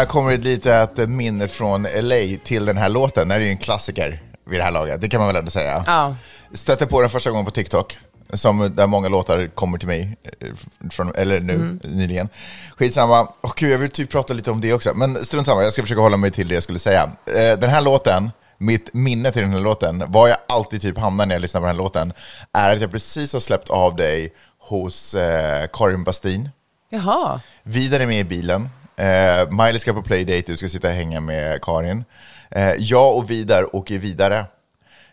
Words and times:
Här 0.00 0.06
kommer 0.06 0.32
ett 0.32 0.44
litet 0.44 1.08
minne 1.08 1.48
från 1.48 1.82
LA 2.00 2.16
till 2.44 2.64
den 2.64 2.76
här 2.76 2.88
låten. 2.88 3.30
Här 3.30 3.40
är 3.40 3.44
ju 3.44 3.50
en 3.50 3.58
klassiker 3.58 4.20
vid 4.46 4.60
det 4.60 4.64
här 4.64 4.70
laget, 4.70 5.00
det 5.00 5.08
kan 5.08 5.20
man 5.20 5.26
väl 5.26 5.36
ändå 5.36 5.50
säga. 5.50 5.84
Ja. 5.86 6.16
Stötte 6.54 6.86
på 6.86 7.00
den 7.00 7.10
första 7.10 7.30
gången 7.30 7.44
på 7.44 7.50
TikTok, 7.50 7.98
som, 8.34 8.76
där 8.76 8.86
många 8.86 9.08
låtar 9.08 9.46
kommer 9.46 9.78
till 9.78 9.88
mig, 9.88 10.16
eh, 10.40 10.48
från, 10.90 11.12
eller 11.14 11.40
nu 11.40 11.54
Mm. 11.54 11.80
nyligen. 11.84 12.28
Skitsamma, 12.76 13.28
och 13.40 13.52
gud, 13.56 13.70
jag 13.72 13.78
vill 13.78 13.90
typ 13.90 14.10
prata 14.10 14.34
lite 14.34 14.50
om 14.50 14.60
det 14.60 14.72
också, 14.72 14.94
men 14.94 15.24
strunt 15.24 15.46
samma, 15.46 15.62
jag 15.62 15.72
ska 15.72 15.82
försöka 15.82 16.00
hålla 16.00 16.16
mig 16.16 16.30
till 16.30 16.48
det 16.48 16.54
jag 16.54 16.62
skulle 16.62 16.78
säga. 16.78 17.10
Eh, 17.26 17.58
Den 17.58 17.70
här 17.70 17.80
låten, 17.80 18.30
mitt 18.58 18.94
minne 18.94 19.32
till 19.32 19.42
den 19.42 19.50
här 19.52 19.60
låten, 19.60 20.04
var 20.08 20.28
jag 20.28 20.36
alltid 20.48 20.82
typ 20.82 20.98
hamnar 20.98 21.26
när 21.26 21.34
jag 21.34 21.42
lyssnar 21.42 21.60
på 21.60 21.66
den 21.66 21.76
här 21.76 21.82
låten, 21.82 22.12
är 22.52 22.72
att 22.74 22.80
jag 22.80 22.90
precis 22.90 23.32
har 23.32 23.40
släppt 23.40 23.70
av 23.70 23.96
dig 23.96 24.32
hos 24.58 25.14
eh, 25.14 25.66
Karin 25.72 26.04
Bastin. 26.04 26.48
Jaha. 26.90 27.40
Vidare 27.62 28.06
med 28.06 28.20
i 28.20 28.24
bilen. 28.24 28.68
Eh, 29.00 29.50
Miley 29.50 29.78
ska 29.78 29.92
på 29.92 30.02
playdate, 30.02 30.52
du 30.52 30.56
ska 30.56 30.68
sitta 30.68 30.88
och 30.88 30.94
hänga 30.94 31.20
med 31.20 31.62
Karin. 31.62 32.04
Eh, 32.50 32.72
jag 32.78 33.16
och 33.16 33.30
Vidar 33.30 33.76
åker 33.76 33.98
vidare. 33.98 34.44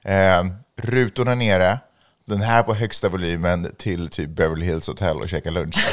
Eh, 0.03 0.43
rutorna 0.81 1.35
nere, 1.35 1.79
den 2.25 2.41
här 2.41 2.63
på 2.63 2.73
högsta 2.73 3.09
volymen 3.09 3.75
till 3.77 4.09
typ 4.09 4.29
Beverly 4.29 4.65
Hills 4.65 4.87
Hotel 4.87 5.17
och 5.17 5.29
käka 5.29 5.51
lunch. 5.51 5.87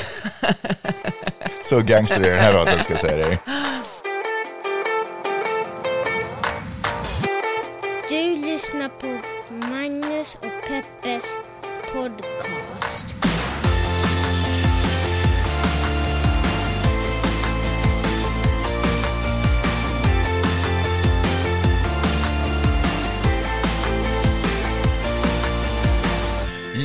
Så 1.64 1.80
gangster 1.80 2.20
är 2.20 2.30
den 2.30 2.38
här 2.38 2.52
låten 2.52 2.78
ska 2.78 2.92
jag 2.92 3.00
säga 3.00 3.16
dig. 3.16 3.38
Du 8.08 8.36
lyssnar 8.36 8.88
på 8.88 9.18
Magnus 9.54 10.34
och 10.34 10.68
Peppes 10.68 11.36
podcast. 11.92 12.63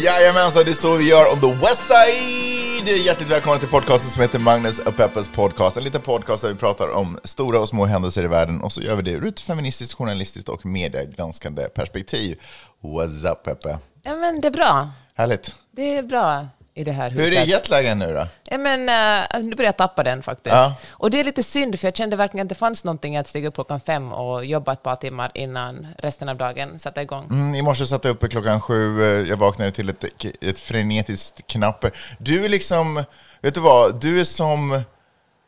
Jajamensan, 0.04 0.66
det 0.66 0.72
är 0.72 0.74
så 0.74 0.96
vi 0.96 1.10
gör 1.10 1.32
on 1.34 1.40
the 1.40 1.54
west 1.54 1.88
side! 1.88 3.06
Hjärtligt 3.06 3.30
välkomna 3.30 3.60
till 3.60 3.68
podcasten 3.68 4.12
som 4.12 4.22
heter 4.22 4.40
Magnus 4.40 4.80
och 4.80 4.96
Peppes 4.96 5.28
podcast. 5.28 5.78
En 5.78 5.84
liten 5.84 6.02
podcast 6.02 6.44
där 6.44 6.50
vi 6.50 6.56
pratar 6.56 6.88
om 6.88 7.20
stora 7.24 7.60
och 7.60 7.70
små 7.70 7.86
händelser 7.86 8.24
i 8.24 8.28
världen 8.28 8.62
och 8.62 8.72
så 8.72 8.82
gör 8.82 8.96
vi 8.96 9.02
det 9.02 9.12
ur 9.12 9.28
ett 9.28 9.40
feministiskt, 9.40 9.94
journalistiskt 9.94 10.50
och 10.50 10.66
mediegranskande 10.66 11.64
perspektiv. 11.64 12.40
What's 12.82 13.32
up 13.32 13.44
Peppe? 13.44 13.80
Ja, 14.04 14.16
men 14.16 14.42
det 14.42 14.48
är 14.48 14.52
bra. 14.52 14.90
Härligt. 15.16 15.56
Det 15.76 15.98
är 15.98 16.04
bra 16.04 16.48
i 16.80 16.84
det 16.84 16.92
här 16.92 17.10
huset. 17.10 17.28
Hur 17.28 17.38
är 17.38 17.46
jetlagen 17.46 18.00
nu 18.00 18.14
då? 18.14 18.28
Ja, 18.44 18.58
men, 18.58 18.80
uh, 18.80 19.46
nu 19.46 19.56
börjar 19.56 19.68
jag 19.68 19.78
tappa 19.78 20.04
den 20.04 20.24
faktiskt. 20.24 20.56
Ja. 20.56 20.76
Och 20.92 21.12
det 21.12 21.20
är 21.20 21.24
lite 21.24 21.44
synd, 21.44 21.80
för 21.80 21.88
jag 21.88 21.96
kände 21.96 22.16
verkligen 22.16 22.46
att 22.46 22.50
det 22.50 22.56
fanns 22.56 22.84
någonting 22.84 23.18
att 23.18 23.28
stiga 23.28 23.48
upp 23.48 23.54
klockan 23.54 23.80
fem 23.80 24.14
och 24.14 24.46
jobba 24.46 24.74
ett 24.74 24.84
par 24.84 24.96
timmar 24.96 25.32
innan 25.34 25.88
resten 25.98 26.30
av 26.30 26.38
dagen 26.38 26.80
satte 26.80 27.02
igång. 27.02 27.28
Mm, 27.32 27.56
I 27.56 27.62
morse 27.62 27.86
satt 27.86 28.04
jag 28.04 28.12
uppe 28.12 28.28
klockan 28.28 28.62
sju, 28.62 29.04
eh, 29.04 29.30
jag 29.30 29.38
vaknade 29.38 29.72
till 29.72 29.90
ett, 29.90 30.04
ett 30.42 30.60
frenetiskt 30.60 31.48
knapper. 31.48 31.92
Du 32.18 32.46
är 32.46 32.50
liksom, 32.50 33.04
vet 33.42 33.54
du 33.54 33.62
vad, 33.62 34.02
du 34.02 34.20
är 34.20 34.24
som... 34.24 34.74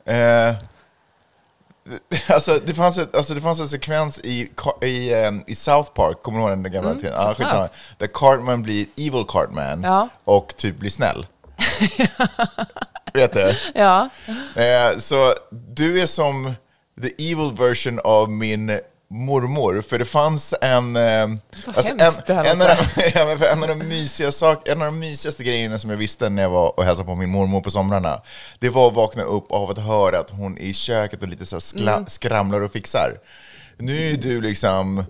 Eh, 0.05 0.55
alltså, 2.29 2.59
det 2.65 2.73
fanns 2.73 2.97
ett, 2.97 3.15
alltså 3.15 3.33
det 3.33 3.41
fanns 3.41 3.59
en 3.59 3.67
sekvens 3.67 4.19
i, 4.19 4.51
i, 4.81 5.13
eh, 5.13 5.31
i 5.47 5.55
South 5.55 5.91
Park, 5.93 6.23
kommer 6.23 6.39
du 6.39 6.45
ihåg 6.47 6.63
den 6.63 6.71
gamla 6.71 6.89
Mm, 6.89 7.01
tiden? 7.01 7.17
Såklart. 7.17 7.37
skitsamma. 7.37 7.69
Där 7.97 8.07
Cartman 8.07 8.63
blir 8.63 8.85
Evil 8.97 9.25
Cartman 9.27 9.83
Ja. 9.83 10.09
och 10.23 10.53
typ 10.57 10.77
blir 10.77 10.89
snäll. 10.89 11.25
vet 13.13 13.33
du? 13.33 13.55
Ja. 13.75 14.09
Eh, 14.55 14.97
så 14.97 15.33
du 15.49 16.01
är 16.01 16.05
som 16.05 16.53
the 17.01 17.31
evil 17.31 17.51
version 17.57 17.99
av 18.03 18.29
min 18.29 18.79
mormor, 19.11 19.81
för 19.81 19.99
det 19.99 20.05
fanns 20.05 20.53
en... 20.61 20.95
Eh, 20.95 21.27
alltså 21.75 21.95
hemskt 21.97 22.29
en, 22.29 22.37
av 22.37 22.45
de, 22.45 22.77
ja, 23.15 23.25
men 23.25 23.39
för 23.39 23.45
en, 23.45 23.61
av 23.61 23.67
de 23.69 23.75
mysiga 23.75 24.31
sak, 24.31 24.67
en 24.67 24.81
av 24.81 24.85
de 24.85 24.99
mysigaste 24.99 25.43
grejerna 25.43 25.79
som 25.79 25.89
jag 25.89 25.97
visste 25.97 26.29
när 26.29 26.43
jag 26.43 26.49
var 26.49 26.79
och 26.79 26.83
hälsade 26.85 27.07
på 27.07 27.15
min 27.15 27.29
mormor 27.29 27.61
på 27.61 27.71
somrarna, 27.71 28.21
det 28.59 28.69
var 28.69 28.87
att 28.87 28.93
vakna 28.93 29.23
upp 29.23 29.51
av 29.51 29.69
att 29.69 29.77
höra 29.77 30.19
att 30.19 30.29
hon 30.29 30.57
är 30.57 30.61
i 30.61 30.73
köket 30.73 31.21
och 31.21 31.27
lite 31.27 31.45
så 31.45 31.61
skla, 31.61 31.93
Mm. 31.93 32.05
skramlar 32.07 32.61
och 32.61 32.71
fixar. 32.71 33.17
Nu 33.77 34.11
är 34.11 34.17
du 34.17 34.41
liksom... 34.41 35.05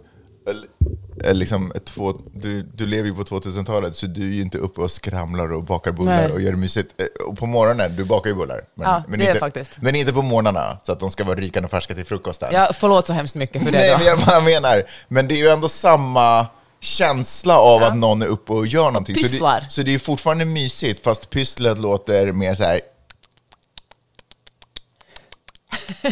Liksom 1.34 1.74
två, 1.86 2.14
du, 2.34 2.62
du 2.62 2.86
lever 2.86 3.10
ju 3.10 3.16
på 3.16 3.24
2000-talet, 3.24 3.96
så 3.96 4.06
du 4.06 4.22
är 4.22 4.34
ju 4.34 4.42
inte 4.42 4.58
uppe 4.58 4.82
och 4.82 4.92
skramlar 4.92 5.54
och 5.54 5.64
bakar 5.64 5.92
bullar 5.92 6.22
Nej. 6.24 6.32
och 6.32 6.42
gör 6.42 6.52
det 6.52 6.58
mysigt. 6.58 7.02
Eh, 7.02 7.06
Och 7.28 7.38
på 7.38 7.46
morgonen, 7.46 7.96
du 7.96 8.04
bakar 8.04 8.30
ju 8.30 8.36
bullar. 8.36 8.62
Men, 8.76 8.88
Ja, 8.88 9.04
men 9.08 9.22
inte. 9.22 9.52
Men 9.82 9.96
inte 9.96 10.14
på 10.14 10.22
morgnarna, 10.22 10.78
så 10.84 10.92
att 10.92 11.00
de 11.00 11.12
ska 11.12 11.24
vara 11.24 11.36
rykande 11.40 11.70
färska 11.70 11.94
till 11.96 12.06
frukosten. 12.06 12.50
ja, 12.54 12.72
förlåt 12.74 13.08
så 13.08 13.14
hemskt 13.14 13.36
mycket 13.36 13.64
för 13.64 13.72
det. 13.72 13.78
Nej, 13.78 13.92
då. 13.92 13.98
men 13.98 14.06
jag 14.08 14.20
bara 14.20 14.42
menar, 14.42 14.84
men 15.08 15.28
det 15.28 15.36
är 15.36 15.38
ju 15.40 15.48
ändå 15.48 15.70
samma 15.70 16.48
känsla 16.80 17.58
av 17.60 17.84
att 17.84 17.96
någon 17.98 18.22
är 18.22 18.26
uppe 18.28 18.54
och 18.54 18.68
gör 18.68 18.86
någonting. 18.86 19.16
Så 19.16 19.22
Pysslar. 19.22 19.62
det, 19.62 19.70
så 19.70 19.82
det 19.82 19.94
är 19.94 20.00
fortfarande 20.00 20.46
mysigt, 20.46 21.04
fast 21.04 21.30
pysslet 21.30 21.78
låter 21.78 22.32
mer 22.32 22.54
så 22.56 22.64
här... 22.64 22.82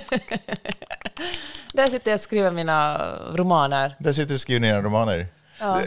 Där 1.74 1.90
sitter 1.90 2.12
jag 2.12 2.18
och 2.18 2.22
skriver 2.22 2.52
mina 2.52 2.98
romaner. 3.34 3.96
Där 4.00 4.14
sitter 4.14 4.28
du 4.30 4.34
och 4.34 4.40
skriver 4.42 4.60
ner 4.60 4.82
romaner. 4.82 5.28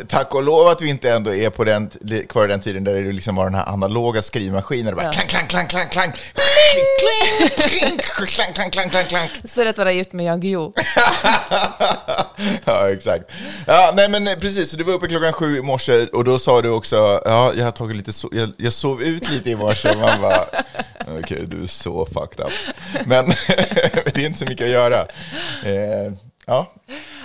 Tack 0.09 0.35
och 0.35 0.43
lov 0.43 0.67
att 0.69 0.83
vi 0.83 0.89
inte 0.89 1.11
ändå 1.11 1.35
är 1.35 1.51
på 1.51 1.65
den, 1.65 1.91
kvar 2.29 2.45
i 2.45 2.49
den 2.49 2.61
tiden 2.61 2.85
där 2.85 2.95
det 2.95 3.13
liksom 3.13 3.35
var 3.35 3.45
den 3.45 3.55
här 3.55 3.69
analoga 3.69 4.23
skrivmaskinen. 4.23 4.95
Bara 4.97 5.05
Ja. 5.07 5.13
klang, 5.13 5.27
klang, 5.27 5.47
klang, 5.47 5.67
klang, 5.67 5.89
klang, 5.89 6.13
kling, 6.13 7.69
kling, 7.69 7.99
klang, 8.27 8.53
klang, 8.55 8.71
klang, 8.71 8.91
klang, 8.91 9.05
klang. 9.05 9.29
Så 9.45 9.65
det 9.65 9.79
var 9.79 9.85
jag 9.87 9.95
gift 9.95 10.13
med 10.13 10.27
Jan 10.27 10.41
Guillou. 10.41 10.73
ja, 12.65 12.91
exakt. 12.91 13.31
Ja, 13.67 13.93
nej 13.97 14.09
men 14.09 14.25
precis, 14.41 14.71
så 14.71 14.77
du 14.77 14.85
var 14.85 14.93
uppe 14.93 15.09
klockan 15.09 15.33
sju 15.33 15.59
i 15.59 15.63
morse 15.63 16.07
och 16.07 16.25
då 16.25 16.39
sa 16.39 16.63
du 16.63 16.69
också, 16.71 17.21
ja, 17.25 17.53
jag 17.57 17.65
har 17.65 17.73
tagit 17.73 17.97
lite, 17.97 18.13
so 18.13 18.29
jag, 18.33 18.53
jag 18.57 18.73
sov 18.73 19.03
ut 19.03 19.31
lite 19.31 19.51
i 19.51 19.57
morse. 19.57 19.97
Man 19.97 20.21
bara, 20.21 20.45
okej, 21.19 21.47
du 21.47 21.63
är 21.63 21.67
så 21.67 22.07
fucked 22.07 22.47
up. 22.47 22.53
Men 23.07 23.27
det 24.15 24.17
är 24.17 24.27
inte 24.27 24.39
så 24.39 24.45
mycket 24.45 24.65
att 24.65 24.71
göra. 24.71 25.01
Eh, 25.65 26.13
ja, 26.47 26.73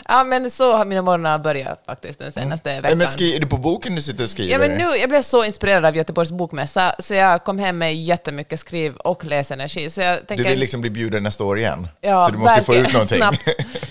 Ja, 0.09 0.23
men 0.23 0.51
så 0.51 0.73
har 0.73 0.85
mina 0.85 1.01
morgnar 1.01 1.39
börjat 1.39 1.83
faktiskt 1.85 2.19
den 2.19 2.31
senaste 2.31 2.69
Nej, 2.69 2.81
veckan. 2.81 2.97
men 2.97 3.07
skri, 3.07 3.35
är 3.35 3.39
det 3.39 3.47
på 3.47 3.57
boken 3.57 3.95
du 3.95 4.01
sitter 4.01 4.23
och 4.23 4.29
skriver? 4.29 4.51
Ja, 4.51 4.59
men 4.59 4.71
nu, 4.71 4.83
jag 4.97 5.09
blev 5.09 5.21
så 5.21 5.43
inspirerad 5.43 5.85
av 5.85 5.95
Göteborgs 5.95 6.31
bokmässa, 6.31 6.95
så 6.99 7.13
jag 7.13 7.43
kom 7.43 7.59
hem 7.59 7.77
med 7.77 7.95
jättemycket 7.95 8.59
skriv 8.59 8.95
och 8.95 9.25
läsenergi. 9.25 9.89
Så 9.89 10.01
jag 10.01 10.19
Du 10.19 10.25
tänker, 10.25 10.49
vill 10.49 10.59
liksom 10.59 10.81
bli 10.81 10.89
bjuden 10.89 11.23
nästa 11.23 11.43
år 11.43 11.57
igen? 11.59 11.87
ja, 12.01 12.25
så 12.25 12.31
du 12.31 12.37
måste 12.37 12.63
få 12.63 12.75
ut 12.75 12.93
någonting? 12.93 13.17
Snabbt. 13.17 13.41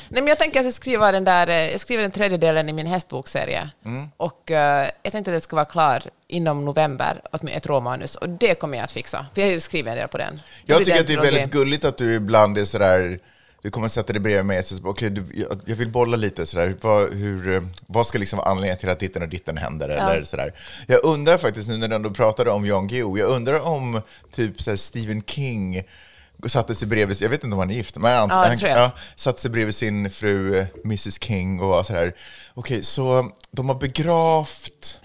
Nej, 0.09 0.22
men 0.22 0.26
jag 0.26 0.38
tänker 0.38 0.60
att 0.60 0.64
jag 0.64 0.75
ska 0.75 0.81
skriva 0.82 1.12
den 1.12 1.25
där, 1.25 1.47
eh, 1.47 1.54
jag 1.70 1.81
skriver 1.81 2.03
den 2.03 2.10
tredje 2.10 2.38
delen 2.38 2.69
i 2.69 2.72
min 2.72 2.87
hästbokserie. 2.87 3.70
Mm. 3.84 4.08
Och 4.16 4.50
eh, 4.50 4.88
jag 5.03 5.12
tänkte 5.12 5.31
att 5.31 5.37
det 5.37 5.41
ska 5.41 5.56
vara 5.56 5.66
klar 5.66 6.03
inom 6.28 6.64
november, 6.64 7.20
ett 7.48 7.66
råmanus. 7.66 8.14
Och 8.14 8.28
det 8.28 8.54
kommer 8.54 8.78
jag 8.78 8.84
att 8.84 8.93
fixa, 8.93 9.26
för 9.34 9.41
jag 9.41 9.48
har 9.48 9.53
ju 9.53 9.60
skrivit 9.60 9.91
en 9.91 9.97
del 9.97 10.08
på 10.08 10.19
den. 10.19 10.41
Jag 10.64 10.84
tycker 10.84 11.00
att 11.00 11.06
det 11.06 11.12
är 11.12 11.20
väldigt 11.20 11.53
gulligt 11.53 11.84
att 11.84 11.98
du 11.98 12.14
ibland 12.14 12.58
är 12.58 12.64
sådär, 12.64 13.19
du 13.62 13.71
kommer 13.71 13.89
sätta 13.89 14.12
dig 14.12 14.21
bredvid 14.21 14.44
mig 14.44 14.59
och 14.59 14.65
säger 14.65 14.87
okej, 14.87 15.11
du, 15.11 15.47
jag, 15.67 15.77
vill 15.77 15.91
bolla 15.91 16.17
lite 16.17 16.47
sådär, 16.47 16.77
vad, 16.81 17.15
hur, 17.15 17.69
vad 17.87 18.06
ska 18.06 18.19
liksom 18.19 18.37
vara 18.37 18.49
anledningen 18.49 18.78
till 18.78 18.89
att 18.89 19.00
ditten 19.00 19.22
och 19.22 19.28
ditten 19.28 19.56
händer? 19.56 19.89
Eller 19.89 20.25
sådär. 20.25 20.53
Jag 20.87 21.05
undrar 21.05 21.39
faktiskt, 21.39 21.69
nu 21.69 21.77
när 21.77 21.89
du 21.89 21.94
ändå 21.94 22.11
pratade 22.11 22.50
om 22.50 22.67
Jan 22.67 22.87
Guillou, 22.87 23.19
jag 23.19 23.29
undrar 23.29 23.61
om 23.61 24.00
typ 24.32 24.61
såhär, 24.61 24.76
Stephen 24.76 25.23
King 25.23 25.82
satte 26.47 26.75
sig 26.75 26.88
bredvid, 26.88 27.23
jag 27.23 27.29
vet 27.29 27.44
inte 27.44 27.55
om 27.55 27.58
han 27.58 27.70
är 27.70 27.75
gift, 27.75 27.97
men 27.97 28.12
Ja, 28.12 28.26
han, 28.31 28.58
jag. 28.58 28.70
ja, 28.70 28.91
satte 29.17 29.41
sig 29.41 29.50
bredvid 29.50 29.75
sin 29.75 30.11
fru 30.11 30.59
eh, 30.59 30.67
Mrs 30.85 31.23
King 31.23 31.61
och 31.61 31.69
var 31.69 31.82
sådär, 31.82 32.14
okej, 32.55 32.85
så 32.85 33.31
de 33.50 33.69
har 33.69 33.76
begravt 33.76 35.00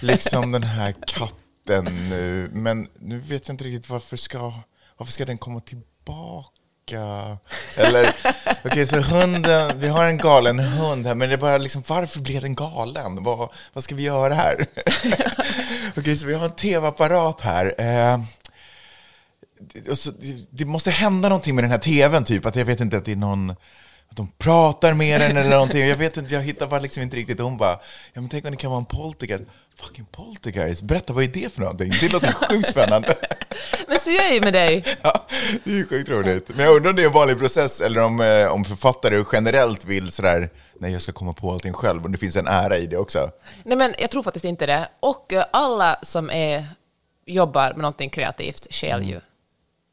liksom 0.00 0.52
den 0.52 0.62
här 0.62 0.94
katten 1.06 2.08
nu, 2.10 2.50
men 2.52 2.88
nu 2.98 3.18
vet 3.18 3.48
jag 3.48 3.54
inte 3.54 3.64
riktigt 3.64 3.90
varför 3.90 4.16
ska, 4.16 4.52
varför 4.96 5.12
ska 5.12 5.24
den 5.24 5.38
komma 5.38 5.60
tillbaka? 5.60 6.57
Eller, 7.76 8.14
okej, 8.64 8.86
så 8.86 9.00
hunden, 9.00 9.78
vi 9.80 9.88
har 9.88 10.04
en 10.04 10.18
galen 10.18 10.58
hund 10.58 11.06
här, 11.06 11.14
men 11.14 11.28
det 11.28 11.34
är 11.34 11.38
bara 11.38 11.58
liksom, 11.58 11.82
varför 11.86 12.20
blev 12.20 12.42
den 12.42 12.54
galen? 12.54 13.22
Vad, 13.24 13.50
vad 13.72 13.84
ska 13.84 13.94
vi 13.94 14.02
göra 14.02 14.34
här? 14.34 14.66
okej, 15.96 16.16
så 16.16 16.26
vi 16.26 16.34
har 16.34 16.44
en 16.44 16.52
tv-apparat 16.52 17.40
här. 17.40 17.74
Eh, 17.78 18.20
det- 19.74 19.96
så, 19.96 20.10
det, 20.10 20.46
det 20.50 20.64
måste 20.64 20.90
hända 20.90 21.28
någonting 21.28 21.54
med 21.54 21.64
den 21.64 21.70
här 21.70 21.78
tvn, 21.78 22.24
typ, 22.24 22.46
att 22.46 22.56
jag 22.56 22.64
vet 22.64 22.80
inte 22.80 22.96
att 22.96 23.04
det 23.04 23.12
är 23.12 23.16
någon 23.16 23.54
att 24.10 24.16
de 24.16 24.28
pratar 24.38 24.94
med 24.94 25.20
den 25.20 25.36
eller 25.36 25.50
någonting. 25.50 25.86
Jag 25.86 25.96
vet 25.96 26.16
inte, 26.16 26.34
jag 26.34 26.42
hittar 26.42 26.66
bara 26.66 26.80
liksom 26.80 27.02
inte 27.02 27.16
riktigt. 27.16 27.40
Och 27.40 27.44
hon 27.44 27.56
bara, 27.56 27.80
ja 28.12 28.20
men 28.20 28.28
tänk 28.28 28.44
om 28.44 28.50
det 28.50 28.56
kan 28.56 28.70
vara 28.70 28.78
en 28.80 28.84
poltergeist. 28.86 29.44
Fucking 29.76 30.06
poltergeist, 30.12 30.82
berätta 30.82 31.12
vad 31.12 31.24
är 31.24 31.28
det 31.28 31.52
för 31.52 31.60
någonting? 31.60 31.92
Det 32.00 32.12
låter 32.12 32.32
sjukt 32.32 32.68
spännande. 32.68 33.14
Men 33.88 33.98
så 33.98 34.10
gör 34.10 34.22
jag 34.22 34.34
ju 34.34 34.40
med 34.40 34.52
dig. 34.52 34.84
Ja, 35.02 35.26
det 35.64 35.70
är 35.70 35.74
ju 35.74 35.86
sjukt 35.86 36.10
roligt. 36.10 36.48
Men 36.48 36.64
jag 36.64 36.76
undrar 36.76 36.90
om 36.90 36.96
det 36.96 37.02
är 37.02 37.06
en 37.06 37.12
vanlig 37.12 37.38
process 37.38 37.80
eller 37.80 38.02
om, 38.02 38.20
eh, 38.20 38.46
om 38.46 38.64
författare 38.64 39.24
generellt 39.32 39.84
vill 39.84 40.12
sådär, 40.12 40.50
nej 40.80 40.92
jag 40.92 41.02
ska 41.02 41.12
komma 41.12 41.32
på 41.32 41.52
allting 41.52 41.72
själv, 41.72 42.02
och 42.04 42.10
det 42.10 42.18
finns 42.18 42.36
en 42.36 42.46
ära 42.46 42.78
i 42.78 42.86
det 42.86 42.96
också. 42.96 43.30
Nej, 43.62 43.76
men 43.76 43.94
jag 43.98 44.10
tror 44.10 44.22
faktiskt 44.22 44.44
inte 44.44 44.66
det. 44.66 44.88
Och 45.00 45.32
eh, 45.32 45.44
alla 45.50 45.98
som 46.02 46.30
är, 46.30 46.66
jobbar 47.26 47.68
med 47.70 47.78
någonting 47.78 48.10
kreativt 48.10 48.82
Mm. 48.82 49.08
ju. 49.08 49.20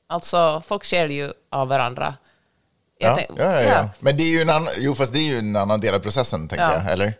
Alltså, 0.07 0.63
folk 0.67 0.85
stjäl 0.85 1.12
ju 1.12 1.33
av 1.51 1.67
varandra. 1.67 2.15
Jag 2.97 3.12
Ja, 3.12 3.15
tänk- 3.15 3.39
ja, 3.39 3.44
ja, 3.53 3.62
ja. 3.62 3.69
ja. 3.69 3.89
Men 4.00 4.18
det 4.18 4.24
är 4.24 4.30
ju 4.30 4.42
en 4.42 4.50
annan, 4.50 4.74
jo, 4.77 4.95
fast 4.95 5.13
det 5.13 5.19
är 5.19 5.24
ju 5.33 5.39
en 5.39 5.56
annan 5.56 5.80
del 5.80 5.94
av 5.95 6.00
processen, 6.00 6.47
tänker 6.47 6.65
Ja. 6.65 6.74
jag. 6.74 6.92
Eller? 6.92 7.13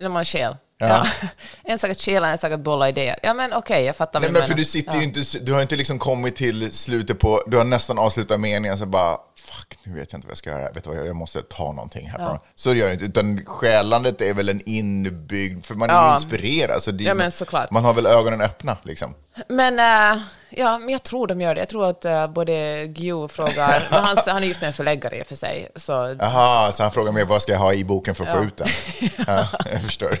När 0.00 0.08
man 0.08 0.24
stjäl. 0.24 0.56
Ja. 0.78 0.86
Ja. 1.22 1.28
En 1.64 1.78
sak 1.78 1.90
att 1.90 2.00
stjäla, 2.00 2.28
en 2.28 2.38
sak 2.38 2.52
att 2.52 2.60
bolla 2.60 2.88
idéer. 2.88 3.18
Ja, 3.22 3.34
men 3.34 3.52
okej, 3.52 3.84
jag 3.84 3.96
fattar 3.96 4.20
Nej, 4.20 4.28
men 4.30 4.34
du 4.34 4.40
för 4.40 4.48
menar. 4.48 4.58
du 4.58 4.64
sitter 4.64 4.92
ja. 4.92 4.98
ju 4.98 5.04
inte, 5.04 5.20
du 5.40 5.52
har 5.52 5.62
inte 5.62 5.76
liksom 5.76 5.98
kommit 5.98 6.36
till 6.36 6.72
slutet 6.72 7.18
på, 7.18 7.42
du 7.46 7.56
har 7.56 7.64
nästan 7.64 7.98
avslutat 7.98 8.40
meningen, 8.40 8.78
så 8.78 8.86
bara, 8.86 9.16
fuck, 9.38 9.78
nu 9.84 9.94
vet 9.94 10.12
jag 10.12 10.18
inte 10.18 10.26
vad 10.26 10.30
jag 10.32 10.38
ska 10.38 10.50
göra, 10.50 10.70
vet 10.72 10.84
du 10.84 10.90
vad, 10.90 11.06
jag 11.06 11.16
måste 11.16 11.42
ta 11.42 11.72
någonting 11.72 12.08
härifrån. 12.10 12.38
Så 12.54 12.74
gör 12.74 12.86
det 12.86 12.92
inte, 12.92 13.04
utan 13.04 13.44
stjälandet 13.46 14.20
är 14.20 14.34
väl 14.34 14.48
en 14.48 14.60
inbyggd, 14.66 15.64
för 15.64 15.74
man 15.74 15.90
är 15.90 15.94
ju 15.94 16.00
Ja. 16.08 16.14
inspirerad. 16.16 16.82
Så 16.82 16.90
det, 16.90 17.04
Ja, 17.04 17.14
men 17.14 17.30
såklart. 17.32 17.70
Man 17.70 17.84
har 17.84 17.94
väl 17.94 18.06
ögonen 18.06 18.40
öppna, 18.40 18.76
liksom. 18.82 19.14
Men, 19.48 19.78
äh, 19.78 20.22
ja, 20.50 20.78
men 20.78 20.88
jag 20.88 21.02
tror 21.02 21.26
de 21.26 21.40
gör 21.40 21.54
det. 21.54 21.60
Jag 21.60 21.68
tror 21.68 21.86
att 21.90 22.04
äh, 22.04 22.26
både 22.26 22.86
Guillou 22.86 23.28
frågar... 23.28 23.86
men 23.90 24.00
han, 24.04 24.16
han 24.26 24.42
är 24.42 24.46
gift 24.46 24.60
med 24.60 24.68
en 24.68 24.74
förläggare 24.74 25.18
i 25.18 25.22
och 25.22 25.26
för 25.26 25.34
sig. 25.36 25.68
Så, 25.76 26.16
Jaha, 26.20 26.72
så 26.72 26.82
han 26.82 26.92
frågar 26.92 27.12
mig 27.12 27.24
vad 27.24 27.42
ska 27.42 27.52
jag 27.52 27.58
ha 27.58 27.74
i 27.74 27.84
boken 27.84 28.14
för 28.14 28.24
att 28.24 28.30
få 28.30 28.36
Ja. 28.36 28.44
ut 28.44 28.56
den? 28.56 28.68
Ja, 29.26 29.46
jag 29.72 29.82
förstår. 29.82 30.18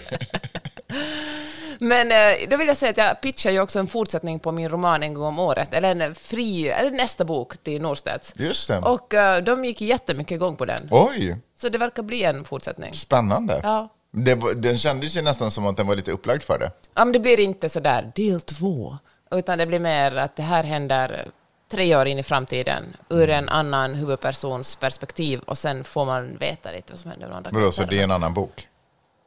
men 1.78 2.12
äh, 2.12 2.48
då 2.50 2.56
vill 2.56 2.68
jag 2.68 2.76
säga 2.76 2.90
att 2.90 2.96
jag 2.96 3.20
pitchar 3.20 3.50
ju 3.50 3.60
också 3.60 3.78
en 3.78 3.86
fortsättning 3.86 4.40
på 4.40 4.52
min 4.52 4.68
roman 4.68 5.02
en 5.02 5.14
gång 5.14 5.24
om 5.26 5.38
året. 5.38 5.74
Eller 5.74 5.90
en 6.02 6.14
fri... 6.14 6.68
Eller 6.68 6.90
nästa 6.90 7.24
bok 7.24 7.62
till 7.62 7.82
Norstedts. 7.82 8.32
Just 8.36 8.68
det. 8.68 8.78
Och 8.78 9.14
de 9.44 9.64
gick 9.64 9.80
jättemycket 9.80 10.32
igång 10.34 10.56
på 10.56 10.64
den. 10.64 10.88
Oj, 10.90 11.36
Så 11.60 11.68
det 11.68 11.78
verkar 11.78 12.02
bli 12.02 12.24
en 12.24 12.44
fortsättning. 12.44 12.94
spännande. 12.94 13.60
Ja. 13.62 13.88
Det, 14.16 14.54
den 14.54 14.78
kändes 14.78 15.16
ju 15.16 15.22
nästan 15.22 15.50
som 15.50 15.66
att 15.66 15.76
den 15.76 15.86
var 15.86 15.96
lite 15.96 16.12
upplagd 16.12 16.42
för 16.42 16.58
det. 16.58 16.70
Ja, 16.94 17.04
men 17.04 17.12
det 17.12 17.18
blir 17.20 17.40
inte 17.40 17.68
så 17.68 17.80
där 17.80 18.12
del 18.14 18.40
två, 18.40 18.98
utan 19.30 19.58
det 19.58 19.66
blir 19.66 19.78
mer 19.80 20.16
att 20.16 20.36
det 20.36 20.42
här 20.42 20.64
händer 20.64 21.26
tre 21.70 21.96
år 21.96 22.06
in 22.06 22.18
i 22.18 22.22
framtiden 22.22 22.96
ur 23.10 23.30
en 23.30 23.48
annan 23.48 23.94
huvudpersons 23.94 24.76
perspektiv 24.76 25.40
och 25.40 25.58
sen 25.58 25.84
får 25.84 26.04
man 26.04 26.36
veta 26.36 26.70
lite 26.72 26.92
vad 26.92 26.98
som 26.98 27.10
händer 27.10 27.26
med 27.28 27.36
andra 27.36 27.50
Vadå, 27.54 27.72
så 27.72 27.84
det 27.84 27.98
är 27.98 28.04
en 28.04 28.10
annan 28.10 28.34
bok? 28.34 28.68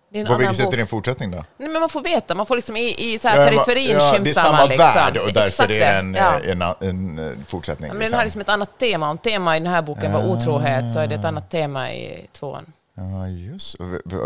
Det 0.09 0.17
är 0.17 0.21
en 0.21 0.27
På 0.27 0.35
vilket 0.37 0.57
sätt 0.57 0.67
är 0.73 0.77
det 0.77 0.81
en 0.81 0.87
fortsättning 0.87 1.31
då? 1.31 1.43
Nej, 1.57 1.69
men 1.69 1.79
man 1.79 1.89
får 1.89 2.01
veta, 2.01 2.35
man 2.35 2.45
får 2.45 2.55
liksom 2.55 2.77
i, 2.77 3.13
i 3.13 3.19
så 3.19 3.27
här 3.27 3.39
Ja, 3.41 3.47
periferin 3.47 3.91
ja, 3.91 3.99
skymtar 3.99 4.23
det 4.23 4.29
är 4.29 4.33
samma 4.33 4.65
liksom. 4.65 4.85
värld 4.85 5.17
och 5.17 5.33
därför 5.33 5.47
Exakt 5.47 5.69
är 5.69 5.79
det 5.79 5.85
en, 5.85 6.13
ja. 6.13 6.39
eh, 6.39 6.51
en, 6.51 6.61
en, 6.61 7.19
en 7.19 7.45
fortsättning. 7.47 7.87
Ja, 7.87 7.93
men 7.93 7.99
den 7.99 8.01
liksom. 8.05 8.17
har 8.17 8.23
liksom 8.25 8.41
ett 8.41 8.49
annat 8.49 8.77
tema. 8.79 9.09
Om 9.09 9.17
tema 9.17 9.57
i 9.57 9.59
den 9.59 9.73
här 9.73 9.81
boken 9.81 10.11
var 10.13 10.19
Ah. 10.19 10.27
otrohet 10.27 10.93
så 10.93 10.99
är 10.99 11.07
det 11.07 11.15
ett 11.15 11.25
annat 11.25 11.49
tema 11.51 11.91
i 11.91 12.27
tvåan. 12.33 12.65
Ja, 12.97 13.27
just 13.27 13.75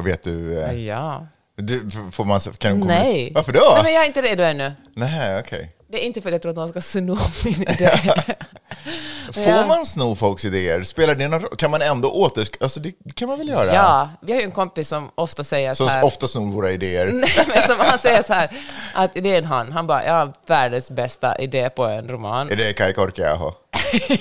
vet 0.04 0.24
du, 0.24 0.62
eh, 0.64 0.74
Ja. 0.74 1.28
du 1.56 1.92
får 2.12 2.26
man, 2.26 2.40
kan 2.40 2.80
du 2.80 2.88
Nej. 2.88 3.32
Varför 3.36 3.54
då? 3.54 3.60
Nej, 3.74 3.84
men 3.84 3.94
jag 3.94 4.04
är 4.04 4.08
inte 4.08 4.22
redo 4.22 4.44
ännu. 4.44 4.74
Nej, 4.96 5.40
okej. 5.40 5.76
Det 5.90 6.04
är 6.04 6.06
inte 6.06 6.22
för 6.22 6.30
att 6.30 6.34
jag 6.34 6.42
tror 6.42 6.50
att 6.50 6.56
någon 6.56 6.70
ska 6.70 6.82
sno 6.82 7.18
min 7.46 7.62
idé. 7.62 7.92
Får 9.34 9.44
Ja. 9.44 9.66
man 9.68 9.86
sno 9.86 10.16
folks 10.16 10.46
idéer? 10.46 10.84
Spelar 10.84 11.16
det 11.16 11.28
någon 11.28 11.42
roll? 11.42 11.56
Kan 11.58 11.72
man 11.72 11.82
ändå 11.82 12.12
återsk... 12.12 12.58
Alltså 12.62 12.80
det 12.80 12.92
kan 13.16 13.28
man 13.30 13.38
väl 13.38 13.50
göra? 13.50 13.74
Ja, 13.74 14.10
vi 14.22 14.34
har 14.34 14.40
ju 14.40 14.46
en 14.46 14.52
kompis 14.52 14.88
som 14.88 15.12
ofta 15.16 15.44
säger 15.44 15.74
Som 15.74 15.88
så 15.88 15.94
här... 15.94 16.06
ofta 16.06 16.28
snor 16.28 16.52
våra 16.52 16.72
idéer. 16.72 17.06
Nej, 17.14 17.46
men 17.54 17.62
som 17.62 17.76
han 17.80 18.00
säger 18.00 18.24
så 18.24 18.34
här, 18.34 18.52
att 18.94 19.16
idén 19.16 19.46
han, 19.46 19.72
han 19.72 19.88
bara, 19.88 20.06
jag 20.06 20.14
har 20.14 20.34
världens 20.48 20.92
bästa 20.92 21.36
idé 21.40 21.70
på 21.70 21.86
en 21.86 22.08
roman. 22.10 22.50
Är 22.52 22.56
det 22.56 22.74
Kai 22.74 22.94
Korkeaho? 22.94 23.52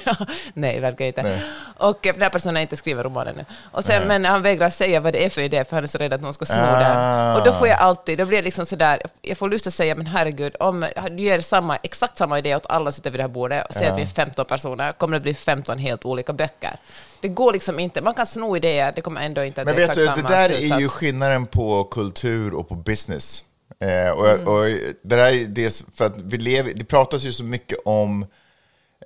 Ja, 0.04 0.16
Nej, 0.54 0.80
verkar 0.80 1.04
inte. 1.04 1.22
Nej. 1.22 1.42
Och 1.76 1.98
den 2.02 2.22
här 2.22 2.30
personen 2.30 2.54
har 2.54 2.62
inte 2.62 2.76
skrivit 2.76 3.04
romanen 3.04 3.34
nu. 3.36 3.44
Och 3.72 3.84
sen, 3.84 4.08
men 4.08 4.24
han 4.24 4.42
vägrar 4.42 4.70
säga 4.70 5.00
vad 5.00 5.12
det 5.12 5.24
är 5.24 5.28
för 5.28 5.40
idé, 5.42 5.64
för 5.64 5.76
han 5.76 5.82
är 5.84 5.88
så 5.88 5.98
rädd 5.98 6.12
att 6.14 6.20
någon 6.20 6.34
ska 6.34 6.44
sno 6.44 6.56
Ah. 6.60 6.78
den. 6.80 7.36
Och 7.36 7.44
då 7.44 7.52
får 7.52 7.68
jag 7.68 7.78
alltid, 7.78 8.18
då 8.18 8.24
blir 8.24 8.38
det 8.38 8.44
liksom 8.44 8.66
sådär, 8.66 9.02
jag 9.22 9.38
får 9.38 9.48
lust 9.48 9.66
att 9.66 9.74
säga, 9.74 9.94
men 9.94 10.06
herregud, 10.06 10.56
om 10.60 10.86
du 11.10 11.22
ger 11.22 11.40
samma, 11.40 11.76
exakt 11.76 12.18
samma 12.18 12.38
idé 12.38 12.56
åt 12.56 12.66
alla 12.66 12.84
som 12.92 12.96
sitter 12.96 13.10
vid 13.10 13.20
det 13.20 13.24
här 13.24 13.28
bordet, 13.28 13.66
och 13.66 13.74
säger 13.74 13.90
att 13.92 13.98
vi 13.98 14.02
är 14.02 14.06
15 14.06 14.44
personer, 14.46 14.92
kommer 14.92 15.16
det 15.16 15.20
bli 15.20 15.34
15 15.34 15.78
helt 15.78 16.04
olika 16.04 16.32
böcker. 16.32 16.76
Det 17.20 17.28
går 17.28 17.52
liksom 17.52 17.78
inte, 17.78 18.02
man 18.02 18.14
kan 18.14 18.26
sno 18.26 18.56
idéer, 18.56 18.92
det 18.96 19.00
kommer 19.00 19.20
ändå 19.20 19.44
inte 19.44 19.60
att 19.60 19.64
Men 19.66 19.74
bli 19.74 19.84
vet 19.86 19.90
exakt 19.98 20.16
du, 20.16 20.22
det 20.22 20.28
samma 20.28 20.40
där 20.40 20.50
är 20.50 20.58
ju 20.58 20.68
slutsats. 20.68 20.94
skillnaden 20.94 21.46
på 21.46 21.84
kultur 21.84 22.54
och 22.54 22.68
på 22.68 22.74
business. 22.74 23.44
Eh, 23.80 24.10
och, 24.10 24.28
Mm. 24.30 24.48
och 24.48 24.64
det 25.02 25.16
där 25.16 25.18
är 25.32 25.44
det, 25.46 25.82
för 25.94 26.04
att 26.04 26.20
vi 26.20 26.36
lever, 26.38 26.72
det 26.76 26.84
pratas 26.84 27.22
ju 27.22 27.32
så 27.32 27.44
mycket 27.44 27.78
om 27.84 28.26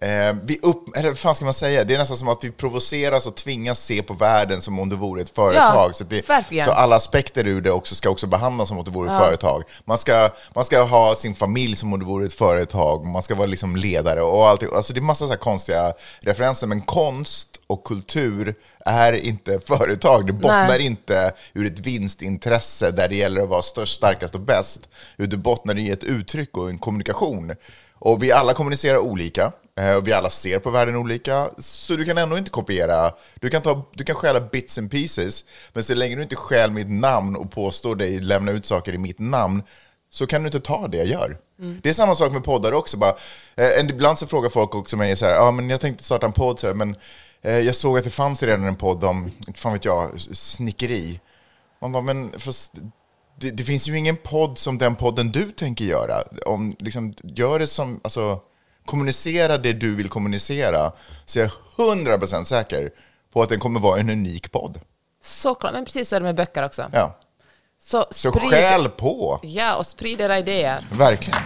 Eh, 0.01 0.37
vi 0.43 0.59
upp, 0.63 0.97
eller 0.97 1.09
vad 1.09 1.19
fan 1.19 1.35
ska 1.35 1.45
man 1.45 1.55
säga? 1.55 1.85
Det 1.85 1.95
är 1.95 1.99
nästan 1.99 2.17
som 2.17 2.29
att 2.29 2.45
vi 2.45 2.51
provoceras 2.51 3.27
och 3.27 3.35
tvingas 3.35 3.81
se 3.85 4.03
på 4.03 4.15
världen 4.15 4.63
som 4.63 4.79
om 4.79 4.89
det 4.89 4.97
vore 4.97 5.23
ett 5.23 5.35
företag. 5.35 5.97
så, 5.97 6.05
att 6.05 6.11
det, 6.11 6.65
så 6.65 6.71
alla 6.71 6.97
aspekter 6.97 7.47
ur 7.47 7.61
det 7.61 7.71
också 7.71 7.95
ska 7.95 8.11
också 8.11 8.27
behandlas 8.27 8.69
som 8.69 8.79
om 8.79 8.85
det 8.85 8.91
vore 8.91 9.13
ett 9.13 9.23
företag. 9.23 9.63
Man 9.85 9.99
ska, 9.99 10.31
man 10.55 10.65
ska 10.65 10.83
ha 10.83 11.15
sin 11.15 11.35
familj 11.35 11.77
som 11.77 11.93
om 11.93 11.99
det 11.99 12.05
vore 12.05 12.27
ett 12.27 12.33
företag, 12.33 13.07
man 13.07 13.23
ska 13.23 13.35
vara 13.35 13.47
liksom 13.47 13.77
ledare 13.77 14.23
och 14.23 14.47
allt. 14.47 14.73
Alltså 14.73 14.93
det 14.93 14.99
är 14.99 15.03
massa 15.03 15.27
så 15.27 15.37
konstiga 15.37 15.93
referenser, 16.21 16.67
men 16.67 16.81
konst 16.81 17.61
och 17.67 17.85
kultur 17.85 18.55
är 18.85 19.13
inte 19.13 19.61
företag. 19.67 20.27
Det 20.27 20.33
bottnar 20.33 20.69
Nej. 20.69 20.87
inte 20.87 21.33
ur 21.53 21.67
ett 21.67 21.79
vinstintresse 21.79 22.91
där 22.91 23.09
det 23.09 23.17
gäller 23.17 23.43
att 23.43 23.49
vara 23.49 23.63
störst, 23.63 23.97
starkast 23.97 24.35
och 24.35 24.41
bäst, 24.41 24.89
det 25.17 25.37
bottnar 25.37 25.79
i 25.79 25.91
ett 25.91 26.05
uttryck 26.05 26.57
och 26.57 26.69
en 26.69 26.79
kommunikation. 26.79 27.53
Och 27.99 28.23
vi 28.23 28.33
alla 28.33 28.53
kommunicerar 28.53 28.99
olika, 28.99 29.53
och 29.97 30.09
vi 30.09 30.13
alla 30.13 30.31
ser 30.31 30.59
på 30.59 30.71
världen 30.71 30.97
olika, 30.97 31.51
så 31.59 31.97
du 31.97 32.05
kan 32.05 32.19
ändå 32.19 32.39
inte 32.39 32.51
kopiera. 32.51 33.13
Du 33.35 33.51
kan, 33.51 33.63
ta, 33.63 33.91
du 33.93 34.05
kan 34.05 34.17
stjäla 34.17 34.41
bits 34.41 34.79
and 34.79 34.91
pieces, 34.91 35.45
men 35.73 35.85
så 35.85 35.95
länge 35.95 36.17
du 36.17 36.23
inte 36.23 36.37
stjäl 36.37 36.71
mitt 36.71 36.91
namn 36.91 37.37
och 37.37 37.51
påstår 37.51 37.97
dig 37.97 38.21
lämna 38.21 38.53
ut 38.53 38.67
saker 38.67 38.93
i 38.93 38.99
mitt 38.99 39.19
namn, 39.19 39.63
så 40.11 40.27
kan 40.27 40.43
du 40.43 40.47
inte 40.47 40.61
ta 40.61 40.89
det 40.89 40.97
jag 40.97 41.07
gör. 41.07 41.39
Det 41.83 41.89
är 41.89 41.93
samma 41.93 42.15
sak 42.15 42.33
med 42.33 42.45
poddar 42.45 42.73
också. 42.73 42.97
Bara, 42.97 43.15
eh, 43.57 43.81
ibland 43.81 44.19
så 44.19 44.27
frågar 44.27 44.49
folk 44.49 44.75
också 44.75 44.97
mig 44.97 45.17
så 45.17 45.25
här, 45.25 45.33
ja 45.35 45.51
men 45.51 45.71
jag 45.71 45.81
tänkte 45.81 46.05
starta 46.05 46.27
en 46.27 46.33
podd, 46.33 46.61
så 46.61 46.67
här, 46.67 46.75
men 46.75 46.97
eh, 47.43 47.59
jag 47.59 47.75
såg 47.75 47.99
att 47.99 48.05
det 48.05 48.11
fanns 48.11 48.43
redan 48.43 48.65
en 48.65 48.77
podd 48.77 49.05
om, 49.05 49.31
fan 49.55 49.73
vet 49.73 49.85
jag, 49.85 50.21
snickeri. 50.21 51.21
Man 51.81 51.93
bara, 51.93 52.03
men 52.03 52.39
fast 52.39 52.73
det, 53.41 53.51
det 53.51 53.65
finns 53.65 53.89
ju 53.89 53.99
ingen 53.99 54.17
podd 54.17 54.59
som 54.59 54.79
den 54.79 54.97
podden 54.97 55.31
du 55.31 55.53
tänker 55.53 55.85
göra. 55.85 56.23
Om, 56.47 56.77
liksom, 56.79 57.15
gör 57.23 57.59
det 57.59 57.67
som, 57.67 58.01
alltså, 58.05 58.41
kommunicera 58.87 59.59
det 59.59 59.73
du 59.73 59.95
vill 59.95 60.09
kommunicera, 60.09 60.93
så 61.25 61.39
jag 61.39 61.47
är 61.47 61.53
100% 61.77 62.45
säker 62.45 62.91
på 63.33 63.43
att 63.43 63.49
den 63.49 63.59
kommer 63.61 63.81
vara 63.81 64.01
en 64.01 64.11
unik 64.11 64.53
podd. 64.53 64.81
Såklart, 65.25 65.73
men 65.73 65.85
precis 65.85 66.09
så 66.09 66.17
är 66.17 66.21
det 66.21 66.25
med 66.27 66.35
böcker 66.35 66.63
också. 66.65 66.91
Ja. 66.93 67.15
Så, 67.83 68.07
Så 68.11 68.31
sprid- 68.31 68.51
skäl 68.51 68.89
på, 68.89 69.41
Ja, 69.43 69.75
och 69.77 69.87
sprid 69.87 70.21
era 70.21 70.39
idéer. 70.39 70.87
verkligen. 70.93 71.41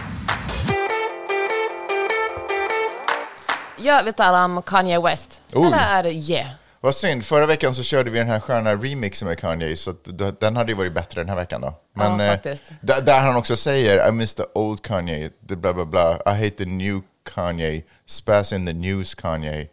Jag 3.77 4.03
vill 4.03 4.13
tala 4.13 4.45
om 4.45 4.61
Kanye 4.61 4.99
West. 5.01 5.41
Oj. 5.53 5.71
Eller 5.73 6.09
yeah. 6.11 6.49
Vad 6.81 6.95
synd, 6.95 7.25
förra 7.25 7.45
veckan 7.45 7.73
så 7.75 7.83
körde 7.83 8.09
vi 8.11 8.19
den 8.19 8.27
här 8.27 8.39
sköna 8.39 8.75
remixen 8.75 9.27
med 9.27 9.39
Kanye, 9.39 9.75
så 9.75 9.93
den 10.39 10.55
hade 10.55 10.71
ju 10.71 10.75
varit 10.77 10.93
bättre 10.93 11.21
den 11.21 11.29
här 11.29 11.35
veckan 11.35 11.61
då. 11.61 11.73
Men 11.95 12.19
Ja, 12.19 12.25
eh, 12.25 12.31
faktiskt. 12.31 12.63
där, 12.81 13.01
där 13.01 13.19
han 13.19 13.35
också 13.35 13.55
säger 13.55 14.09
I 14.09 14.11
miss 14.11 14.33
the 14.33 14.43
old 14.55 14.81
Kanye, 14.81 15.29
the 15.49 15.55
bla 15.55 15.73
bla 15.73 15.85
bla, 15.85 16.15
I 16.15 16.29
hate 16.43 16.49
the 16.49 16.65
new 16.65 17.01
Kanye, 17.33 17.83
spaz 18.05 18.53
in 18.53 18.65
the 18.65 18.73
news 18.73 19.15
Kanye, 19.15 19.63
the 19.63 19.69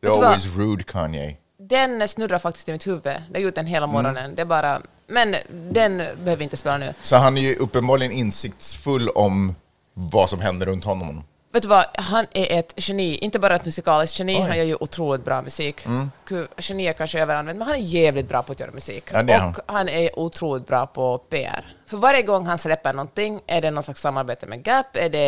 du 0.00 0.08
vad? 0.08 0.24
always 0.24 0.56
rude 0.56 0.84
Kanye. 0.84 1.36
Den 1.58 2.08
snurrar 2.08 2.38
faktiskt 2.38 2.68
i 2.68 2.72
mitt 2.72 2.86
huvud. 2.86 3.02
Det 3.02 3.34
har 3.34 3.40
gjort 3.40 3.54
den 3.54 3.66
hela 3.66 3.86
morgonen. 3.86 4.16
Mm. 4.16 4.36
Det 4.36 4.44
bara... 4.44 4.82
Men 5.06 5.36
den 5.70 5.96
behöver 5.96 6.36
vi 6.36 6.44
inte 6.44 6.56
spela 6.56 6.78
nu. 6.78 6.94
Så 7.02 7.16
han 7.16 7.38
är 7.38 7.42
ju 7.42 7.54
uppenbarligen 7.54 8.12
insiktsfull 8.12 9.08
om 9.08 9.54
vad 9.94 10.30
som 10.30 10.40
händer 10.40 10.66
runt 10.66 10.84
honom. 10.84 11.24
Vet 11.52 11.62
du 11.62 11.68
vad, 11.68 11.84
han 11.94 12.26
är 12.32 12.58
ett 12.58 12.72
geni. 12.76 13.16
Inte 13.16 13.38
bara 13.38 13.56
ett 13.56 13.64
musikaliskt 13.64 14.18
geni, 14.18 14.32
Oj. 14.32 14.36
Mm. 14.36 14.48
han 14.48 14.58
gör 14.58 14.64
ju 14.64 14.74
otroligt 14.80 15.24
bra 15.24 15.42
musik. 15.42 15.86
Ku- 16.26 16.48
Geni 16.58 16.86
är 16.86 16.92
kanske 16.92 17.22
överanvänt, 17.22 17.58
men 17.58 17.66
han 17.68 17.76
är 17.76 17.80
jävligt 17.80 18.28
bra 18.28 18.42
på 18.42 18.52
att 18.52 18.60
göra 18.60 18.70
musik. 18.70 19.04
Ja, 19.12 19.48
och 19.48 19.72
han. 19.74 19.88
är 19.88 20.18
otroligt 20.18 20.66
bra 20.66 20.86
på 20.86 21.18
PR. 21.18 21.64
För 21.86 21.96
varje 21.96 22.22
gång 22.22 22.46
han 22.46 22.58
släpper 22.58 22.92
någonting, 22.92 23.40
är 23.46 23.60
det 23.60 23.70
någon 23.70 23.82
slags 23.82 24.00
samarbete 24.00 24.46
med 24.46 24.62
Gap, 24.66 24.96
är 24.96 25.08
det 25.08 25.18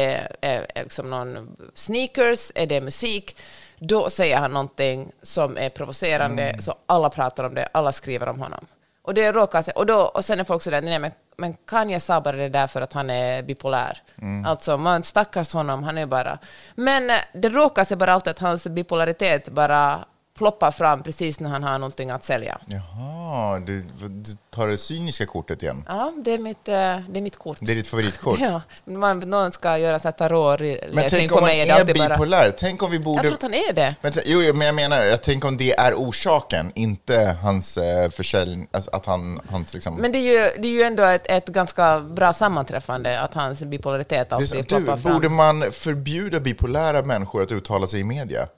är, 0.40 0.66
är 0.76 0.82
liksom 0.82 1.10
någon 1.10 1.56
sneakers, 1.74 2.52
är 2.54 2.66
det 2.66 2.80
musik, 2.80 3.36
då 3.78 4.10
säger 4.10 4.36
han 4.36 4.52
någonting 4.52 5.12
som 5.22 5.56
är 5.56 5.68
provocerande, 5.68 6.42
Mm. 6.42 6.60
så 6.60 6.74
alla 6.86 7.10
pratar 7.10 7.44
om 7.44 7.54
det, 7.54 7.68
alla 7.72 7.92
skriver 7.92 8.28
om 8.28 8.40
honom. 8.40 8.66
Och 9.02 9.14
det 9.14 9.32
råkar 9.32 9.62
sig, 9.62 9.74
och, 9.74 9.86
då, 9.86 9.94
och 9.94 10.24
sen 10.24 10.40
är 10.40 10.44
folk 10.44 10.62
sådär, 10.62 10.82
nej 10.82 10.98
men, 10.98 11.10
men 11.36 11.54
Kanye 11.54 12.00
sa 12.00 12.20
bara 12.20 12.36
det 12.36 12.48
där 12.48 12.66
för 12.66 12.80
att 12.80 12.92
han 12.92 13.10
är 13.10 13.42
bipolär. 13.42 13.98
Mm. 14.22 14.44
Alltså, 14.44 14.76
man 14.76 15.02
stackars 15.02 15.52
honom, 15.52 15.82
han 15.82 15.98
är 15.98 16.06
bara... 16.06 16.38
Men 16.74 17.10
eh, 17.10 17.16
det 17.32 17.48
råkar 17.48 17.84
sig 17.84 17.96
bara 17.96 18.12
alltid 18.12 18.30
att 18.30 18.38
hans 18.38 18.66
bipolaritet 18.66 19.48
bara 19.48 20.04
ploppar 20.40 20.70
fram 20.70 21.02
precis 21.02 21.40
när 21.40 21.50
han 21.50 21.62
har 21.62 21.78
någonting 21.78 22.10
att 22.10 22.24
sälja. 22.24 22.58
Jaha, 22.66 23.60
du, 23.60 23.80
du 24.08 24.36
tar 24.50 24.68
det 24.68 24.78
cyniska 24.78 25.26
kortet 25.26 25.62
igen. 25.62 25.84
Ja, 25.88 26.12
det 26.24 26.30
är 26.34 26.38
mitt, 26.38 26.68
eh, 26.68 26.74
det 27.08 27.18
är 27.18 27.20
mitt 27.20 27.36
kort. 27.36 27.58
Det 27.60 27.72
är 27.72 27.76
ditt 27.76 27.86
favoritkort. 27.86 28.38
Ja, 28.50 28.62
man, 28.84 29.18
någon 29.18 29.52
ska 29.52 29.78
göra 29.78 29.98
så 29.98 30.08
här 30.08 30.12
tarotläsning 30.12 30.94
Men 30.94 31.04
tänk 31.10 31.32
om 31.32 31.42
han 31.42 31.50
är 31.50 31.72
alltid 31.72 31.96
bara- 31.98 32.08
bipolär, 32.08 32.52
tänk 32.58 32.82
om 32.82 32.90
vi 32.90 32.96
Jag 32.96 33.04
borde... 33.04 33.22
tror 33.22 33.34
att 33.34 33.42
han 33.42 33.54
är 33.54 33.72
det. 33.72 33.94
Men, 34.02 34.12
jo, 34.24 34.54
men 34.54 34.66
jag 34.66 34.74
menar, 34.74 35.04
jag 35.04 35.22
tänker 35.22 35.48
om 35.48 35.56
det 35.56 35.72
är 35.78 35.94
orsaken, 35.94 36.72
inte 36.74 37.36
hans 37.42 37.76
eh, 37.76 38.10
försäljning, 38.10 38.68
alltså 38.72 38.90
att 38.90 39.06
han, 39.06 39.40
hans 39.50 39.74
liksom... 39.74 39.96
Men 39.96 40.12
det 40.12 40.18
är 40.18 40.32
ju, 40.32 40.62
det 40.62 40.68
är 40.68 40.72
ju 40.72 40.82
ändå 40.82 41.02
ett, 41.02 41.26
ett 41.26 41.46
ganska 41.46 42.00
bra 42.00 42.32
sammanträffande 42.32 43.20
att 43.20 43.34
hans 43.34 43.62
bipolaritet 43.62 44.32
alltid 44.32 44.68
ploppar 44.68 44.96
fram. 44.96 45.12
borde 45.12 45.28
man 45.28 45.72
förbjuda 45.72 46.40
bipolära 46.40 47.02
människor 47.02 47.42
att 47.42 47.52
uttala 47.52 47.86
sig 47.86 48.00
i 48.00 48.04
media? 48.04 48.48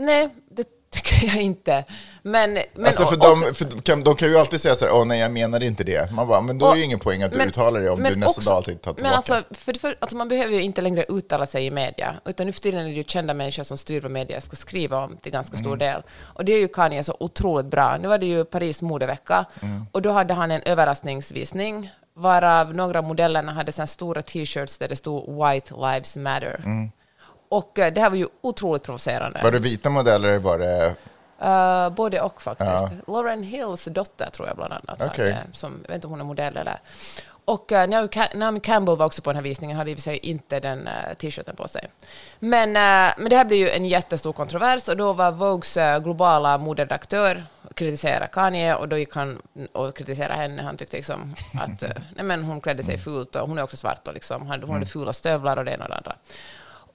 Nej, 0.00 0.28
det 0.50 0.64
tycker 0.90 1.26
jag 1.26 1.42
inte. 1.42 1.84
Men, 2.22 2.54
men 2.74 2.86
alltså 2.86 3.06
för, 3.06 3.14
och- 3.32 3.40
de, 3.44 3.54
för 3.54 3.82
kan, 3.82 4.04
de 4.04 4.16
kan 4.16 4.28
ju 4.28 4.38
alltid 4.38 4.60
säga 4.60 4.74
så 4.74 4.84
här, 4.84 4.92
åh 4.94 5.04
nej 5.04 5.18
jag 5.20 5.30
menade 5.32 5.66
inte 5.66 5.84
det. 5.84 6.12
Man 6.12 6.28
bara, 6.28 6.40
men 6.40 6.58
då 6.58 6.66
är 6.66 6.72
det 6.72 6.78
ju 6.78 6.84
ingen 6.84 6.98
poäng 6.98 7.22
att 7.22 7.32
du 7.32 7.38
men- 7.38 7.48
uttalar 7.48 7.80
det 7.80 7.90
om 7.90 8.02
du 8.02 8.16
nästa 8.16 8.26
också- 8.40 8.50
dag 8.50 8.56
alltid 8.56 8.82
tar 8.82 8.92
tillbaka. 8.92 9.08
Men 9.10 9.16
alltså, 9.16 9.42
för, 9.54 9.74
för, 9.78 9.96
alltså, 10.00 10.16
man 10.16 10.28
behöver 10.28 10.54
ju 10.54 10.62
inte 10.62 10.80
längre 10.80 11.04
uttala 11.08 11.46
sig 11.46 11.66
i 11.66 11.70
media, 11.70 12.14
utan 12.24 12.46
nu 12.46 12.52
för 12.52 12.60
tiden 12.60 12.80
är 12.80 12.84
det 12.84 12.90
ju 12.90 13.04
kända 13.04 13.34
människor 13.34 13.62
som 13.62 13.76
styr 13.78 14.00
vad 14.00 14.10
media 14.10 14.40
ska 14.40 14.56
skriva 14.56 15.04
om 15.04 15.16
till 15.16 15.32
ganska 15.32 15.54
Mm. 15.54 15.64
stor 15.64 15.76
del. 15.76 16.02
Och 16.34 16.44
det 16.44 16.52
är 16.52 16.58
ju 16.58 16.68
Kanye 16.68 17.02
så 17.02 17.16
otroligt 17.20 17.66
bra. 17.66 17.96
Nu 17.96 18.08
var 18.08 18.18
det 18.18 18.26
ju 18.26 18.44
Paris 18.44 18.82
modevecka, 18.82 19.44
Mm. 19.62 19.86
och 19.92 20.02
då 20.02 20.10
hade 20.10 20.34
han 20.34 20.50
en 20.50 20.62
överraskningsvisning, 20.62 21.90
varav 22.14 22.74
några 22.74 22.98
av 22.98 23.04
modellerna 23.04 23.52
hade 23.52 23.72
här 23.78 23.86
stora 23.86 24.22
t-shirts 24.22 24.78
där 24.78 24.88
det 24.88 24.96
stod 24.96 25.46
White 25.46 25.74
Lives 25.74 26.16
Matter. 26.16 26.60
Och 27.50 27.78
eh, 27.78 27.92
det 27.92 28.00
här 28.00 28.10
var 28.10 28.16
ju 28.16 28.26
otroligt 28.40 28.82
provocerande. 28.82 29.38
Mm. 29.38 29.44
Var 29.44 29.52
det 29.52 29.58
vita 29.58 29.90
modeller 29.90 30.38
var 30.38 30.58
det... 30.58 30.94
Uh, 31.44 31.94
både 31.94 32.20
och 32.20 32.42
faktiskt. 32.42 32.70
Ja. 32.70 32.90
Lauren 33.06 33.42
Hills 33.42 33.84
dotter 33.84 34.30
tror 34.30 34.48
jag 34.48 34.56
bland 34.56 34.72
annat. 34.72 35.02
Okej. 35.02 35.32
hade, 35.32 35.46
som, 35.52 35.78
jag 35.82 35.88
vet 35.88 35.94
inte 35.94 36.06
om 36.06 36.10
hon 36.10 36.20
är 36.20 36.24
modell 36.24 36.56
eller... 36.56 36.80
Och 37.44 37.72
uh, 37.72 37.78
Naomi, 37.78 38.08
Ca- 38.08 38.36
Naomi 38.36 38.60
Campbell 38.60 38.96
var 38.96 39.06
också 39.06 39.22
på 39.22 39.30
den 39.30 39.36
här 39.36 39.42
visningen, 39.42 39.76
hade 39.76 39.90
i 39.90 39.94
och 39.94 39.98
för 39.98 40.02
sig 40.02 40.16
inte 40.16 40.60
den 40.60 40.78
uh, 40.78 41.14
t-shirten 41.18 41.56
på 41.56 41.68
sig. 41.68 41.86
Men, 42.38 42.68
uh, 42.68 43.12
men 43.18 43.30
det 43.30 43.36
här 43.36 43.44
blev 43.44 43.58
ju 43.58 43.70
en 43.70 43.86
jättestor 43.86 44.32
kontrovers 44.32 44.88
och 44.88 44.96
då 44.96 45.12
var 45.12 45.32
Vogues 45.32 46.02
globala 46.02 46.58
moderedaktör 46.58 47.44
kritisera 47.74 48.26
Kanye 48.26 48.74
och 48.74 48.88
då 48.88 48.98
gick 48.98 49.14
han 49.14 49.42
och 49.72 49.96
kritiserade 49.96 50.34
henne. 50.34 50.62
Han 50.62 50.76
tyckte 50.76 50.96
liksom 50.96 51.34
att 51.60 51.80
nej 52.14 52.24
men 52.24 52.44
hon 52.44 52.60
klädde 52.60 52.82
sig 52.82 52.98
fult 52.98 53.36
och 53.36 53.48
hon 53.48 53.58
är 53.58 53.62
också 53.62 53.76
svart 53.76 54.08
och 54.08 54.14
liksom, 54.14 54.42
hon 54.42 54.62
hon 54.62 54.70
hade 54.70 54.86
fula 54.86 55.12
stövlar 55.12 55.56
och 55.56 55.64
det 55.64 55.72
ena 55.72 55.84
och 55.84 55.90
det 55.90 55.96
andra. 55.96 56.16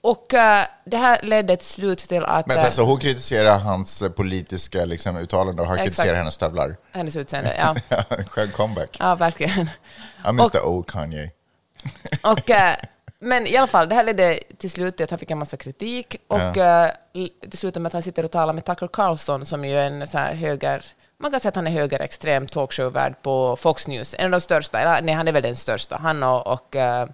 Och 0.05 0.33
uh, 0.33 0.39
det 0.85 0.97
här 0.97 1.19
ledde 1.23 1.57
till 1.57 1.67
slut 1.67 1.99
till 1.99 2.23
att... 2.23 2.47
Men 2.47 2.57
uh, 2.57 2.65
alltså 2.65 2.81
hon 2.81 2.99
kritiserar 2.99 3.59
hans 3.59 4.01
eh, 4.01 4.09
politiska 4.09 4.85
liksom, 4.85 5.17
uttalande 5.17 5.61
och 5.61 5.67
han 5.67 5.77
Exakt. 5.77 5.95
kritiserar 5.95 6.17
hennes 6.17 6.33
stövlar. 6.33 6.77
hennes 6.91 7.15
utseende, 7.15 7.55
ja. 7.57 7.75
Själv 8.27 8.51
comeback. 8.51 8.97
Ja, 8.99 9.15
verkligen. 9.15 9.69
I 10.29 10.31
miss 10.31 10.51
the 10.51 10.59
old 10.59 10.87
Kanye. 10.87 11.31
Och, 12.23 12.49
eh, 12.49 12.75
men 13.19 13.47
i 13.47 13.57
alla 13.57 13.67
fall, 13.67 13.89
det 13.89 13.95
här 13.95 14.03
ledde 14.03 14.39
till 14.57 14.71
slut 14.71 14.97
till 14.97 15.03
att 15.03 15.09
han 15.09 15.19
fick 15.19 15.31
en 15.31 15.37
massa 15.37 15.57
kritik 15.57 16.15
och 16.27 16.57
eh, 16.57 16.91
l- 17.13 17.29
till 17.49 17.59
slut 17.59 17.75
med 17.75 17.87
att 17.87 17.93
han 17.93 18.03
sitter 18.03 18.25
och 18.25 18.31
talar 18.31 18.53
med 18.53 18.65
Tucker 18.65 18.87
Carlson 18.87 19.45
som 19.45 19.65
ju 19.65 19.79
är 19.79 19.87
en 19.87 20.07
så 20.07 20.17
här 20.17 20.33
höger, 20.33 20.85
man 21.17 21.31
kan 21.31 21.39
säga 21.39 21.49
att 21.49 21.55
han 21.55 21.67
är 21.67 21.71
högerextrem 21.71 22.47
talkshow-värd 22.47 23.15
på 23.21 23.55
Fox 23.55 23.87
News, 23.87 24.15
en 24.19 24.25
av 24.25 24.31
de 24.31 24.41
största, 24.41 24.79
eller 24.79 25.01
nej, 25.01 25.15
han 25.15 25.27
är 25.27 25.31
väl 25.31 25.43
den 25.43 25.55
största, 25.55 25.97
han 25.97 26.23
och, 26.23 26.47
och 26.47 26.75
eh, 26.75 27.07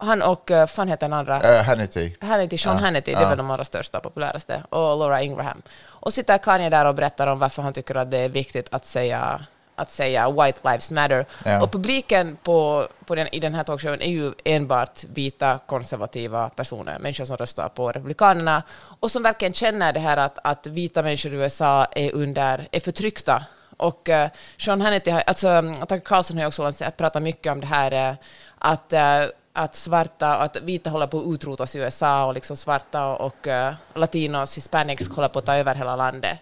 han 0.00 0.22
och, 0.22 0.50
eh, 0.50 0.66
fan 0.66 0.88
heter 0.88 1.08
den 1.08 1.12
andra? 1.12 1.40
Uh, 1.40 1.62
Hannity. 1.62 2.16
Hannity, 2.20 2.58
Sean 2.58 2.78
Hannity, 2.78 3.14
det 3.14 3.20
är 3.20 3.28
väl 3.28 3.38
de 3.38 3.50
allra 3.50 3.64
största 3.64 3.98
och 3.98 4.04
populäraste, 4.04 4.62
och 4.68 4.98
Laura 4.98 5.22
Ingraham. 5.22 5.62
Och 5.84 6.12
sitter 6.12 6.38
Kanye 6.38 6.70
där 6.70 6.84
och 6.84 6.94
berättar 6.94 7.26
om 7.26 7.38
varför 7.38 7.62
han 7.62 7.72
tycker 7.72 7.94
att 7.94 8.10
det 8.10 8.18
är 8.18 8.28
viktigt 8.28 8.68
att 8.70 8.86
säga, 8.86 9.40
att 9.76 9.90
säga 9.90 10.30
White 10.30 10.58
Lives 10.64 10.90
Matter. 10.90 11.26
Ja. 11.44 11.62
Och 11.62 11.72
publiken 11.72 12.36
på, 12.42 12.86
på 13.06 13.14
den, 13.14 13.34
i 13.34 13.40
den 13.40 13.54
här 13.54 13.64
talkshowen 13.64 14.02
är 14.02 14.10
ju 14.10 14.32
enbart 14.44 15.04
vita 15.04 15.58
konservativa 15.66 16.48
personer, 16.48 16.98
människor 16.98 17.24
som 17.24 17.36
röstar 17.36 17.68
på 17.68 17.92
Republikanerna 17.92 18.62
och 19.00 19.10
som 19.10 19.22
verkligen 19.22 19.52
känner 19.52 19.92
det 19.92 20.00
här 20.00 20.16
att, 20.16 20.38
att 20.44 20.66
vita 20.66 21.02
människor 21.02 21.32
i 21.32 21.36
USA 21.36 21.84
är, 21.84 22.14
under, 22.14 22.68
är 22.72 22.80
förtryckta. 22.80 23.44
Och 23.76 24.08
uh, 24.08 24.26
Sean 24.58 24.80
Hannity, 24.80 25.10
har, 25.10 25.22
alltså 25.26 25.62
Tucker 25.80 26.00
Carlson 26.00 26.36
har 26.36 26.42
ju 26.42 26.48
också 26.48 26.72
pratat 26.96 27.22
mycket 27.22 27.52
om 27.52 27.60
det 27.60 27.66
här 27.66 27.92
eh, 27.92 28.14
att 28.58 28.92
eh, 28.92 29.24
att 29.62 29.76
svarta 29.76 30.36
att 30.36 30.56
vita 30.56 30.90
håller 30.90 31.06
på 31.06 31.18
att 31.18 31.34
utrotas 31.34 31.76
i 31.76 31.78
USA 31.78 32.26
och 32.26 32.34
liksom 32.34 32.56
svarta 32.56 33.06
och 33.06 33.46
uh, 33.46 33.72
latinos, 33.94 34.56
hispanics 34.56 35.08
håller 35.08 35.28
på 35.28 35.38
att 35.38 35.46
ta 35.46 35.54
över 35.54 35.74
hela 35.74 35.96
landet. 35.96 36.38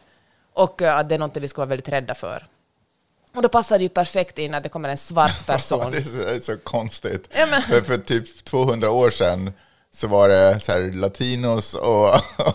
Och 0.53 0.83
eh, 0.83 0.97
att 0.97 1.09
det 1.09 1.15
är 1.15 1.19
något 1.19 1.37
vi 1.37 1.49
ska 1.49 1.61
vara 1.61 1.69
väldigt 1.69 1.89
rädda 1.89 2.15
för. 2.15 2.47
Och 3.35 3.43
då 3.43 3.49
passar 3.49 3.79
det 3.79 3.83
ju 3.83 3.89
perfekt 3.89 4.39
in 4.39 4.55
att 4.55 4.63
det 4.63 4.69
kommer 4.69 4.89
en 4.89 4.97
svart 4.97 5.47
person. 5.47 5.91
det, 5.91 5.99
är 5.99 6.03
så, 6.03 6.17
det 6.17 6.31
är 6.31 6.41
så 6.41 6.57
konstigt. 6.57 7.29
Ja, 7.33 7.47
För, 7.47 7.81
för 7.81 7.99
typ 7.99 8.45
200 8.45 8.91
år 8.91 9.11
sedan 9.11 9.53
så 9.95 10.07
var 10.07 10.29
det 10.29 10.61
så 10.61 10.73
här 10.73 10.93
latinos 10.93 11.75
och, 11.75 12.15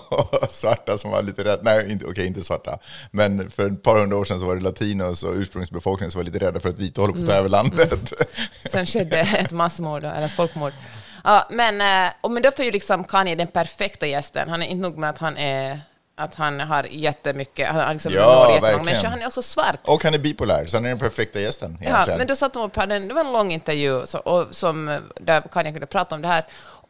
och 0.10 0.52
svarta 0.52 0.98
som 0.98 1.12
var 1.12 1.22
lite 1.22 1.44
rädda. 1.44 1.62
Nej, 1.63 1.92
inte, 1.92 2.06
okej, 2.06 2.28
inte 2.28 2.42
svarta. 2.42 2.80
Men 3.12 3.52
för 3.52 3.72
ett 3.72 3.84
par 3.84 4.00
hundra 4.00 4.18
år 4.18 4.25
sedan 4.25 4.40
så 4.40 4.46
var 4.46 4.56
det 4.56 4.62
latinos 4.62 5.24
och 5.24 5.34
ursprungsbefolkningen 5.34 6.12
som 6.12 6.20
var 6.20 6.25
lite 6.25 6.40
rädda 6.40 6.60
för 6.60 6.70
att 6.70 6.80
vita 6.80 7.02
håller 7.02 7.13
på 7.13 7.20
att 7.20 7.28
ta 7.28 7.34
över 7.34 7.50
landet. 7.50 8.13
Sen 8.70 8.86
skedde 8.86 9.20
ett 9.20 9.52
massmord, 9.52 10.04
eller 10.04 10.25
ett 10.25 10.32
folkmord. 10.32 10.74
Ja, 11.24 11.48
men, 11.50 11.82
eh, 11.82 12.13
och 12.22 12.32
men 12.32 12.44
därför 12.44 12.63
är 12.63 12.66
ju 12.66 12.72
liksom 12.72 13.04
Kanye 13.04 13.36
den 13.36 13.48
perfekta 13.48 14.08
gästen. 14.08 14.50
Han 14.50 14.62
är 14.62 14.66
inte 14.66 14.82
nog 14.82 14.98
med 14.98 15.10
att 15.10 15.18
han 15.18 15.38
är 15.38 15.82
att 16.16 16.36
han 16.36 16.60
har 16.60 16.84
jättemycket, 16.84 17.68
han 17.68 17.80
har 17.80 17.94
liksom 17.94 18.13
Ja, 18.13 18.44
når 18.44 18.52
jättemånga 18.52 18.84
människor. 18.84 19.08
Han 19.08 19.22
är 19.22 19.28
också 19.28 19.42
svart. 19.42 19.80
och 19.84 20.04
han 20.04 20.13
är 20.13 20.18
bipolär, 20.18 20.66
så 20.66 20.78
han 20.78 20.86
är 20.86 20.90
den 20.90 21.00
perfekta 21.00 21.40
gästen 21.40 21.78
Ja, 21.82 22.06
men 22.08 22.28
då 22.28 22.36
satt 22.36 22.54
de 22.54 22.63
och 22.63 22.74
pratade, 22.74 23.00
det 23.00 23.13
var 23.13 23.22
en 23.22 23.34
lång 23.34 23.52
intervju 23.52 24.06
så, 24.06 24.18
och, 24.18 24.56
som, 24.56 25.02
där 25.16 25.42
Kanye 25.42 25.72
kunde 25.72 25.88
prata 25.88 26.16
om 26.16 26.22
det 26.22 26.28
här. 26.28 26.46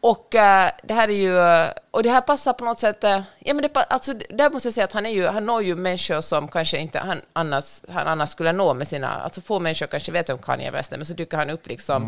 Och 0.05 0.35
eh, 0.35 0.71
det 0.83 0.93
här 0.93 1.09
är 1.09 1.13
ju, 1.13 1.69
och 1.91 2.03
det 2.03 2.09
här 2.09 2.21
passar 2.21 2.53
på 2.53 2.65
något 2.65 2.79
sätt, 2.79 3.03
eh, 3.03 3.21
ja 3.39 3.53
men 3.53 3.61
det, 3.61 3.79
alltså, 3.89 4.13
där 4.29 4.49
måste 4.49 4.67
jag 4.67 4.73
säga 4.73 4.85
att 4.85 4.93
han, 4.93 5.05
är 5.05 5.09
ju, 5.09 5.27
han 5.27 5.45
når 5.45 5.63
ju 5.63 5.75
människor 5.75 6.21
som 6.21 6.47
kanske 6.47 6.77
inte 6.77 6.99
han 6.99 7.21
annars, 7.33 7.81
han 7.89 8.07
annars 8.07 8.29
skulle 8.29 8.51
nå 8.51 8.73
med 8.73 8.87
sina, 8.87 9.09
alltså 9.09 9.41
få 9.41 9.59
människor 9.59 9.87
kanske 9.87 10.11
vet 10.11 10.29
om 10.29 10.37
Kanye 10.37 10.71
West, 10.71 10.91
men 10.91 11.05
så 11.05 11.13
dyker 11.13 11.37
han 11.37 11.49
upp 11.49 11.67
liksom 11.67 12.03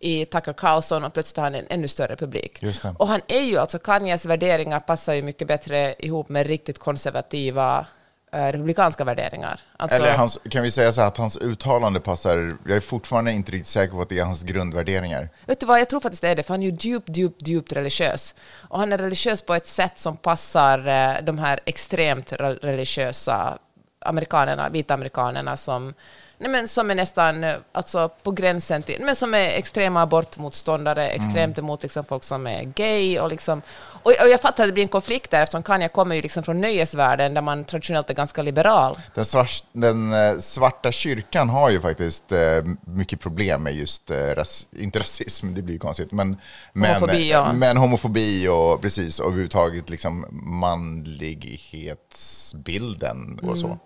i 0.00 0.24
Tucker 0.24 0.52
Carlson 0.52 1.04
och 1.04 1.12
plötsligt 1.12 1.36
har 1.36 1.44
han 1.44 1.54
en 1.54 1.66
ännu 1.70 1.88
större 1.88 2.16
publik. 2.16 2.62
Och 2.98 3.08
han 3.08 3.20
är 3.28 3.40
ju, 3.40 3.58
alltså 3.58 3.78
Kanyes 3.78 4.26
värderingar 4.26 4.80
passar 4.80 5.14
ju 5.14 5.22
mycket 5.22 5.48
bättre 5.48 5.94
ihop 5.98 6.28
med 6.28 6.46
riktigt 6.46 6.78
konservativa 6.78 7.86
republikanska 8.34 9.04
värderingar. 9.04 9.60
Alltså, 9.76 9.96
Eller 9.96 10.16
hans, 10.16 10.40
kan 10.50 10.62
vi 10.62 10.70
säga 10.70 10.92
så 10.92 11.00
här 11.00 11.08
att 11.08 11.16
hans 11.16 11.36
uttalande 11.36 12.00
passar, 12.00 12.52
jag 12.66 12.76
är 12.76 12.80
fortfarande 12.80 13.32
inte 13.32 13.52
riktigt 13.52 13.68
säker 13.68 13.92
på 13.94 14.02
att 14.02 14.08
det 14.08 14.18
är 14.18 14.24
hans 14.24 14.42
grundvärderingar. 14.42 15.28
Vet 15.46 15.60
du 15.60 15.66
vad, 15.66 15.80
jag 15.80 15.88
tror 15.88 16.00
faktiskt 16.00 16.22
det 16.22 16.28
är 16.28 16.36
det, 16.36 16.42
för 16.42 16.54
han 16.54 16.62
är 16.62 16.70
ju 16.70 16.76
djupt, 16.80 17.16
djupt, 17.16 17.48
djupt 17.48 17.72
religiös. 17.72 18.34
Och 18.68 18.78
han 18.78 18.92
är 18.92 18.98
religiös 18.98 19.42
på 19.42 19.54
ett 19.54 19.66
sätt 19.66 19.98
som 19.98 20.16
passar 20.16 20.78
eh, 20.78 21.22
de 21.22 21.38
här 21.38 21.60
extremt 21.64 22.32
re- 22.32 22.58
religiösa 22.62 23.58
amerikanerna, 24.00 24.68
vita 24.68 24.94
amerikanerna 24.94 25.56
som, 25.56 25.94
nej 26.38 26.50
men 26.50 26.68
som 26.68 26.90
är 26.90 26.94
nästan 26.94 27.44
eh, 27.44 27.56
alltså 27.72 28.08
på 28.22 28.30
gränsen 28.30 28.82
till, 28.82 29.02
men 29.04 29.16
som 29.16 29.34
är 29.34 29.48
extrema 29.48 30.02
abortmotståndare, 30.02 31.08
extremt 31.08 31.58
emot 31.58 31.82
liksom 31.82 32.04
folk 32.04 32.24
som 32.24 32.46
är 32.46 32.62
gay 32.62 33.18
och 33.18 33.30
liksom, 33.30 33.62
och, 34.02 34.12
och 34.20 34.28
jag 34.28 34.40
fattar 34.40 34.64
att 34.64 34.68
det 34.68 34.72
blir 34.72 34.82
en 34.82 34.88
konflikt 34.88 35.30
där 35.30 35.42
eftersom 35.42 35.62
Kanye 35.62 35.88
kommer 35.88 36.16
ju 36.16 36.22
liksom 36.22 36.42
från 36.42 36.60
nöjesvärlden 36.60 37.34
där 37.34 37.42
man 37.42 37.64
traditionellt 37.64 38.10
är 38.10 38.14
ganska 38.14 38.42
liberal. 38.42 38.98
Den, 39.14 39.24
svars, 39.24 39.64
den 39.72 40.12
eh, 40.12 40.38
svarta 40.38 40.92
kyrkan 40.92 41.48
har 41.48 41.70
ju 41.70 41.80
faktiskt 41.80 42.32
eh, 42.32 42.38
mycket 42.86 43.20
problem 43.20 43.62
med 43.62 43.74
just, 43.74 44.10
eh, 44.10 44.16
ras, 44.16 44.66
inte 44.72 44.98
rasism, 44.98 45.54
det 45.54 45.62
blir 45.62 45.74
ju 45.74 45.78
konstigt, 45.78 46.12
men, 46.12 46.36
men 46.72 46.94
Homofobi, 46.94 47.30
ja. 47.30 47.52
men 47.52 47.76
homofobi 47.76 48.48
och 48.48 48.82
precis, 48.82 49.18
och 49.18 49.26
överhuvudtaget 49.26 49.90
liksom 49.90 50.26
manlighetsbilden 50.60 53.38
och 53.42 53.54
Mm. 53.54 53.58
så. 53.58 53.78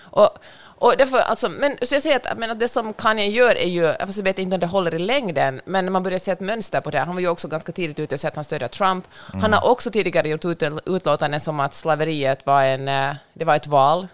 Och, 0.00 0.28
och 0.82 0.94
därför, 0.98 1.18
alltså, 1.18 1.48
men, 1.48 1.76
så 1.82 1.94
jag 1.94 2.02
säger 2.02 2.16
att, 2.16 2.38
men 2.38 2.50
att 2.50 2.60
det 2.60 2.68
som 2.68 2.92
Kanye 2.92 3.26
gör 3.26 3.58
är 3.58 3.68
ju, 3.68 3.94
fast 4.00 4.16
jag 4.16 4.24
vet 4.24 4.38
inte 4.38 4.54
om 4.54 4.60
det 4.60 4.66
håller 4.66 4.94
i 4.94 4.98
längden, 4.98 5.60
men 5.64 5.92
man 5.92 6.02
börjar 6.02 6.18
se 6.18 6.30
ett 6.30 6.40
mönster 6.40 6.80
på 6.80 6.90
det. 6.90 6.98
Han 6.98 7.14
var 7.14 7.20
ju 7.20 7.28
också 7.28 7.48
ganska 7.48 7.72
tidigt 7.72 8.00
ute 8.00 8.14
och 8.14 8.20
sa 8.20 8.28
att 8.28 8.34
han 8.34 8.44
stödjer 8.44 8.68
Trump. 8.68 9.04
Han 9.32 9.52
har 9.52 9.70
också 9.70 9.90
tidigare 9.90 10.28
gjort 10.28 10.44
ut, 10.44 10.62
utlåtanden 10.86 11.40
som 11.40 11.60
att 11.60 11.74
slaveriet 11.74 12.46
var, 12.46 12.62
en, 12.62 12.88
eh, 12.88 13.16
det 13.34 13.44
var 13.44 13.56
ett 13.56 13.66
val, 13.66 14.08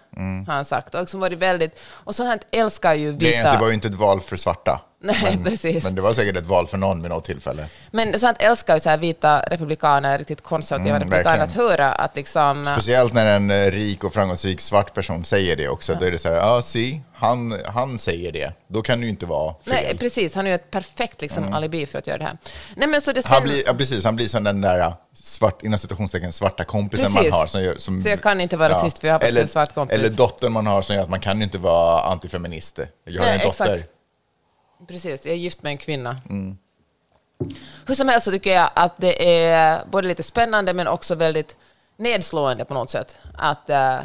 har 0.47 0.53
han 0.53 0.65
sagt. 0.65 0.95
Och 0.95 1.09
som 1.09 1.19
varit 1.19 1.39
väldigt, 1.39 1.79
och 1.89 2.15
sånt 2.15 2.29
här 2.29 2.39
älskar 2.51 2.93
ju 2.93 3.13
Det, 3.13 3.25
vita... 3.25 3.51
det 3.51 3.59
var 3.59 3.67
ju 3.67 3.73
inte 3.73 3.87
ett 3.87 3.95
val 3.95 4.21
för 4.21 4.35
svarta. 4.35 4.81
Nej, 5.01 5.15
men, 5.23 5.43
precis. 5.43 5.83
Men 5.83 5.95
det 5.95 6.01
var 6.01 6.13
säkert 6.13 6.37
ett 6.37 6.45
val 6.47 6.67
för 6.67 6.77
någon 6.77 7.01
vid 7.01 7.11
något 7.11 7.25
tillfälle. 7.25 7.65
Men 7.91 8.19
sånt 8.19 8.37
älskar 8.41 8.73
ju 8.73 8.79
så 8.79 8.89
här 8.89 8.97
vita 8.97 9.39
republikaner, 9.39 10.17
riktigt 10.17 10.41
konservativa 10.43 10.95
Mm, 10.95 11.01
republikaner, 11.09 11.43
att 11.43 11.49
verkligen. 11.49 11.69
höra 11.69 11.91
att 11.91 12.15
liksom... 12.15 12.65
Speciellt 12.65 13.13
när 13.13 13.35
en 13.35 13.51
eh, 13.51 13.71
rik 13.71 14.03
och 14.03 14.13
framgångsrik 14.13 14.61
svart 14.61 14.93
person 14.93 15.25
säger 15.25 15.55
det 15.55 15.69
också. 15.69 15.97
Då 15.99 16.05
är 16.05 16.11
det 16.11 16.17
så 16.17 16.29
här, 16.29 16.35
ja, 16.35 16.57
ah, 16.57 16.61
see, 16.61 17.01
han, 17.13 17.59
han 17.65 17.99
säger 17.99 18.31
det. 18.31 18.53
Då 18.67 18.81
kan 18.81 18.99
det 18.99 19.03
ju 19.03 19.09
inte 19.09 19.25
vara 19.25 19.53
fel. 19.53 19.59
Nej, 19.65 19.97
precis. 19.97 20.35
Han 20.35 20.45
har 20.45 20.49
ju 20.49 20.55
ett 20.55 20.71
perfekt 20.71 21.21
liksom, 21.21 21.53
alibi 21.53 21.85
för 21.85 21.99
att 21.99 22.07
göra 22.07 22.17
det 22.17 22.23
här. 22.23 22.37
Nej, 22.75 22.87
men 22.87 23.01
så 23.01 23.11
det 23.11 23.25
Han 23.25 23.43
blir, 23.43 23.63
ja, 23.65 23.73
precis, 23.73 24.05
han 24.05 24.15
blir 24.15 24.27
som 24.27 24.43
den 24.43 24.61
där 24.61 24.93
svart, 25.13 25.63
inom 25.63 25.79
citationstecken 25.79 26.31
svarta 26.31 26.63
kompisen 26.63 27.13
Precis. 27.13 27.31
man 27.31 27.39
har. 27.39 27.47
Som 27.47 27.63
gör, 27.63 27.75
som, 27.77 28.01
Så 28.01 28.09
jag 28.09 28.21
kan 28.21 28.41
inte 28.41 28.57
vara 28.57 28.69
rasist 28.69 28.99
för 28.99 29.07
jag 29.07 29.15
har 29.15 29.27
eller, 29.27 29.41
en 29.41 29.47
svart 29.47 29.73
kompis. 29.73 29.95
Eller 29.95 30.09
dottern 30.09 30.51
man 30.51 30.67
har 30.67 30.81
som 30.81 30.95
gör 30.95 31.03
att 31.03 31.09
man 31.09 31.19
kan 31.19 31.37
ju 31.37 31.43
inte 31.43 31.57
vara 31.57 32.01
antifeminist. 32.01 32.79
Jag 33.03 33.21
har 33.21 33.29
Nej, 33.29 33.39
en 33.39 33.47
dotter. 33.47 33.73
exakt. 33.73 33.89
Precis, 34.87 35.25
jag 35.25 35.33
är 35.33 35.37
gift 35.37 35.63
med 35.63 35.71
en 35.71 35.77
kvinna. 35.77 36.17
Mm. 36.29 36.57
Hur 37.87 37.95
som 37.95 38.07
helst 38.07 38.25
så 38.25 38.31
tycker 38.31 38.53
jag 38.53 38.69
att 38.73 38.97
det 38.97 39.43
är 39.45 39.85
både 39.85 40.07
lite 40.07 40.23
spännande 40.23 40.73
men 40.73 40.87
också 40.87 41.15
väldigt 41.15 41.57
nedslående 41.97 42.65
på 42.65 42.73
något 42.73 42.89
sätt. 42.89 43.17
Att 43.37 43.69
uh, 43.69 43.99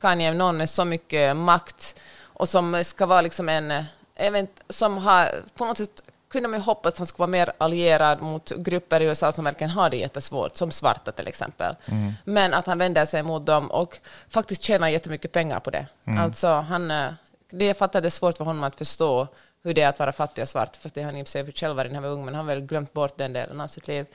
Kanye 0.00 0.32
någon 0.34 0.56
med 0.56 0.70
så 0.70 0.84
mycket 0.84 1.36
makt 1.36 2.00
och 2.22 2.48
som 2.48 2.84
ska 2.84 3.06
vara 3.06 3.20
liksom 3.20 3.48
en, 3.48 3.70
eh, 3.70 4.38
inte, 4.38 4.62
som 4.68 4.98
har 4.98 5.30
på 5.54 5.64
något 5.64 5.78
sätt 5.78 6.02
kunde 6.30 6.48
man 6.48 6.60
ju 6.60 6.64
hoppas 6.64 6.92
att 6.92 6.98
han 6.98 7.06
skulle 7.06 7.18
vara 7.18 7.30
mer 7.30 7.52
allierad 7.58 8.22
mot 8.22 8.52
grupper 8.56 9.00
i 9.00 9.04
USA 9.04 9.32
som 9.32 9.44
verkligen 9.44 9.70
har 9.70 9.90
det 9.90 9.96
jättesvårt, 9.96 10.56
som 10.56 10.70
svarta 10.70 11.12
till 11.12 11.28
exempel. 11.28 11.76
Mm. 11.86 12.12
Men 12.24 12.54
att 12.54 12.66
han 12.66 12.78
vänder 12.78 13.06
sig 13.06 13.22
mot 13.22 13.46
dem 13.46 13.70
och 13.70 13.98
faktiskt 14.28 14.62
tjänar 14.62 14.88
jättemycket 14.88 15.32
pengar 15.32 15.60
på 15.60 15.70
det. 15.70 15.86
Mm. 16.04 16.24
Alltså, 16.24 16.48
han, 16.48 16.90
eh, 16.90 17.12
det 17.50 17.64
jag 17.64 17.76
fattar 17.76 18.00
det 18.00 18.08
är 18.08 18.10
svårt 18.10 18.36
för 18.36 18.44
honom 18.44 18.64
att 18.64 18.76
förstå 18.76 19.28
hur 19.62 19.74
det 19.74 19.82
är 19.82 19.88
att 19.88 19.98
vara 19.98 20.12
fattig 20.12 20.42
och 20.42 20.48
svart, 20.48 20.76
fast 20.76 20.94
det 20.94 21.00
har 21.00 21.06
han 21.06 21.16
i 21.16 21.22
och 21.22 21.26
för 21.26 21.32
sig 21.32 21.52
själv 21.52 21.76
varit 21.76 21.92
när 21.92 22.00
han 22.00 22.02
var 22.02 22.10
ung, 22.10 22.24
men 22.24 22.34
han 22.34 22.48
har 22.48 22.54
väl 22.54 22.66
glömt 22.66 22.92
bort 22.92 23.18
den 23.18 23.32
delen 23.32 23.60
av 23.60 23.68
sitt 23.68 23.88
liv 23.88 24.06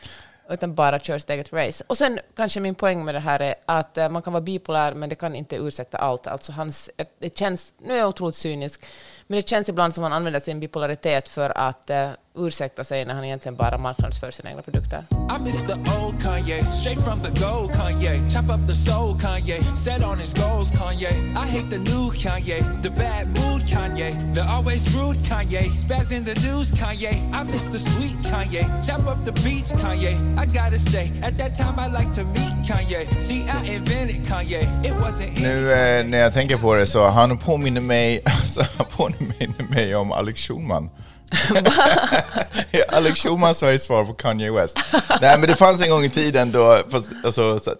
utan 0.49 0.75
bara 0.75 0.99
kör 0.99 1.17
sitt 1.17 1.29
eget 1.29 1.53
race. 1.53 1.83
Och 1.87 1.97
sen 1.97 2.19
kanske 2.35 2.59
min 2.59 2.75
poäng 2.75 3.05
med 3.05 3.15
det 3.15 3.19
här 3.19 3.39
är 3.39 3.55
att 3.65 3.97
eh, 3.97 4.09
man 4.09 4.21
kan 4.21 4.33
vara 4.33 4.41
bipolär, 4.41 4.93
men 4.93 5.09
det 5.09 5.15
kan 5.15 5.35
inte 5.35 5.55
ursäkta 5.55 5.97
allt. 5.97 6.27
Alltså 6.27 6.51
hans, 6.51 6.89
eh, 6.97 7.07
det 7.19 7.37
känns, 7.37 7.73
nu 7.77 7.93
är 7.93 7.97
jag 7.97 8.09
otroligt 8.09 8.35
cynisk, 8.35 8.85
men 9.27 9.35
det 9.35 9.49
känns 9.49 9.69
ibland 9.69 9.93
som 9.93 10.03
att 10.03 10.11
han 10.11 10.17
använder 10.17 10.39
sin 10.39 10.59
bipolaritet 10.59 11.29
för 11.29 11.57
att 11.57 11.89
eh, 11.89 12.09
ursäkta 12.35 12.83
sig 12.83 13.05
när 13.05 13.13
han 13.13 13.23
egentligen 13.23 13.55
bara 13.55 13.77
marknadsför 13.77 14.31
sina 14.31 14.49
egna 14.49 14.61
produkter. 14.61 15.03
I 15.11 15.43
miss 15.43 15.61
the 15.61 15.73
old 15.73 16.15
Kanye, 16.21 16.71
straight 16.71 16.99
from 16.99 17.21
the 17.21 17.31
gold 17.45 17.71
Kanye. 17.71 18.29
Chop 18.29 18.49
up 18.51 18.67
the 18.67 18.75
soul 18.75 19.15
Kanye, 19.15 19.75
set 19.75 20.03
on 20.03 20.19
his 20.19 20.33
goals 20.33 20.71
Kanye. 20.71 21.11
I 21.35 21.47
hate 21.47 21.69
the 21.69 21.77
new 21.77 22.11
Kanye, 22.11 22.81
the 22.81 22.89
bad 22.89 23.27
mood 23.27 23.61
Kanye, 23.61 24.33
the 24.33 24.43
always 24.43 24.95
rude 24.95 25.17
Kanye, 25.17 25.63
spaz 25.83 26.11
in 26.11 26.23
the 26.23 26.35
news 26.47 26.71
Kanye. 26.71 27.13
I 27.33 27.43
miss 27.43 27.69
the 27.69 27.79
sweet 27.79 28.17
Kanye, 28.31 28.63
chop 28.87 29.07
up 29.07 29.25
the 29.25 29.31
beats 29.31 29.73
Kanye. 29.73 30.13
I 30.37 30.45
gotta 30.45 30.79
say, 30.79 31.11
at 31.21 31.37
that 31.37 31.55
time 31.55 31.79
I 31.79 31.87
like 31.99 32.11
to 32.11 32.23
meet 32.25 32.55
Kanye. 32.67 33.21
See, 33.21 33.43
I 33.43 33.75
invented 33.75 34.23
Kanye, 34.25 34.63
it 34.85 34.93
wasn't 34.93 35.41
Nu 35.41 35.71
eh, 35.71 36.05
när 36.05 36.17
jag 36.17 36.33
tänker 36.33 36.57
på 36.57 36.75
det 36.75 36.87
så 36.87 37.07
han 37.07 37.37
påminner 37.37 37.81
mig, 37.81 38.21
alltså, 38.25 38.61
han 38.77 38.85
påminner 38.97 39.63
mig 39.69 39.95
om 39.95 40.11
Alex 40.11 40.39
Schulman. 40.39 40.89
Alex 42.89 43.19
Schulman 43.19 43.55
Sveriges 43.55 43.83
svar 43.83 44.05
på 44.05 44.13
Kanye 44.13 44.51
West. 44.51 44.79
Nej 45.21 45.37
men 45.37 45.49
det 45.49 45.55
fanns 45.55 45.81
en 45.81 45.89
gång 45.89 46.03
i 46.03 46.09
tiden 46.09 46.51
då, 46.51 46.79
fast, 46.89 47.09
alltså, 47.25 47.59
så, 47.59 47.73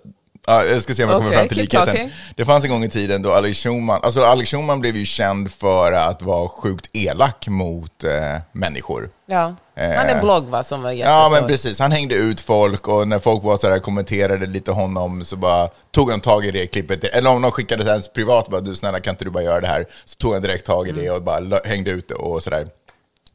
ja, 0.48 0.66
jag 0.66 0.82
ska 0.82 0.94
se 0.94 1.04
om 1.04 1.10
jag 1.10 1.18
kommer 1.18 1.30
Okej, 1.30 1.40
fram 1.40 1.48
till 1.48 1.58
likheten. 1.58 1.88
talking. 1.88 2.12
Det 2.36 2.46
fanns 2.46 2.64
en 2.64 2.70
gång 2.70 2.84
i 2.84 2.90
tiden 2.90 3.22
då 3.22 3.34
Alex 3.34 3.58
Schulman, 3.60 4.00
alltså 4.04 4.24
Alex 4.24 4.52
Schulman 4.52 4.80
blev 4.80 4.96
ju 4.98 5.06
känd 5.06 5.52
för 5.52 5.92
att 5.92 6.22
vara 6.22 6.50
sjukt 6.50 6.90
elak 6.94 7.48
mot 7.48 8.04
eh, 8.04 8.12
människor. 8.52 9.10
Ja. 9.26 9.56
Han 9.76 9.92
hade 9.92 10.10
en 10.12 10.22
blogg 10.22 10.44
va, 10.46 10.64
som 10.64 10.82
var 10.82 10.92
Ja, 10.92 10.96
jättestor. 10.98 11.32
men 11.32 11.48
precis. 11.48 11.80
Han 11.80 11.92
hängde 11.92 12.16
ut 12.16 12.42
folk 12.42 12.88
och 12.88 13.08
när 13.08 13.20
folk 13.20 13.44
var 13.44 13.58
så 13.58 13.70
där, 13.70 13.80
kommenterade 13.80 14.46
lite 14.46 14.72
honom 14.72 15.26
så 15.26 15.36
bara 15.36 15.68
tog 15.92 16.12
han 16.12 16.22
tag 16.22 16.46
i 16.46 16.52
det 16.52 16.68
klippet. 16.68 17.04
Eller 17.04 17.30
om 17.30 17.42
de 17.42 17.52
skickade 17.52 17.84
ens 17.92 18.14
privat, 18.14 18.48
bara 18.50 18.62
du 18.62 18.76
snälla 18.76 19.00
kan 19.00 19.12
inte 19.14 19.26
du 19.26 19.32
bara 19.32 19.44
göra 19.44 19.62
det 19.62 19.68
här? 19.68 19.86
Så 20.06 20.16
tog 20.16 20.34
han 20.34 20.42
direkt 20.42 20.66
tag 20.66 20.88
i 20.88 20.92
det 20.92 21.10
och 21.10 21.24
bara 21.24 21.60
hängde 21.66 21.92
ut 21.92 22.08
det 22.08 22.16
och 22.16 22.44
sådär. 22.44 22.68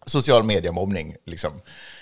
Social 0.09 0.43
media-mobbning, 0.43 1.17
liksom. 1.25 1.51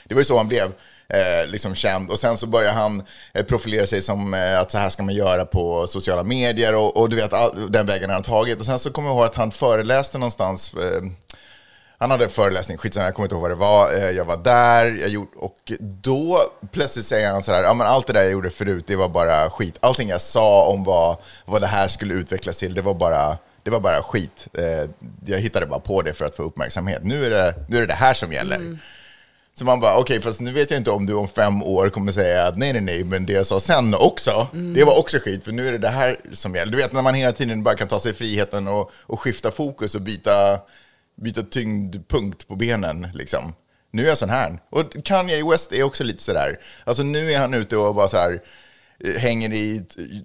Det 0.05 0.15
var 0.15 0.21
ju 0.21 0.25
så 0.25 0.37
han 0.37 0.49
blev 0.49 0.73
eh, 1.09 1.47
liksom 1.47 1.75
känd. 1.75 2.11
Och 2.11 2.19
sen 2.19 2.37
så 2.37 2.47
började 2.47 2.75
han 2.75 3.03
eh, 3.35 3.45
profilera 3.45 3.87
sig 3.87 4.03
som 4.03 4.35
eh, 4.35 4.61
att 4.61 4.71
så 4.71 4.79
här 4.79 4.91
ska 4.91 5.03
man 5.03 5.15
göra 5.15 5.47
på 5.47 5.87
sociala 5.87 6.23
medier 6.23 6.75
och, 6.75 6.97
och 6.97 7.09
du 7.09 7.17
vet, 7.17 7.33
all, 7.33 7.73
den 7.73 7.87
vägen 7.87 8.11
har 8.11 8.15
han 8.15 8.23
tagit. 8.23 8.61
Och 8.61 8.67
sen 8.67 8.79
så 8.79 8.91
kommer 8.91 9.09
jag 9.09 9.17
ihåg 9.17 9.25
att 9.25 9.35
han 9.35 9.51
föreläste 9.51 10.19
någonstans 10.19 10.75
eh, 10.75 11.03
han 11.99 12.11
hade 12.11 12.25
en 12.25 12.31
föreläsning, 12.31 12.79
skitsamma, 12.79 13.05
jag 13.07 13.15
kommer 13.15 13.25
inte 13.25 13.35
ihåg 13.35 13.43
vad 13.43 13.51
det 13.51 13.55
var. 13.55 13.93
Eh, 13.93 14.11
jag 14.11 14.25
var 14.25 14.37
där, 14.37 14.87
jag 15.01 15.09
gjorde, 15.09 15.31
och 15.37 15.73
då 15.81 16.41
plötsligt 16.73 17.07
säger 17.07 17.33
han 17.33 17.43
så 17.43 17.53
här, 17.53 17.63
ja 17.63 17.75
men 17.75 17.87
allt 17.87 18.07
det 18.07 18.13
där 18.13 18.23
jag 18.23 18.33
gjorde 18.33 18.51
förut, 18.51 18.85
det 18.87 18.97
var 18.97 19.09
bara 19.09 19.51
skit. 19.51 19.77
Allting 19.81 20.09
jag 20.09 20.21
sa 20.21 20.67
om 20.67 20.85
vad, 20.85 21.17
vad 21.45 21.61
det 21.61 21.67
här 21.67 21.89
skulle 21.89 22.15
utvecklas 22.15 22.59
till, 22.59 22.75
det 22.75 22.83
var 22.83 22.95
bara, 22.95 23.39
det 23.67 23.71
var 23.73 23.81
bara 23.81 24.03
skit. 24.03 24.49
Eh, 24.59 24.91
Jag 25.27 25.39
hittade 25.41 25.67
bara 25.67 25.81
på 25.81 26.03
det 26.03 26.13
för 26.13 26.25
att 26.25 26.35
få 26.35 26.43
uppmärksamhet. 26.43 27.05
Nu 27.05 27.25
är 27.25 27.31
det 27.31 27.55
nu 27.69 27.77
är 27.77 27.81
det, 27.81 27.87
det 27.87 27.95
här 27.95 28.15
som 28.15 28.33
gäller. 28.33 28.79
Så 29.55 29.65
man 29.65 29.81
bara, 29.81 29.99
okej, 29.99 30.21
fast 30.21 30.41
nu 30.41 30.53
vet 30.53 30.71
jag 30.71 30.81
inte 30.81 30.91
om 30.91 31.07
du 31.07 31.15
om 31.15 31.29
fem 31.29 31.63
år 31.63 31.89
kommer 31.89 32.13
säga 32.13 32.47
att 32.47 32.59
nej, 32.59 32.73
nej, 32.73 32.83
nej, 32.83 33.05
men 33.05 33.27
det 33.27 33.33
jag 33.33 33.47
sa 33.47 33.61
sen 33.61 33.95
också, 33.95 34.47
det 34.75 34.85
var 34.85 34.99
också 34.99 35.19
skit, 35.19 35.45
för 35.45 35.53
nu 35.53 35.67
är 35.69 35.73
det 35.73 35.79
det 35.79 35.89
här 35.89 36.21
som 36.33 36.55
gäller. 36.55 36.73
Du 36.73 36.79
vet, 36.79 36.93
när 36.93 37.03
man 37.03 37.15
hela 37.15 37.33
tiden 37.33 37.63
bara 37.63 37.75
kan 37.75 37.89
ta 37.89 38.01
sig 38.01 38.15
friheten 38.15 38.69
och, 38.69 38.91
och 38.97 39.21
skifta 39.21 39.51
fokus 39.51 39.95
och 39.95 40.01
byta, 40.01 40.61
byta 41.23 41.43
tyngdpunkt 41.43 42.49
på 42.49 42.57
benen, 42.57 43.09
liksom. 43.15 43.55
Nu 43.91 44.05
är 44.05 44.09
jag 44.09 44.19
sån 44.19 44.31
här. 44.31 44.59
Och 44.71 45.05
Kanye 45.05 45.45
West 45.51 45.73
är 45.73 45.83
också 45.83 46.05
lite 46.05 46.23
sådär. 46.23 46.59
Alltså 46.85 47.03
nu 47.03 47.33
är 47.33 47.39
han 47.39 47.55
ute 47.55 47.77
och 47.77 47.95
bara 47.95 48.09
så 48.09 48.17
här 48.17 48.41
hänger 49.19 49.53
i 49.53 49.83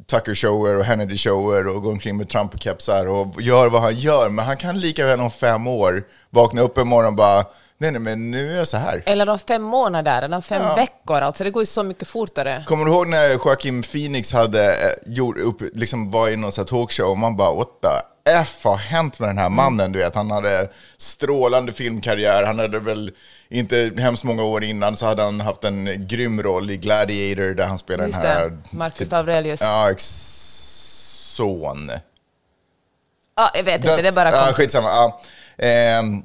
Tucker-shower 0.08 0.78
och 0.78 0.86
Hannity-shower 0.86 1.68
och 1.68 1.82
går 1.84 1.92
omkring 1.92 2.18
med 2.18 2.30
Trump-kepsar 2.30 3.06
och 3.08 3.42
gör 3.42 3.68
vad 3.70 3.82
han 3.82 3.96
gör. 3.96 4.30
Men 4.30 4.46
han 4.46 4.58
kan 4.58 4.80
lika 4.80 5.06
väl 5.06 5.20
om 5.20 5.32
fem 5.32 5.68
år 5.68 6.04
vakna 6.30 6.62
upp 6.62 6.78
en 6.78 6.88
morgon 6.88 7.08
och 7.08 7.14
bara, 7.16 7.46
nej, 7.78 7.92
nej, 7.92 8.02
men 8.02 8.32
nu 8.32 8.54
är 8.54 8.58
jag 8.58 8.68
så 8.68 8.78
här. 8.78 9.04
Eller 9.06 9.26
de 9.26 9.40
fem 9.40 9.62
månader, 9.62 10.18
eller 10.18 10.30
de 10.36 10.42
fem 10.42 10.62
Ja. 10.62 10.76
veckor. 10.76 11.22
Alltså 11.22 11.44
det 11.44 11.50
går 11.52 11.62
ju 11.62 11.68
så 11.68 11.84
mycket 11.84 12.08
fortare. 12.08 12.64
Kommer 12.68 12.86
du 12.86 12.92
ihåg 12.92 13.08
när 13.08 13.30
Joaquin 13.34 13.82
Phoenix 13.84 14.32
hade 14.34 14.72
eh, 14.74 15.14
gjort 15.14 15.38
upp, 15.38 15.62
liksom 15.74 16.12
var 16.12 16.30
i 16.30 16.36
någon 16.38 16.52
här 16.58 16.64
talkshow 16.64 17.10
och 17.10 17.18
man 17.18 17.38
bara 17.38 17.56
what 17.56 17.68
the 17.82 18.32
F 18.32 18.60
har 18.64 18.76
hänt 18.78 19.20
med 19.20 19.30
den 19.30 19.38
här 19.38 19.50
mannen? 19.50 19.92
Du 19.92 20.00
vet, 20.00 20.16
han 20.16 20.32
hade 20.32 20.70
strålande 20.98 21.74
filmkarriär, 21.74 22.44
han 22.44 22.60
hade 22.60 22.80
väl 22.80 23.12
inte 23.52 23.94
hemskt 23.98 24.24
många 24.24 24.44
år 24.44 24.64
innan 24.64 24.98
så 24.98 25.06
hade 25.06 25.24
han 25.24 25.42
haft 25.42 25.64
en 25.64 26.08
grym 26.08 26.44
roll 26.44 26.70
i 26.70 26.78
Gladiator 26.78 27.54
där 27.54 27.66
han 27.66 27.80
Just 27.88 27.88
den 27.88 28.08
här... 28.16 28.50
det, 28.50 28.78
Marcus 28.78 29.14
Aurelius. 29.14 29.62
Ja, 29.62 29.94
son. 29.98 31.92
Ja, 33.36 33.52
jag 33.54 33.64
vet 33.64 33.76
inte, 33.76 34.02
det 34.02 34.08
är 34.08 34.12
bara 34.12 34.32
kom- 34.32 34.54
skitsamma. 34.54 34.88
Ja. 34.88 35.22
Ehm, 35.58 36.24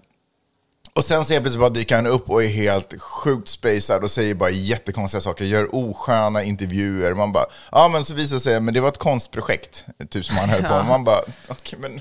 och 0.92 1.04
sen 1.04 1.24
så 1.24 1.32
helt 1.32 1.44
plötsligt 1.44 1.60
bara 1.60 1.70
dyker 1.70 1.96
han 1.96 2.06
upp 2.06 2.30
och 2.30 2.44
är 2.44 2.48
helt 2.48 3.00
sjukt 3.00 3.48
spacad 3.48 4.02
och 4.02 4.10
säger 4.10 4.34
bara 4.34 4.50
jättekonstiga 4.50 5.20
saker, 5.20 5.44
gör 5.44 5.74
osköna 5.74 6.42
intervjuer. 6.42 7.14
Man 7.14 7.32
bara, 7.32 7.46
ja 7.72 7.88
men 7.88 8.04
så 8.04 8.14
visar 8.14 8.36
det 8.36 8.40
sig, 8.40 8.60
men 8.60 8.74
det 8.74 8.80
var 8.80 8.88
ett 8.88 8.98
konstprojekt, 8.98 9.84
typ 10.10 10.24
som 10.24 10.36
han 10.36 10.48
höll 10.48 10.62
på 10.62 10.74
med. 10.74 10.86
Man 10.86 11.04
bara, 11.04 11.20
okej 11.48 11.78
men... 11.78 12.00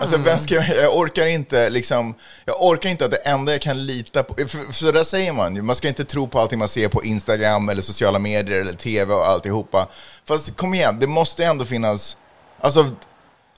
Alltså, 0.00 0.16
vem 0.16 0.38
ska 0.38 0.54
jag, 0.54 0.68
jag 0.76 0.96
orkar 0.96 1.26
inte 1.26 1.70
liksom, 1.70 2.14
jag 2.44 2.62
orkar 2.62 2.90
inte 2.90 3.04
att 3.04 3.10
det 3.10 3.16
enda 3.16 3.52
jag 3.52 3.60
kan 3.62 3.86
lita 3.86 4.22
på, 4.22 4.34
för, 4.34 4.72
för 4.72 4.92
där 4.92 5.04
säger 5.04 5.32
man 5.32 5.56
ju, 5.56 5.62
man 5.62 5.76
ska 5.76 5.88
inte 5.88 6.04
tro 6.04 6.28
på 6.28 6.38
allting 6.40 6.58
man 6.58 6.68
ser 6.68 6.88
på 6.88 7.04
Instagram 7.04 7.68
eller 7.68 7.82
sociala 7.82 8.18
medier 8.18 8.60
eller 8.60 8.72
tv 8.72 9.14
och 9.14 9.26
alltihopa. 9.28 9.88
Fast 10.24 10.56
kom 10.56 10.74
igen, 10.74 10.96
det 11.00 11.06
måste 11.06 11.44
ändå 11.44 11.64
finnas, 11.64 12.16
alltså 12.60 12.90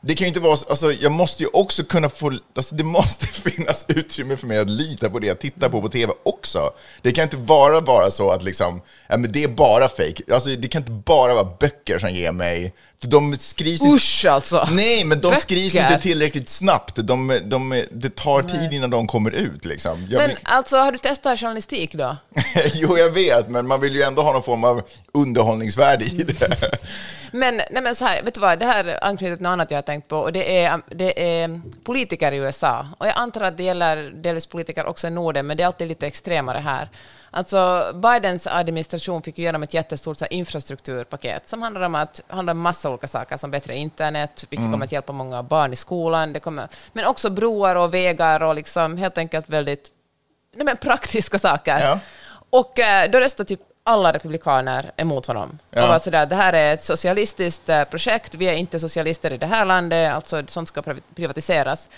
det 0.00 0.14
kan 0.14 0.24
ju 0.24 0.28
inte 0.28 0.40
vara, 0.40 0.56
så- 0.56 0.68
alltså 0.68 0.92
jag 0.92 1.12
måste 1.12 1.42
ju 1.42 1.48
också 1.52 1.84
kunna 1.84 2.08
få, 2.08 2.38
alltså 2.56 2.74
det 2.74 2.84
måste 2.84 3.26
finnas 3.50 3.84
utrymme 3.88 4.36
för 4.36 4.46
mig 4.46 4.58
att 4.58 4.70
lita 4.70 5.10
på 5.10 5.18
det 5.18 5.26
jag 5.26 5.38
tittar 5.40 5.68
på 5.68 5.80
på 5.82 5.88
tv 5.88 6.12
också. 6.22 6.70
Det 7.02 7.12
kan 7.12 7.22
inte 7.24 7.36
vara 7.36 7.80
bara 7.80 8.10
så 8.10 8.30
att 8.30 8.42
liksom, 8.42 8.80
ja 9.08 9.16
men 9.16 9.32
det 9.32 9.44
är 9.44 9.48
bara 9.48 9.88
fake. 9.88 10.22
Alltså 10.32 10.48
det 10.48 10.68
kan 10.68 10.82
inte 10.82 10.92
bara 10.92 11.34
vara 11.34 11.48
böcker 11.60 11.98
som 11.98 12.10
ger 12.10 12.32
mig, 12.32 12.74
de 13.08 13.38
skrivs 13.38 13.82
inte- 13.82 13.94
Usch 13.94 14.24
alltså! 14.24 14.68
Nej, 14.70 15.04
men 15.04 15.20
de 15.20 15.28
Böcker. 15.28 15.40
skrivs 15.40 15.74
inte 15.74 15.98
tillräckligt 15.98 16.48
snabbt. 16.48 16.96
De, 16.96 17.40
de, 17.44 17.84
det 17.90 18.16
tar 18.16 18.42
tid 18.42 18.72
innan 18.72 18.90
de 18.90 19.06
kommer 19.06 19.30
ut. 19.30 19.64
Liksom. 19.64 20.06
Jag 20.10 20.18
Men 20.18 20.28
vill, 20.28 20.38
alltså, 20.42 20.76
har 20.76 20.92
du 20.92 20.98
testat 20.98 21.40
journalistik 21.40 21.94
då? 21.94 22.16
jo, 22.74 22.98
jag 22.98 23.10
vet, 23.10 23.48
men 23.48 23.66
man 23.66 23.80
vill 23.80 23.94
ju 23.94 24.02
ändå 24.02 24.22
ha 24.22 24.32
någon 24.32 24.42
form 24.42 24.64
av 24.64 24.82
underhållningsvärde 25.12 26.04
i 26.04 26.22
det. 26.22 26.78
Men, 27.32 27.56
nej 27.56 27.82
men 27.82 27.94
så 27.94 28.04
här, 28.04 28.22
vet 28.22 28.34
du 28.34 28.40
vad, 28.40 28.58
det 28.58 28.66
här 28.66 28.98
anknyter 29.04 29.36
till 29.36 29.42
något 29.42 29.50
annat 29.50 29.70
jag 29.70 29.78
har 29.78 29.82
tänkt 29.82 30.08
på, 30.08 30.18
och 30.18 30.32
det 30.32 30.58
är, 30.64 30.80
det 30.90 31.40
är 31.40 31.60
politiker 31.84 32.32
i 32.32 32.36
USA. 32.36 32.88
Och 32.98 33.06
jag 33.06 33.14
antar 33.16 33.40
att 33.40 33.56
det 33.56 33.62
gäller 33.62 33.96
delvis 34.22 34.46
politiker 34.46 34.86
också 34.86 35.06
i 35.06 35.10
Norden, 35.10 35.46
men 35.46 35.56
det 35.56 35.62
är 35.62 35.66
alltid 35.66 35.88
lite 35.88 36.06
extremare 36.06 36.58
här. 36.58 36.88
Alltså, 37.30 37.92
Bidens 37.94 38.46
administration 38.46 39.22
fick 39.22 39.38
ju 39.38 39.42
igenom 39.44 39.62
ett 39.62 39.74
jättestort 39.74 40.18
så 40.18 40.24
här, 40.24 40.32
infrastrukturpaket 40.32 41.48
som 41.48 41.62
handlar 41.62 41.80
om 41.80 41.94
att 41.94 42.20
handlar 42.28 42.50
om 42.50 42.60
massa 42.60 42.88
olika 42.94 43.08
saker, 43.08 43.36
som 43.36 43.50
bättre 43.50 43.76
internet, 43.76 44.46
vilket 44.50 44.70
kommer 44.70 44.84
att 44.84 44.92
hjälpa 44.92 45.12
många 45.12 45.42
barn 45.42 45.72
i 45.72 45.76
skolan, 45.76 46.32
det 46.32 46.40
kommer, 46.40 46.68
men 46.92 47.06
också 47.06 47.30
broar 47.30 47.76
och 47.76 47.94
vägar 47.94 48.42
och 48.42 48.54
liksom 48.54 48.96
helt 48.96 49.18
enkelt 49.18 49.48
väldigt 49.48 49.90
nej 50.56 50.64
men, 50.64 50.76
praktiska 50.76 51.38
saker. 51.38 51.78
Ja. 51.78 51.98
Och 52.50 52.78
eh, 52.78 53.10
då 53.10 53.20
röstade 53.20 53.48
typ 53.48 53.60
alla 53.84 54.12
republikaner 54.12 54.92
emot 54.96 55.26
honom. 55.26 55.58
Ja. 55.70 55.82
Och 55.82 55.88
var 55.88 55.98
sådär, 55.98 56.26
det 56.26 56.36
här 56.36 56.52
är 56.52 56.74
ett 56.74 56.84
socialistiskt 56.84 57.68
eh, 57.68 57.84
projekt, 57.84 58.34
vi 58.34 58.48
är 58.48 58.54
inte 58.54 58.80
socialister 58.80 59.32
i 59.32 59.36
det 59.36 59.46
här 59.46 59.64
landet, 59.64 60.14
alltså 60.14 60.42
sånt 60.46 60.68
ska 60.68 60.80
priv- 60.82 61.02
privatiseras. 61.14 61.88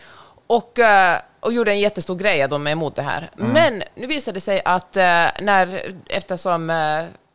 Och, 0.46 0.78
eh, 0.78 1.18
och 1.40 1.52
gjorde 1.52 1.70
en 1.70 1.80
jättestor 1.80 2.16
grej 2.16 2.42
att 2.42 2.50
de 2.50 2.66
är 2.66 2.70
emot 2.70 2.96
det 2.96 3.02
här. 3.02 3.30
Men 3.36 3.82
nu 3.94 4.06
visade 4.06 4.36
det 4.36 4.40
sig 4.40 4.62
att 4.64 4.94
när, 5.40 5.82
eftersom, 6.08 6.70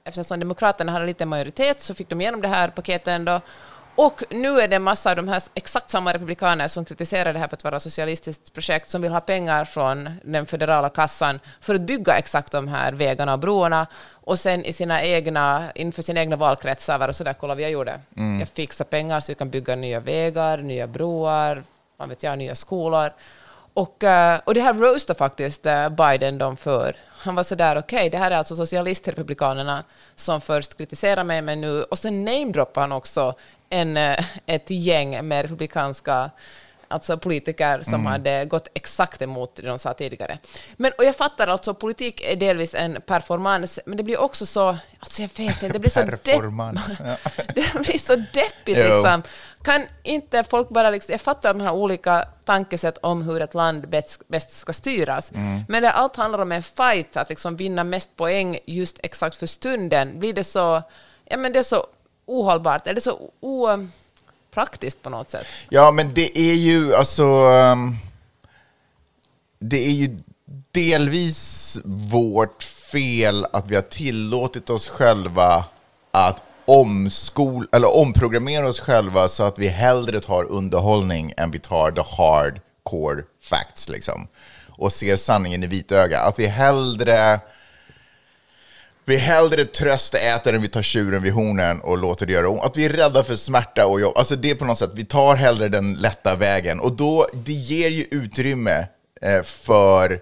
eftersom 0.03 0.39
Demokraterna 0.39 0.91
hade 0.91 1.05
lite 1.05 1.25
majoritet 1.25 1.81
så 1.81 1.93
fick 1.93 2.09
de 2.09 2.21
igenom 2.21 2.41
det 2.41 2.47
här 2.47 2.67
paketet 2.67 3.07
ändå. 3.07 3.41
Och 3.95 4.23
nu 4.29 4.59
är 4.59 4.67
det 4.67 4.75
en 4.75 4.83
massa 4.83 5.09
av 5.09 5.15
de 5.15 5.27
här 5.27 5.43
exakt 5.53 5.89
samma 5.89 6.13
republikaner 6.13 6.67
som 6.67 6.85
kritiserar 6.85 7.33
det 7.33 7.39
här 7.39 7.47
för 7.47 7.55
att 7.55 7.63
vara 7.63 7.75
ett 7.75 7.81
socialistiskt 7.81 8.53
projekt, 8.53 8.89
som 8.89 9.01
vill 9.01 9.11
ha 9.11 9.19
pengar 9.19 9.65
från 9.65 10.09
den 10.23 10.45
federala 10.45 10.89
kassan 10.89 11.39
för 11.61 11.75
att 11.75 11.81
bygga 11.81 12.17
exakt 12.17 12.51
de 12.51 12.67
här 12.67 12.91
vägarna 12.91 13.33
och 13.33 13.39
broarna. 13.39 13.87
Och 14.11 14.39
sen 14.39 14.65
i 14.65 14.73
sina 14.73 15.03
egna, 15.03 15.71
inför 15.75 16.01
sina 16.01 16.19
egna 16.19 16.35
valkretsar 16.35 16.99
var 16.99 17.07
det 17.07 17.13
sådär, 17.13 17.33
kolla 17.33 17.53
vad 17.53 17.63
jag 17.63 17.71
gjorde. 17.71 17.99
Jag 18.39 18.49
fixar 18.49 18.85
pengar 18.85 19.19
så 19.19 19.31
vi 19.31 19.35
kan 19.35 19.49
bygga 19.49 19.75
nya 19.75 19.99
vägar, 19.99 20.57
nya 20.57 20.87
broar, 20.87 21.63
vad 21.97 22.09
vet 22.09 22.23
jag, 22.23 22.37
nya 22.37 22.55
skolor. 22.55 23.13
Och, 23.73 24.03
eh, 24.03 24.39
och 24.43 24.53
det 24.53 24.61
här 24.61 24.73
roastar 24.73 25.13
faktiskt 25.13 25.65
eh, 25.65 25.89
Biden 25.89 26.37
dem 26.37 26.57
för. 26.57 26.95
Han 27.23 27.35
var 27.35 27.43
sådär, 27.43 27.77
okej, 27.77 28.09
det 28.09 28.17
här 28.17 28.31
är 28.31 28.35
alltså 28.35 28.55
socialistrepublikanerna 28.55 29.83
som 30.15 30.41
först 30.41 30.77
kritiserar 30.77 31.23
mig, 31.23 31.41
men 31.41 31.61
nu... 31.61 31.83
Och 31.83 31.99
sen 31.99 32.25
namedroppar 32.25 32.81
han 32.81 32.91
också 32.91 33.35
en, 33.69 33.97
eh, 33.97 34.25
ett 34.45 34.69
gäng 34.69 35.27
med 35.27 35.41
republikanska 35.41 36.31
alltså 36.91 37.17
politiker 37.17 37.81
som 37.83 38.05
hade 38.05 38.45
gått 38.45 38.67
exakt 38.73 39.21
emot 39.21 39.55
det 39.55 39.61
de 39.61 39.79
sa 39.79 39.93
tidigare. 39.93 40.39
Men, 40.77 40.91
och 40.97 41.03
jag 41.03 41.15
fattar 41.15 41.47
alltså, 41.47 41.73
politik 41.73 42.21
är 42.21 42.35
delvis 42.35 42.75
en 42.75 43.01
performance, 43.01 43.81
men 43.85 43.97
det 43.97 44.03
blir 44.03 44.19
också 44.21 44.45
så, 44.45 44.77
alltså 44.99 45.21
jag 45.21 45.29
vet 45.37 45.63
inte, 45.63 45.67
det 45.69 45.79
blir 45.79 45.89
så, 45.91 46.01
depp, 46.01 46.23
Performance. 46.23 46.97
Ja. 47.25 47.31
det 47.55 47.79
blir 47.87 47.97
så 47.99 48.15
deppigt 48.15 48.77
liksom. 48.77 49.23
Kan 49.63 49.85
inte 50.03 50.43
folk 50.43 50.69
bara 50.69 50.89
liksom, 50.89 51.11
jag 51.11 51.21
fattar 51.21 51.53
de 51.53 51.61
här 51.63 51.71
olika 51.71 52.27
tankesätt 52.45 52.97
om 52.97 53.21
hur 53.21 53.41
ett 53.41 53.53
land 53.53 53.89
bäst, 53.89 54.27
bäst 54.27 54.57
ska 54.57 54.73
styras, 54.73 55.31
Mm. 55.31 55.61
men 55.67 55.83
det 55.83 55.91
allt 55.91 56.15
handlar 56.15 56.39
om 56.39 56.51
en 56.51 56.63
fight, 56.63 57.17
att 57.17 57.29
liksom 57.29 57.55
vinna 57.55 57.83
mest 57.83 58.15
poäng 58.15 58.59
just 58.65 58.99
exakt 59.03 59.35
för 59.35 59.47
stunden. 59.47 60.19
Blir 60.19 60.33
det 60.33 60.43
så, 60.43 60.81
ja 61.25 61.37
men 61.37 61.53
det 61.53 61.59
är 61.59 61.63
så 61.63 61.85
ohållbart, 62.25 62.87
är 62.87 62.93
det 62.93 63.01
så 63.01 63.31
Praktiskt 64.53 65.01
på 65.01 65.09
något 65.09 65.29
sätt? 65.29 65.45
Ja, 65.69 65.91
men 65.91 66.13
det 66.13 66.37
är 66.39 66.55
ju 66.55 66.95
alltså... 66.95 67.23
Um, 67.23 67.97
Det 69.63 69.85
är 69.85 69.91
ju 69.91 70.17
delvis 70.71 71.77
vårt 72.11 72.63
fel 72.63 73.45
att 73.53 73.67
vi 73.67 73.75
har 73.75 73.81
tillåtit 73.81 74.69
oss 74.69 74.89
själva 74.89 75.65
att 76.11 76.41
omskol, 76.65 77.67
eller 77.71 77.95
omprogrammera 77.95 78.67
oss 78.67 78.79
själva 78.79 79.27
så 79.27 79.43
att 79.43 79.59
vi 79.59 79.67
hellre 79.67 80.19
tar 80.19 80.43
underhållning 80.43 81.33
än 81.37 81.51
vi 81.51 81.59
tar 81.59 81.91
the 81.91 82.01
hardcore 82.17 83.23
facts. 83.43 83.89
Liksom. 83.89 84.27
Och 84.69 84.93
ser 84.93 85.15
sanningen 85.15 85.63
i 85.63 85.67
vitöga. 85.67 86.19
Att 86.19 86.39
vi 86.39 86.47
hellre... 86.47 87.39
Vi 89.11 89.17
hellre 89.17 89.65
tröstäter 89.65 90.53
än 90.53 90.61
vi 90.61 90.67
tar 90.67 90.81
tjuren 90.81 91.23
vid 91.23 91.33
hornen 91.33 91.81
och 91.81 91.97
låter 91.97 92.25
det 92.25 92.33
göra 92.33 92.49
ont. 92.49 92.63
Att 92.63 92.77
vi 92.77 92.85
är 92.85 92.89
rädda 92.89 93.23
för 93.23 93.35
smärta 93.35 93.87
och 93.87 94.01
jobb. 94.01 94.17
Alltså 94.17 94.35
det 94.35 94.49
är 94.49 94.55
på 94.55 94.65
något 94.65 94.77
sätt, 94.77 94.91
vi 94.93 95.05
tar 95.05 95.35
hellre 95.35 95.69
den 95.69 95.93
lätta 95.93 96.35
vägen. 96.35 96.79
Och 96.79 96.91
då, 96.91 97.27
det 97.33 97.53
ger 97.53 97.89
ju 97.89 98.07
utrymme 98.11 98.87
eh, 99.21 99.43
för 99.43 100.21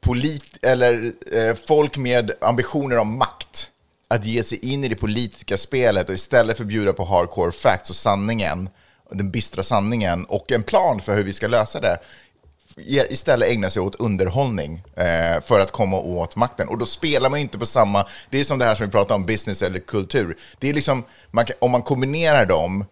polit, 0.00 0.58
eller, 0.62 1.12
eh, 1.32 1.56
folk 1.66 1.96
med 1.96 2.30
ambitioner 2.40 2.98
om 2.98 3.18
makt 3.18 3.70
att 4.08 4.24
ge 4.24 4.42
sig 4.42 4.72
in 4.72 4.84
i 4.84 4.88
det 4.88 4.96
politiska 4.96 5.56
spelet 5.56 6.08
och 6.08 6.14
istället 6.14 6.56
för 6.56 6.64
bjuda 6.64 6.92
på 6.92 7.04
hardcore 7.04 7.52
facts 7.52 7.90
och 7.90 7.96
sanningen, 7.96 8.68
den 9.10 9.30
bistra 9.30 9.62
sanningen 9.62 10.24
och 10.24 10.52
en 10.52 10.62
plan 10.62 11.00
för 11.00 11.16
hur 11.16 11.22
vi 11.22 11.32
ska 11.32 11.48
lösa 11.48 11.80
det, 11.80 11.98
istället 12.86 13.48
ägna 13.48 13.70
sig 13.70 13.82
åt 13.82 13.94
underhållning 13.94 14.82
eh, 14.96 15.40
för 15.42 15.60
att 15.60 15.72
komma 15.72 15.96
åt 15.98 16.36
makten. 16.36 16.68
Och 16.68 16.78
då 16.78 16.86
spelar 16.86 17.30
man 17.30 17.40
inte 17.40 17.58
på 17.58 17.66
samma... 17.66 18.06
Det 18.30 18.40
är 18.40 18.44
som 18.44 18.58
det 18.58 18.64
här 18.64 18.74
som 18.74 18.86
vi 18.86 18.92
pratar 18.92 19.14
om, 19.14 19.26
business 19.26 19.62
eller 19.62 19.78
kultur. 19.78 20.36
Det 20.58 20.70
är 20.70 20.74
liksom, 20.74 21.04
man 21.30 21.44
kan, 21.44 21.56
om 21.58 21.70
man 21.70 21.82
kombinerar 21.82 22.46
dem, 22.46 22.84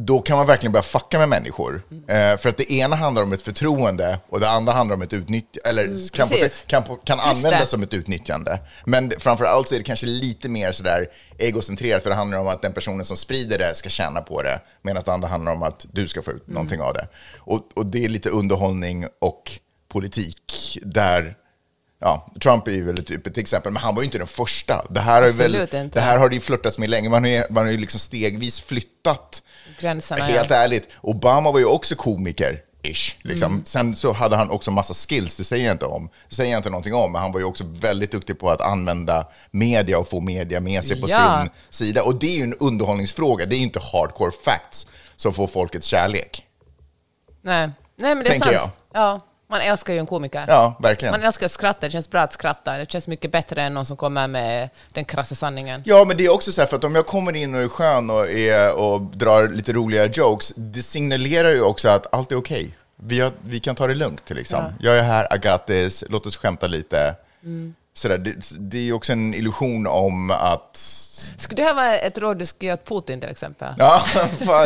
då 0.00 0.20
kan 0.20 0.36
man 0.36 0.46
verkligen 0.46 0.72
börja 0.72 0.82
fucka 0.82 1.18
med 1.18 1.28
människor. 1.28 1.82
Eh, 2.08 2.36
för 2.36 2.48
att 2.48 2.56
det 2.56 2.72
ena 2.72 2.96
handlar 2.96 3.22
om 3.22 3.32
ett 3.32 3.42
förtroende 3.42 4.18
och 4.28 4.40
det 4.40 4.50
andra 4.50 4.72
handlar 4.72 4.96
om 4.96 5.02
ett 5.02 5.12
utnyttjande, 5.12 5.68
eller 5.68 6.10
kan, 6.10 6.28
precis. 6.28 6.64
kan, 6.66 6.82
kan 6.82 7.18
Just 7.18 7.44
användas 7.44 7.70
som 7.70 7.82
ett 7.82 7.94
utnyttjande. 7.94 8.60
Men 8.84 9.12
framför 9.18 9.44
allt 9.44 9.68
så 9.68 9.74
är 9.74 9.78
det 9.78 9.84
kanske 9.84 10.06
lite 10.06 10.48
mer 10.48 10.72
sådär 10.72 11.06
egocentrerat, 11.38 12.02
för 12.02 12.10
det 12.10 12.16
handlar 12.16 12.38
om 12.38 12.48
att 12.48 12.62
den 12.62 12.72
personen 12.72 13.04
som 13.04 13.16
sprider 13.16 13.58
det 13.58 13.74
ska 13.74 13.88
tjäna 13.88 14.20
på 14.20 14.42
det, 14.42 14.60
medan 14.82 15.02
det 15.06 15.12
andra 15.12 15.28
handlar 15.28 15.52
om 15.52 15.62
att 15.62 15.86
du 15.92 16.06
ska 16.06 16.22
få 16.22 16.30
ut 16.30 16.42
Mm. 16.48 16.54
någonting 16.54 16.80
av 16.80 16.94
det. 16.94 17.08
Och, 17.38 17.60
och 17.74 17.86
det 17.86 18.04
är 18.04 18.08
lite 18.08 18.30
underhållning 18.30 19.06
och 19.18 19.52
politik 19.88 20.78
där 20.82 21.34
Ja, 22.00 22.26
Trump 22.42 22.68
är 22.68 22.72
ju 22.72 22.84
väl 22.84 23.04
typ 23.04 23.26
ett 23.26 23.38
exempel, 23.38 23.72
men 23.72 23.82
han 23.82 23.94
var 23.94 24.02
ju 24.02 24.04
inte 24.06 24.18
den 24.18 24.26
första. 24.26 24.86
Det 24.90 25.00
här, 25.00 25.22
har 25.22 25.28
ju 25.28 25.34
väl, 25.34 25.54
inte. 25.54 25.84
det 25.84 26.00
här 26.00 26.18
har 26.18 26.28
det 26.28 26.34
ju 26.34 26.40
flörtats 26.40 26.78
med 26.78 26.88
länge. 26.90 27.08
Man 27.08 27.22
har 27.24 27.30
ju, 27.30 27.42
man 27.50 27.64
har 27.64 27.72
ju 27.72 27.78
liksom 27.78 28.00
stegvis 28.00 28.60
flyttat 28.60 29.42
Gränserna, 29.80 30.24
Helt 30.24 30.50
ja. 30.50 30.56
ärligt, 30.56 30.88
Obama 31.00 31.52
var 31.52 31.58
ju 31.58 31.64
också 31.64 31.94
komiker. 31.94 32.62
Ish, 32.82 33.16
liksom. 33.22 33.52
Mm. 33.52 33.64
Sen 33.64 33.94
så 33.96 34.12
hade 34.12 34.36
han 34.36 34.50
också 34.50 34.70
massa 34.70 34.94
skills, 34.94 35.36
det 35.36 35.44
säger 35.44 35.64
jag 35.64 35.74
inte 35.74 35.84
om. 35.84 36.10
Det 36.28 36.34
säger 36.34 36.50
jag 36.52 36.58
inte 36.58 36.70
någonting 36.70 36.94
om, 36.94 37.12
men 37.12 37.22
han 37.22 37.32
var 37.32 37.40
ju 37.40 37.46
också 37.46 37.64
väldigt 37.66 38.12
duktig 38.12 38.38
på 38.38 38.50
att 38.50 38.60
använda 38.60 39.26
media 39.50 39.98
och 39.98 40.08
få 40.08 40.20
media 40.20 40.60
med 40.60 40.84
sig 40.84 41.00
på 41.00 41.08
Ja. 41.08 41.40
sin 41.42 41.50
sida. 41.70 42.02
Och 42.02 42.18
det 42.18 42.26
är 42.26 42.36
ju 42.36 42.42
en 42.42 42.54
underhållningsfråga, 42.54 43.46
det 43.46 43.54
är 43.54 43.58
ju 43.58 43.62
inte 43.62 43.80
hardcore 43.92 44.30
facts 44.44 44.86
som 45.16 45.34
får 45.34 45.46
folkets 45.46 45.86
kärlek. 45.86 46.44
Nej, 47.42 47.70
Nej 47.96 48.14
men 48.14 48.24
det 48.24 48.30
är 48.30 48.30
Tänker 48.40 48.58
sant. 48.58 48.72
Ja, 48.92 49.20
man 49.48 49.60
älskar 49.60 49.92
ju 49.92 49.98
en 49.98 50.06
komiker. 50.06 50.44
Ja, 50.48 50.76
verkligen. 50.80 51.12
Man 51.12 51.22
älskar 51.22 51.46
att 51.46 51.52
skratta, 51.52 51.86
det 51.86 51.90
känns 51.90 52.10
bra 52.10 52.20
att 52.20 52.32
skratta. 52.32 52.78
Det 52.78 52.90
känns 52.90 53.08
mycket 53.08 53.32
bättre 53.32 53.62
än 53.62 53.74
någon 53.74 53.84
som 53.86 53.96
kommer 53.96 54.26
med 54.26 54.68
den 54.92 55.04
krassa 55.04 55.34
sanningen. 55.34 55.82
Ja, 55.84 56.04
men 56.04 56.16
det 56.16 56.24
är 56.24 56.28
också 56.32 56.52
så 56.52 56.60
här, 56.60 56.68
för 56.68 56.76
att 56.76 56.84
om 56.84 56.94
jag 56.94 57.06
kommer 57.06 57.36
in 57.36 57.54
och 57.54 57.60
är 57.60 57.68
skön 57.68 58.10
och, 58.10 58.30
är, 58.30 58.78
och 58.78 59.00
drar 59.00 59.48
lite 59.48 59.72
roliga 59.72 60.06
jokes, 60.06 60.52
det 60.56 60.82
signalerar 60.82 61.50
ju 61.50 61.62
också 61.62 61.88
att 61.88 62.14
allt 62.14 62.32
är 62.32 62.36
okej. 62.36 62.76
Vi, 62.96 63.20
har- 63.20 63.32
vi 63.44 63.60
kan 63.60 63.74
ta 63.74 63.86
det 63.86 63.94
lugnt, 63.94 64.30
liksom. 64.30 64.64
Jag 64.80 64.98
är 64.98 65.02
här, 65.02 65.58
this, 65.58 66.04
låt 66.08 66.26
oss 66.26 66.36
skämta 66.36 66.66
lite. 66.66 67.14
Sådär, 67.98 68.18
det, 68.18 68.34
det 68.58 68.78
är 68.78 68.82
ju 68.82 68.92
också 68.92 69.12
en 69.12 69.34
illusion 69.34 69.86
om 69.86 70.30
att... 70.30 70.76
Skulle 71.36 71.62
det 71.62 71.68
här 71.68 71.74
vara 71.74 71.98
ett 71.98 72.18
råd 72.18 72.38
du 72.38 72.46
skulle 72.46 72.66
ge 72.66 72.72
åt 72.72 72.84
Putin 72.84 73.20
till 73.20 73.30
exempel? 73.30 73.74
Ja, 73.78 74.02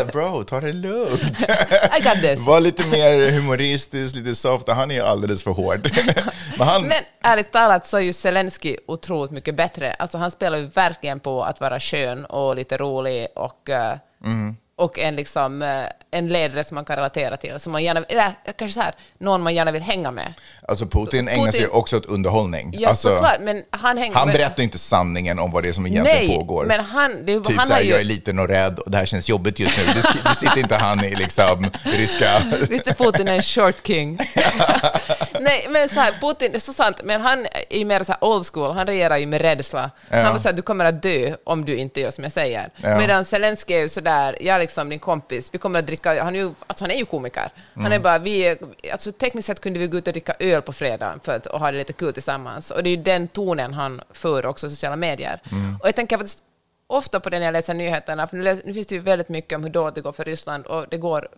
bro, 0.12 0.45
ta 0.45 0.61
det 0.61 0.73
lugnt. 0.73 1.23
I 1.99 2.03
got 2.03 2.21
this. 2.21 2.47
Var 2.47 2.61
lite 2.61 2.87
mer 2.87 3.31
humoristisk, 3.31 4.16
lite 4.16 4.35
soft. 4.35 4.68
Han 4.68 4.90
är 4.90 4.95
ju 4.95 5.01
alldeles 5.01 5.42
för 5.42 5.51
hård. 5.51 5.90
Men 6.59 6.66
han... 6.68 6.83
Men 6.83 7.03
ärligt 7.23 7.53
talat 7.53 7.87
så 7.87 7.97
är 7.97 8.01
ju 8.01 8.12
Zelensky 8.12 8.77
otroligt 8.87 9.31
mycket 9.31 9.55
bättre. 9.57 9.92
Alltså 9.92 10.18
han 10.18 10.31
spelar 10.31 10.59
ju 10.59 10.66
verkligen 10.66 11.21
på 11.21 11.45
att 11.45 11.61
vara 11.61 11.81
skön 11.81 12.25
och 12.25 12.57
lite 12.57 12.77
rolig 12.77 13.27
och, 13.35 13.71
eh, 13.71 13.97
Mm. 14.25 14.57
Och 14.83 14.99
en, 14.99 15.16
liksom, 15.16 15.62
eh, 15.62 15.68
en 16.11 16.29
ledare 16.29 16.64
som 16.64 16.75
man 16.75 16.85
kan 16.85 16.97
relatera 16.97 17.37
till. 17.37 17.61
Som 17.61 17.73
man 17.73 17.85
gärna, 17.85 18.03
eller 18.09 18.33
kanske 18.59 18.75
så 18.75 18.81
här, 18.81 18.95
någon 19.18 19.42
man 19.42 19.55
gärna 19.55 19.71
vill 19.73 19.83
hänga 19.83 20.11
med. 20.11 20.35
Alltså 20.68 20.87
Putin 20.87 21.29
ägnar 21.29 21.53
sig 21.53 21.61
Putin- 21.61 21.71
också 21.73 21.97
åt 21.97 22.07
underhållning. 22.07 22.75
Ja, 22.79 22.88
alltså, 22.88 23.09
såklart, 23.09 23.37
men 23.40 23.62
han 23.71 23.99
hänger 23.99 24.14
han 24.16 24.29
men- 24.29 24.37
berättar 24.37 24.59
ju 24.59 24.64
inte 24.64 24.79
sanningen 24.79 25.38
om 25.38 25.51
vad 25.51 25.62
det 25.62 25.68
är 25.68 25.73
som 25.73 25.87
egentligen 25.87 26.27
Nej, 26.29 26.37
pågår. 26.38 26.64
men 26.66 26.81
han, 26.81 27.27
det, 27.27 27.40
Typ 27.40 27.57
han 27.57 27.66
såhär, 27.66 27.79
har 27.81 27.85
ju... 27.85 27.90
jag 27.90 28.01
är 28.01 28.05
liten 28.05 28.38
och 28.38 28.49
rädd 28.49 28.79
och 28.79 28.90
det 28.90 28.99
här 28.99 29.07
känns 29.07 29.29
jobbigt 29.29 29.59
just 29.59 29.77
nu. 29.79 29.85
Det, 29.85 30.03
det 30.29 30.35
sitter 30.35 30.59
inte 30.59 30.75
han 30.77 31.05
i 31.05 31.14
liksom 31.16 31.71
ryska... 31.83 32.42
Visst 32.71 32.87
är 32.87 32.95
Putin 32.95 33.29
en 33.29 33.42
short 33.42 33.87
king? 33.87 34.18
Nej, 35.40 35.66
men 35.71 35.88
så 35.88 36.01
här, 36.01 36.12
Putin, 36.21 36.53
det 36.53 36.59
är 36.59 36.61
så 36.61 36.73
sant, 36.73 37.01
men 37.05 37.21
han 37.21 37.47
är 37.71 37.79
ju 37.79 37.85
mer 37.85 38.03
så 38.03 38.12
här 38.12 38.25
old 38.25 38.47
school, 38.53 38.73
han 38.75 38.87
regerar 38.87 39.16
ju 39.16 39.27
med 39.27 39.40
rädsla. 39.40 39.90
Ja. 40.11 40.16
Han 40.16 40.33
var 40.33 40.38
så 40.38 40.49
här, 40.49 40.53
du 40.57 40.62
kommer 40.62 40.85
att 40.85 41.03
dö 41.03 41.35
om 41.45 41.64
du 41.64 41.77
inte 41.77 42.01
gör 42.01 42.11
som 42.11 42.25
jag 42.25 42.33
säger. 42.33 42.68
Ja. 42.77 42.99
Medan 42.99 43.25
Zelenskyj 43.25 43.77
är 43.77 43.81
ju 43.81 43.88
sådär, 43.88 44.37
jag 44.40 44.57
är 44.57 44.61
liksom 44.72 44.88
din 44.88 44.98
kompis, 44.98 45.48
vi 45.52 45.58
kommer 45.58 45.78
att 45.78 45.87
dricka, 45.87 46.22
han 46.24 46.35
är 46.35 46.38
ju, 46.40 46.54
alltså 46.66 46.85
han 46.85 46.90
är 46.90 46.94
ju 46.94 47.04
komiker. 47.04 47.50
Han 47.74 47.87
är 47.87 47.90
Mm. 47.90 48.02
bara, 48.02 48.18
vi 48.18 48.56
alltså 48.92 49.12
tekniskt 49.12 49.46
sett 49.46 49.61
kunde 49.61 49.78
vi 49.78 49.87
gå 49.87 49.96
ut 49.98 50.06
och 50.06 50.12
dricka 50.12 50.35
öl 50.38 50.62
på 50.62 50.72
fredag 50.72 51.14
för 51.22 51.37
att 51.37 51.46
och 51.46 51.61
ha 51.61 51.70
det 51.70 51.78
lite 51.78 51.92
kul 51.92 52.12
tillsammans. 52.12 52.70
Och 52.70 52.82
det 52.82 52.88
är 52.90 52.96
ju 52.96 53.02
den 53.02 53.28
tonen 53.28 53.74
han 53.74 54.00
för 54.11 54.46
också 54.46 54.66
i 54.66 54.70
sociala 54.70 54.96
medier. 54.96 55.40
Mm. 55.52 55.76
Och 55.80 55.88
jag 55.88 55.94
tänker 55.96 56.16
faktiskt 56.16 56.38
ofta 56.87 57.20
på 57.20 57.30
det 57.30 57.38
när 57.38 57.46
jag 57.46 57.52
läser 57.52 57.74
nyheterna, 57.74 58.26
för 58.26 58.37
nu, 58.37 58.42
läs, 58.42 58.61
nu 58.64 58.72
finns 58.74 58.87
det 58.87 58.94
ju 58.94 59.00
väldigt 59.00 59.28
mycket 59.28 59.56
om 59.56 59.62
hur 59.64 59.70
dåligt 59.70 59.94
det 59.94 60.00
går 60.00 60.12
för 60.12 60.24
Ryssland, 60.24 60.66
och 60.66 60.87
det 60.90 60.96
går 60.98 61.28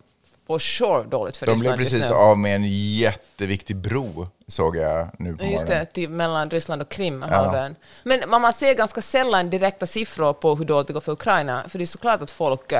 for 0.47 0.59
sure 0.59 1.03
dåligt 1.03 1.37
för 1.37 1.45
De 1.45 1.59
blev 1.59 1.71
Ryssland 1.71 1.79
just 1.79 1.91
precis 1.91 2.09
nu. 2.09 2.15
av 2.15 2.37
med 2.37 2.55
en 2.55 2.63
jätteviktig 2.97 3.75
bro, 3.75 4.27
såg 4.47 4.77
jag 4.77 5.07
nu 5.19 5.37
på 5.37 5.43
Just 5.45 5.63
morgonen. 5.63 5.85
det, 5.85 5.93
till, 5.93 6.09
mellan 6.09 6.49
Ryssland 6.49 6.81
och 6.81 6.89
Krimhalvön. 6.89 7.75
Men 8.03 8.29
man, 8.29 8.41
man 8.41 8.53
ser 8.53 8.73
ganska 8.75 9.01
sällan 9.01 9.49
direkta 9.49 9.85
siffror 9.85 10.33
på 10.33 10.55
hur 10.55 10.65
dåligt 10.65 10.87
det 10.87 10.93
går 10.93 11.01
för 11.01 11.11
Ukraina, 11.11 11.63
för 11.69 11.77
det 11.77 11.83
är 11.83 11.85
såklart 11.85 12.21
att 12.21 12.31
folk 12.31 12.73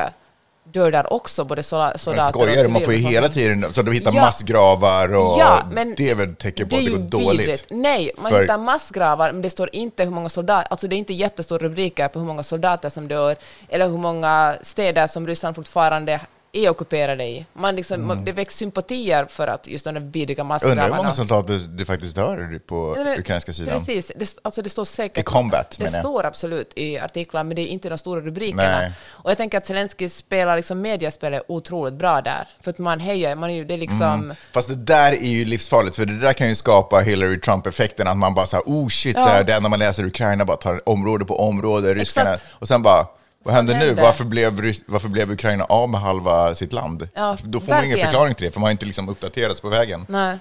dör 0.74 0.92
där 0.92 1.14
också, 1.14 1.46
både 1.46 1.64
sola- 1.64 1.90
Men 1.90 2.00
soldater 2.00 2.30
skojar 2.30 2.64
du? 2.64 2.70
Man 2.70 2.82
får 2.82 2.94
ju 2.94 3.00
hela 3.00 3.30
tiden, 3.30 3.74
så 3.74 3.82
de 3.82 3.92
hittar 3.92 4.14
Ja. 4.14 4.22
massgravar 4.22 5.16
och 5.16 5.36
Ja, 5.40 5.60
men 5.72 5.96
det 5.98 6.10
är 6.10 6.16
väl 6.16 6.30
ett 6.32 6.40
tecken 6.40 6.70
på 6.70 6.76
det 6.76 6.82
att 6.82 6.86
det 6.86 6.92
går 7.18 7.24
dåligt. 7.26 7.42
vidrigt. 7.42 7.66
Nej, 7.70 8.12
man 8.18 8.32
För- 8.32 8.42
hittar 8.42 8.58
massgravar, 8.58 9.32
men 9.32 9.42
det 9.42 9.50
står 9.50 9.70
inte 9.76 10.04
hur 10.04 10.12
många 10.12 10.30
soldater, 10.30 10.68
alltså 10.70 10.88
det 10.88 10.96
är 10.96 10.98
inte 10.98 11.14
jättestora 11.14 11.60
rubriker 11.64 12.08
på 12.08 12.20
hur 12.20 12.26
många 12.26 12.44
soldater 12.44 12.90
som 12.90 13.08
dör, 13.08 13.36
eller 13.70 13.90
hur 13.90 13.98
många 13.98 14.56
städer 14.62 15.08
som 15.08 15.28
Ryssland 15.28 15.56
fortfarande 15.56 16.20
är 16.58 16.70
ockuperade 16.70 17.24
i. 17.24 17.46
Man 17.54 17.76
liksom, 17.76 18.08
man, 18.08 18.26
det 18.26 18.32
väcks 18.32 18.56
sympatier 18.56 19.26
för 19.26 19.48
att 19.48 19.68
just 19.68 19.86
de 19.86 20.12
vidriga 20.12 20.44
Mm. 20.44 20.56
Undrar 20.56 20.84
hur 20.84 20.90
massgravarna... 20.90 20.98
många 20.98 21.12
soldater 21.12 21.60
det 21.78 21.86
faktiskt 21.86 22.16
dör 22.16 22.60
på 22.68 22.94
Nej, 22.96 23.06
men 23.06 23.20
ukrainska 23.20 23.54
sidan. 23.54 23.80
Precis, 23.80 24.12
det, 24.16 24.40
alltså 24.42 24.62
det 24.62 24.70
står 24.70 24.86
säkert... 24.86 25.18
I 25.18 25.24
combat, 25.24 25.76
Det 25.80 25.88
står 25.88 26.26
absolut 26.26 26.74
i 26.76 27.00
artiklar, 27.00 27.44
men 27.44 27.56
det 27.56 27.62
är 27.62 27.68
inte 27.68 27.90
de 27.90 27.98
stora 27.98 28.22
rubrikerna. 28.22 28.64
Nej. 28.64 28.92
Och 29.10 29.32
jag 29.32 29.38
tänker 29.38 29.58
att 29.58 29.66
Zelenskyj 29.66 30.10
spelar 30.10 30.56
liksom 30.56 30.82
mediaspelet 30.82 31.44
otroligt 31.48 31.94
bra 31.94 32.22
där. 32.22 32.48
För 32.62 32.72
att 32.72 32.78
man 32.78 33.00
hejar, 33.00 33.36
man 33.36 33.50
är 33.50 33.54
ju, 33.54 33.66
det 33.66 33.74
är 33.74 33.78
liksom... 33.78 34.02
Mm. 34.24 34.36
Fast 34.54 34.70
det 34.70 34.76
där 34.76 35.12
är 35.12 35.30
ju 35.30 35.46
livsfarligt, 35.46 35.96
för 35.96 36.06
det 36.06 36.20
där 36.20 36.34
kan 36.34 36.48
ju 36.48 36.56
skapa 36.56 37.00
Hillary 37.00 37.40
Trump-effekten, 37.40 38.08
att 38.08 38.18
man 38.18 38.34
bara 38.34 38.46
så 38.46 38.56
här, 38.56 38.64
oh 38.66 38.88
shit, 38.88 39.16
Ja. 39.16 39.24
så 39.24 39.30
här, 39.30 39.44
det 39.44 39.54
enda 39.54 39.70
man 39.70 39.80
läser 39.80 40.04
i 40.04 40.06
Ukraina 40.06 40.46
bara 40.46 40.58
tar 40.58 40.90
område 40.90 41.26
på 41.26 41.40
område, 41.40 41.94
ryskarna, 41.94 42.34
Exakt. 42.34 42.54
och 42.54 42.68
sen 42.68 42.82
bara, 42.82 43.06
Vad 43.46 43.54
händer 43.54 43.78
nu? 43.80 43.94
Varför 43.94 44.24
blev, 44.24 44.74
varför 44.86 45.08
blev 45.08 45.32
Ukraina 45.32 45.64
av 45.64 45.90
med 45.90 46.02
halva 46.02 46.56
sitt 46.56 46.74
land? 46.74 47.10
Ja, 47.14 47.38
Då 47.44 47.60
får 47.60 47.72
man 47.72 47.84
ingen 47.86 47.98
förklaring 47.98 48.36
till 48.36 48.46
det, 48.46 48.52
för 48.52 48.60
man 48.60 48.68
har 48.68 48.72
inte 48.72 48.86
liksom 48.86 49.10
uppdaterats 49.10 49.62
på 49.62 49.70
vägen. 49.70 50.06
Nej. 50.10 50.38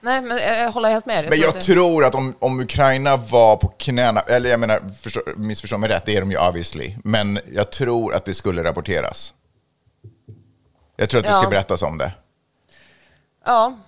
Nej, 0.00 0.20
men 0.20 0.38
jag, 0.38 0.72
håller 0.72 0.88
helt 0.90 1.06
med. 1.06 1.24
Men 1.24 1.32
tror 1.32 1.44
jag 1.44 1.54
det- 1.54 1.60
tror 1.60 2.04
att 2.04 2.14
om, 2.14 2.34
om 2.38 2.60
Ukraina 2.60 3.16
var 3.16 3.56
på 3.56 3.68
knäna, 3.68 4.20
eller 4.20 4.50
jag 4.50 4.60
menar, 4.60 4.82
förstå, 5.00 5.20
missförstå 5.36 5.78
mig 5.78 5.90
rätt, 5.90 6.02
det 6.06 6.16
är 6.16 6.20
de 6.20 6.30
ju 6.30 6.38
obviously, 6.48 6.94
men 7.04 7.38
jag 7.52 7.72
tror 7.72 8.14
att 8.14 8.24
det 8.24 8.34
skulle 8.34 8.64
rapporteras. 8.64 9.32
Jag 10.96 11.10
tror 11.10 11.18
att 11.18 11.24
det 11.26 11.32
Ja. 11.32 11.40
ska 11.40 11.50
berättas 11.50 11.82
om 11.82 11.98
det. 11.98 12.12
Ja. 13.46 13.78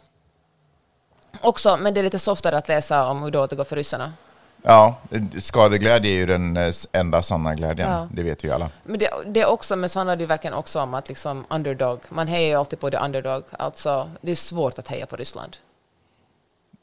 Också, 1.40 1.76
men 1.80 1.94
det 1.94 2.00
är 2.00 2.04
lite 2.04 2.18
softare 2.18 2.58
att 2.58 2.68
läsa 2.68 3.06
om 3.08 3.22
hur 3.22 3.30
dåligt 3.30 3.50
det 3.50 3.56
går 3.56 3.64
för 3.64 3.76
ryssarna. 3.76 4.12
Ja, 4.62 4.94
skadeglädje 5.38 6.10
är 6.10 6.14
ju 6.14 6.26
den 6.26 6.56
eh, 6.56 6.72
enda 6.92 7.22
sanna 7.22 7.54
glädjen, 7.54 7.90
Ja. 7.90 8.08
det 8.12 8.22
vet 8.22 8.44
vi 8.44 8.48
ju 8.48 8.54
alla. 8.54 8.70
Men 8.84 8.98
det, 8.98 9.10
det 9.26 9.40
är 9.40 9.46
också, 9.46 9.76
men 9.76 9.88
så 9.88 9.98
handlar 9.98 10.16
det 10.16 10.26
verkligen 10.26 10.54
också 10.54 10.80
om 10.80 10.94
att 10.94 11.08
liksom 11.08 11.44
underdog, 11.50 12.00
man 12.08 12.28
hejar 12.28 12.48
ju 12.48 12.54
alltid 12.54 12.80
på 12.80 12.90
the 12.90 12.96
underdog. 12.96 13.44
Alltså, 13.50 14.10
det 14.20 14.30
är 14.30 14.34
svårt 14.36 14.78
att 14.78 14.88
heja 14.88 15.06
på 15.06 15.16
Ryssland. 15.16 15.56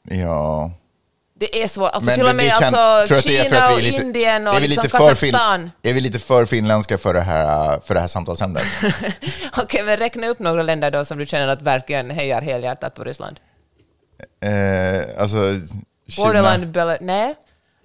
Ja. 0.02 0.70
Det 1.38 1.62
är 1.62 1.68
svårt. 1.68 1.90
Alltså 1.90 2.06
Men 2.06 2.14
till 2.14 2.24
och 2.24 2.28
det 2.30 2.34
med 2.36 2.50
kan- 2.52 2.74
alltså, 2.74 3.14
det 3.14 3.20
Kina 3.22 3.70
och 3.72 3.80
lite- 3.80 4.04
Indien 4.04 4.46
och 4.46 4.60
liksom 4.60 4.88
Kazakstan. 4.88 5.70
Är 5.82 5.92
vi 5.94 6.00
lite 6.00 6.18
för 6.18 6.44
finländska 6.44 6.98
för 6.98 7.14
det 7.14 7.20
här, 7.20 7.80
för 7.84 7.94
det 7.94 8.00
här 8.00 8.06
samtalsämnet? 8.08 8.62
Okej, 9.58 9.82
men 9.84 9.96
räkna 9.96 10.26
upp 10.26 10.38
några 10.38 10.62
länder 10.62 10.90
då 10.90 11.04
som 11.04 11.18
du 11.18 11.26
känner 11.26 11.48
att 11.48 11.62
verkligen 11.62 12.10
hejar 12.10 12.42
helhjärtat 12.42 12.94
på 12.94 13.04
Ryssland. 13.04 13.40
eh, 14.40 15.22
alltså, 15.22 15.36
Kina. 16.08 16.26
Borderland. 16.26 16.98
Nej. 17.00 17.34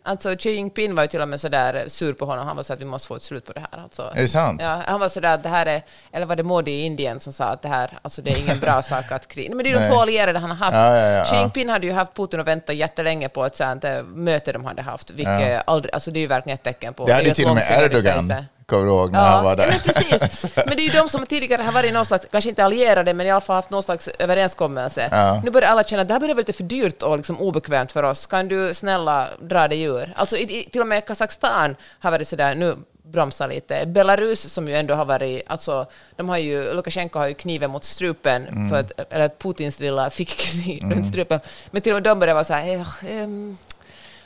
Alltså 0.03 0.35
Xi 0.35 0.49
Jinping 0.51 0.95
var 0.95 1.03
ju 1.03 1.07
till 1.07 1.21
och 1.21 1.27
med 1.27 1.41
sådär 1.41 1.85
sur 1.87 2.13
på 2.13 2.25
honom. 2.25 2.47
Han 2.47 2.55
var 2.55 2.63
så 2.63 2.73
att 2.73 2.81
vi 2.81 2.85
måste 2.85 3.07
få 3.07 3.15
ett 3.15 3.21
slut 3.23 3.45
på 3.45 3.53
det 3.53 3.59
här. 3.59 3.83
Alltså, 3.83 4.11
Är 4.15 4.21
det 4.21 4.27
sant? 4.27 4.61
Ja, 4.63 4.81
han 4.87 4.99
var 4.99 5.09
sådär 5.09 5.33
att 5.33 5.43
det 5.43 5.49
här 5.49 5.65
är, 5.65 5.81
eller 6.11 6.25
var 6.25 6.35
det 6.35 6.43
Modi 6.43 6.71
i 6.71 6.81
Indien 6.81 7.19
som 7.19 7.33
sa 7.33 7.45
att 7.45 7.61
det 7.61 7.67
här, 7.67 7.99
alltså 8.01 8.21
det 8.21 8.31
är 8.31 8.39
ingen 8.43 8.59
bra 8.59 8.81
sak 8.91 9.11
att 9.11 9.27
kriga. 9.27 9.55
Men 9.55 9.63
det 9.63 9.71
är 9.71 9.79
de 9.79 9.87
två 9.89 9.99
allierade 9.99 10.39
han 10.39 10.49
har 10.49 10.57
haft. 10.57 10.75
Ja, 10.75 10.97
ja, 10.97 11.07
ja, 11.07 11.23
Xi. 11.23 11.35
Jinping 11.35 11.69
hade 11.69 11.87
ju 11.87 11.93
haft 11.93 12.13
Putin 12.13 12.39
och 12.39 12.47
väntat 12.47 12.75
jättelänge 12.75 13.29
på 13.29 13.45
ett 13.45 13.55
sånt 13.55 13.83
eh, 13.83 14.03
möte 14.03 14.51
de 14.51 14.65
hade 14.65 14.81
haft, 14.81 15.11
vilket 15.11 15.63
aldrig, 15.67 15.93
alltså 15.93 16.11
det 16.11 16.19
är 16.19 16.21
ju 16.21 16.27
verkligen 16.27 16.55
ett 16.55 16.63
tecken 16.63 16.93
på... 16.93 17.05
Det 17.05 17.11
är 17.11 17.15
hade 17.15 17.27
ju 17.27 17.33
till 17.33 17.49
och 17.49 17.55
med 17.55 17.83
Erdogan. 17.83 18.33
Kommer 18.71 18.85
du 18.85 18.91
ihåg, 18.91 19.11
när 19.11 19.19
Ja, 19.19 19.25
han 19.25 19.43
var 19.43 19.55
där. 19.55 19.67
men 19.67 19.79
precis. 19.79 20.55
Men 20.55 20.67
det 20.75 20.81
är 20.81 20.85
ju 20.85 20.89
de 21.01 21.09
som 21.09 21.25
tidigare 21.25 21.61
har 21.63 21.71
varit 21.71 21.93
någon 21.93 22.05
slags, 22.05 22.27
kanske 22.31 22.49
inte 22.49 22.63
allierade, 22.65 23.13
men 23.13 23.27
i 23.27 23.31
alla 23.31 23.41
fall 23.41 23.55
haft 23.55 23.69
någon 23.69 23.83
slags 23.83 24.07
överenskommelse. 24.07 25.07
Ja. 25.11 25.41
Nu 25.43 25.51
börjar 25.51 25.69
alla 25.69 25.83
känna 25.83 26.01
att 26.01 26.07
det 26.07 26.13
här 26.13 26.19
börjar 26.19 26.35
bli 26.35 26.41
lite 26.41 26.53
för 26.53 26.63
dyrt 26.63 27.03
och 27.03 27.17
liksom 27.17 27.41
obekvämt 27.41 27.91
för 27.91 28.03
oss. 28.03 28.25
Kan 28.25 28.47
du 28.47 28.73
snälla 28.73 29.27
dra 29.41 29.67
dig 29.67 29.81
ur? 29.81 30.13
Alltså 30.15 30.37
i, 30.37 30.69
till 30.71 30.81
och 30.81 30.87
med 30.87 31.05
Kazakstan 31.07 31.75
har 31.99 32.11
varit 32.11 32.27
sådär, 32.27 32.55
nu 32.55 32.75
bromsa 33.03 33.47
lite. 33.47 33.85
Belarus 33.85 34.53
som 34.53 34.67
ju 34.67 34.75
ändå 34.75 34.93
har 34.93 35.05
varit, 35.05 35.43
alltså 35.47 35.85
de 36.15 36.29
har 36.29 36.37
ju, 36.37 36.73
Lukasjenko 36.73 37.19
har 37.19 37.27
ju 37.27 37.33
kniven 37.33 37.71
mot 37.71 37.83
strupen, 37.83 38.47
Mm. 38.47 38.69
för 38.69 38.79
att, 38.79 38.91
eller 39.13 39.29
Putins 39.29 39.79
lilla 39.79 40.09
fickkniv 40.09 40.83
runt 40.83 41.05
strupen. 41.05 41.39
Men 41.71 41.81
till 41.81 41.91
och 41.91 41.95
med 41.95 42.03
de 42.03 42.19
börjar 42.19 42.33
vara 42.33 42.43
så 42.43 42.53
här, 42.53 42.73
eh, 42.75 42.87
ehm, 43.23 43.57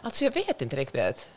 alltså 0.01 0.23
jag 0.23 0.33
vet 0.33 0.61
inte 0.61 0.75
riktigt. 0.75 1.27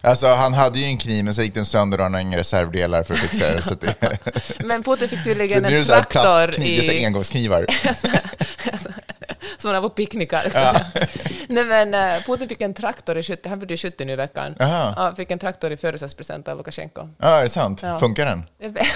Alltså 0.00 0.26
han 0.26 0.54
hade 0.54 0.78
ju 0.78 0.84
en 0.84 0.98
kniv 0.98 1.24
men 1.24 1.34
så 1.34 1.42
gick 1.42 1.54
den 1.54 1.64
sönder 1.64 1.98
och 1.98 2.04
han 2.04 2.14
har 2.14 2.20
inga 2.20 2.36
reservdelar 2.36 3.02
för 3.02 3.14
att 3.14 3.20
fixa 3.20 3.50
det. 3.50 3.62
Så 3.62 3.72
att 3.72 3.80
det, 3.80 4.18
Men 4.64 4.82
Putin 4.82 5.08
fick 5.08 5.24
tydligen 5.24 5.64
en 5.64 5.84
traktor 5.84 6.20
plastkniv, 6.22 6.66
det 6.66 6.78
är 6.78 6.82
så 6.82 6.92
här 6.92 6.98
i... 6.98 7.06
engångsknivar. 7.06 7.66
som 9.58 9.68
man 9.68 9.74
har 9.74 9.82
på 9.88 9.94
picknickar. 9.94 10.44
Liksom. 10.44 10.76
Nej, 11.48 11.64
men 11.64 11.94
eh, 11.94 12.22
Putin 12.26 12.48
fick 12.48 12.60
en 12.60 12.74
traktor 12.74 13.18
i 13.18 13.22
70, 13.22 13.48
han 13.48 13.66
ju 13.68 13.76
70 13.76 14.04
nu 14.04 14.12
i 14.12 14.16
veckan. 14.16 14.54
Aha. 14.60 14.94
Ja, 14.96 15.14
fick 15.16 15.30
en 15.30 15.38
traktor 15.38 15.72
i 15.72 15.76
födelsedagspresent 15.76 16.48
av 16.48 16.56
Lukasjenko. 16.56 17.08
Ja, 17.18 17.28
är 17.28 17.42
det 17.42 17.48
sant? 17.48 17.80
Ja. 17.82 17.98
Funkar 17.98 18.26
den? 18.26 18.42
Jag 18.58 18.68
vet. 18.68 18.86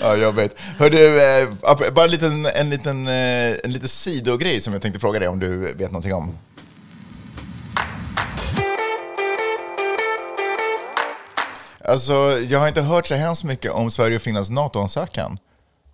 Ja. 0.00 0.16
Hör 0.78 0.90
du, 0.90 1.22
eh, 1.22 1.48
bara 1.92 2.04
en 2.04 2.10
liten, 2.10 2.46
en, 2.46 2.70
liten, 2.70 3.08
eh, 3.08 3.56
en 3.64 3.72
liten 3.72 3.88
sidogrej 3.88 4.60
som 4.60 4.72
jag 4.72 4.82
tänkte 4.82 5.00
fråga 5.00 5.18
dig 5.18 5.28
om 5.28 5.38
du 5.38 5.56
vet 5.56 5.90
någonting 5.90 6.14
om. 6.14 6.38
Alltså, 11.84 12.12
jag 12.48 12.60
har 12.60 12.68
inte 12.68 12.82
hört 12.82 13.06
så 13.06 13.14
hemskt 13.14 13.44
mycket 13.44 13.72
om 13.72 13.90
Sverige 13.90 14.16
och 14.16 14.22
Finlands 14.22 14.50
NATO-ansökan. 14.50 15.38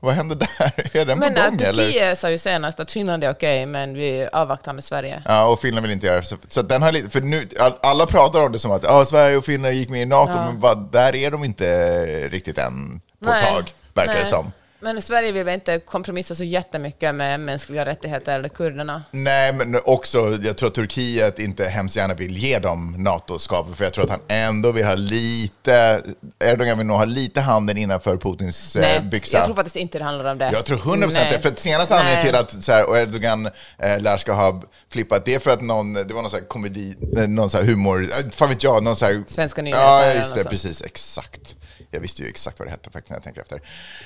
Vad 0.01 0.15
händer 0.15 0.37
där? 0.37 0.97
Är 0.97 1.05
den 1.05 1.19
Men 1.19 1.35
på 1.35 1.41
äh, 1.41 1.49
gång? 1.49 1.59
Turkiet 1.59 2.19
sa 2.19 2.31
ju 2.31 2.39
senast 2.39 2.81
att 2.81 2.93
Finland 2.93 3.25
är 3.25 3.31
okej, 3.31 3.67
men 3.67 3.95
vi 3.95 4.29
avvaktar 4.33 4.73
med 4.73 4.85
Sverige. 4.85 5.23
Ja, 5.25 5.47
och 5.47 5.61
Finland 5.61 5.83
vill 5.87 5.93
inte 5.93 6.07
göra 6.07 6.21
det. 6.21 6.27
Så, 6.27 6.37
så 6.49 6.63
den 6.63 6.83
har 6.83 6.93
lite, 6.93 7.11
för 7.11 7.21
nu, 7.21 7.49
all, 7.59 7.73
alla 7.83 8.07
pratar 8.07 8.47
om 8.47 8.53
det 8.53 8.59
som 8.59 8.71
att 8.71 8.85
ah, 8.85 9.05
Sverige 9.05 9.37
och 9.37 9.45
Finland 9.45 9.75
gick 9.75 9.89
med 9.89 10.03
i 10.03 10.07
NATO, 10.07 10.33
Ja. 10.35 10.45
men 10.45 10.61
bara, 10.61 10.75
där 10.75 11.15
är 11.15 11.31
de 11.31 11.45
inte 11.45 12.29
riktigt 12.29 12.59
än 12.59 13.01
på 13.25 13.31
ett 13.31 13.55
tag, 13.55 13.73
verkar 13.95 14.13
det 14.13 14.19
nej. 14.19 14.31
som. 14.31 14.53
Men 14.83 15.03
Sverige 15.03 15.33
vill 15.33 15.45
väl 15.45 15.55
inte 15.55 15.79
kompromissa 15.79 16.35
så 16.35 16.45
jättemycket 16.45 17.15
med 17.15 17.41
mänskliga 17.41 17.85
rättigheter 17.85 18.35
eller 18.35 18.49
kurderna? 18.49 19.03
Nej, 19.11 19.53
men 19.53 19.81
också, 19.85 20.39
jag 20.43 20.57
tror 20.57 20.69
att 20.69 20.75
Turkiet 20.75 21.39
inte 21.39 21.65
hemskt 21.65 21.97
gärna 21.97 22.15
vill 22.15 22.37
ge 22.37 22.59
dem 22.59 22.95
NATO-skapet, 22.99 23.77
för 23.77 23.85
jag 23.85 23.93
tror 23.93 24.05
att 24.05 24.11
han 24.11 24.21
ändå 24.29 24.73
vill 24.73 24.85
ha 24.85 24.95
lite, 24.95 26.03
Erdogan 26.45 26.79
vill 26.79 26.87
nog 26.87 26.97
ha 26.97 27.05
lite 27.05 27.41
handen 27.41 27.77
innanför 27.77 28.17
Putins 28.17 28.77
eh, 28.77 28.83
Nej, 28.83 29.01
byxa. 29.01 29.37
jag 29.37 29.47
tror 29.47 29.57
faktiskt 29.57 29.77
inte 29.77 29.99
det 29.99 30.05
handlar 30.05 30.31
om 30.31 30.39
det. 30.39 30.51
Jag 30.53 30.65
tror 30.65 30.79
100% 30.79 31.11
Nej. 31.15 31.29
det. 31.33 31.39
För 31.39 31.55
senaste 31.57 31.95
anledningen 31.95 32.27
till 32.27 32.35
att 32.35 32.63
så 32.63 32.73
här, 32.73 32.97
Erdogan 32.97 33.47
eh, 33.79 34.01
lär 34.01 34.17
ska 34.17 34.33
ha 34.33 34.63
flippat, 34.93 35.25
det 35.25 35.35
är 35.35 35.39
för 35.39 35.51
att 35.51 35.61
någon, 35.61 35.95
det 35.95 36.15
var 36.15 36.23
någon 36.23 36.31
så 36.31 36.37
här 36.37 36.45
komedi, 36.45 36.95
eh, 37.17 37.29
någon 37.29 37.51
så 37.51 37.57
här 37.59 37.65
humor, 37.65 38.03
eh, 38.03 38.31
fan 38.31 38.49
vet 38.49 38.63
jag, 38.63 38.83
någon 38.83 38.97
så 38.97 39.05
här... 39.05 39.25
Svenska 39.27 39.63
nyheter 39.63 39.83
Ja, 39.83 40.15
just 40.15 40.35
det, 40.35 40.45
precis, 40.45 40.83
exakt. 40.83 41.57
Jag 41.93 42.01
visste 42.01 42.23
ju 42.23 42.29
exakt 42.29 42.59
vad 42.59 42.69
det 42.69 42.71
hette 42.71 42.91
faktiskt 42.91 43.11
när 43.11 43.17
jag 43.17 43.25
tänker 43.25 43.41
efter. 43.41 43.57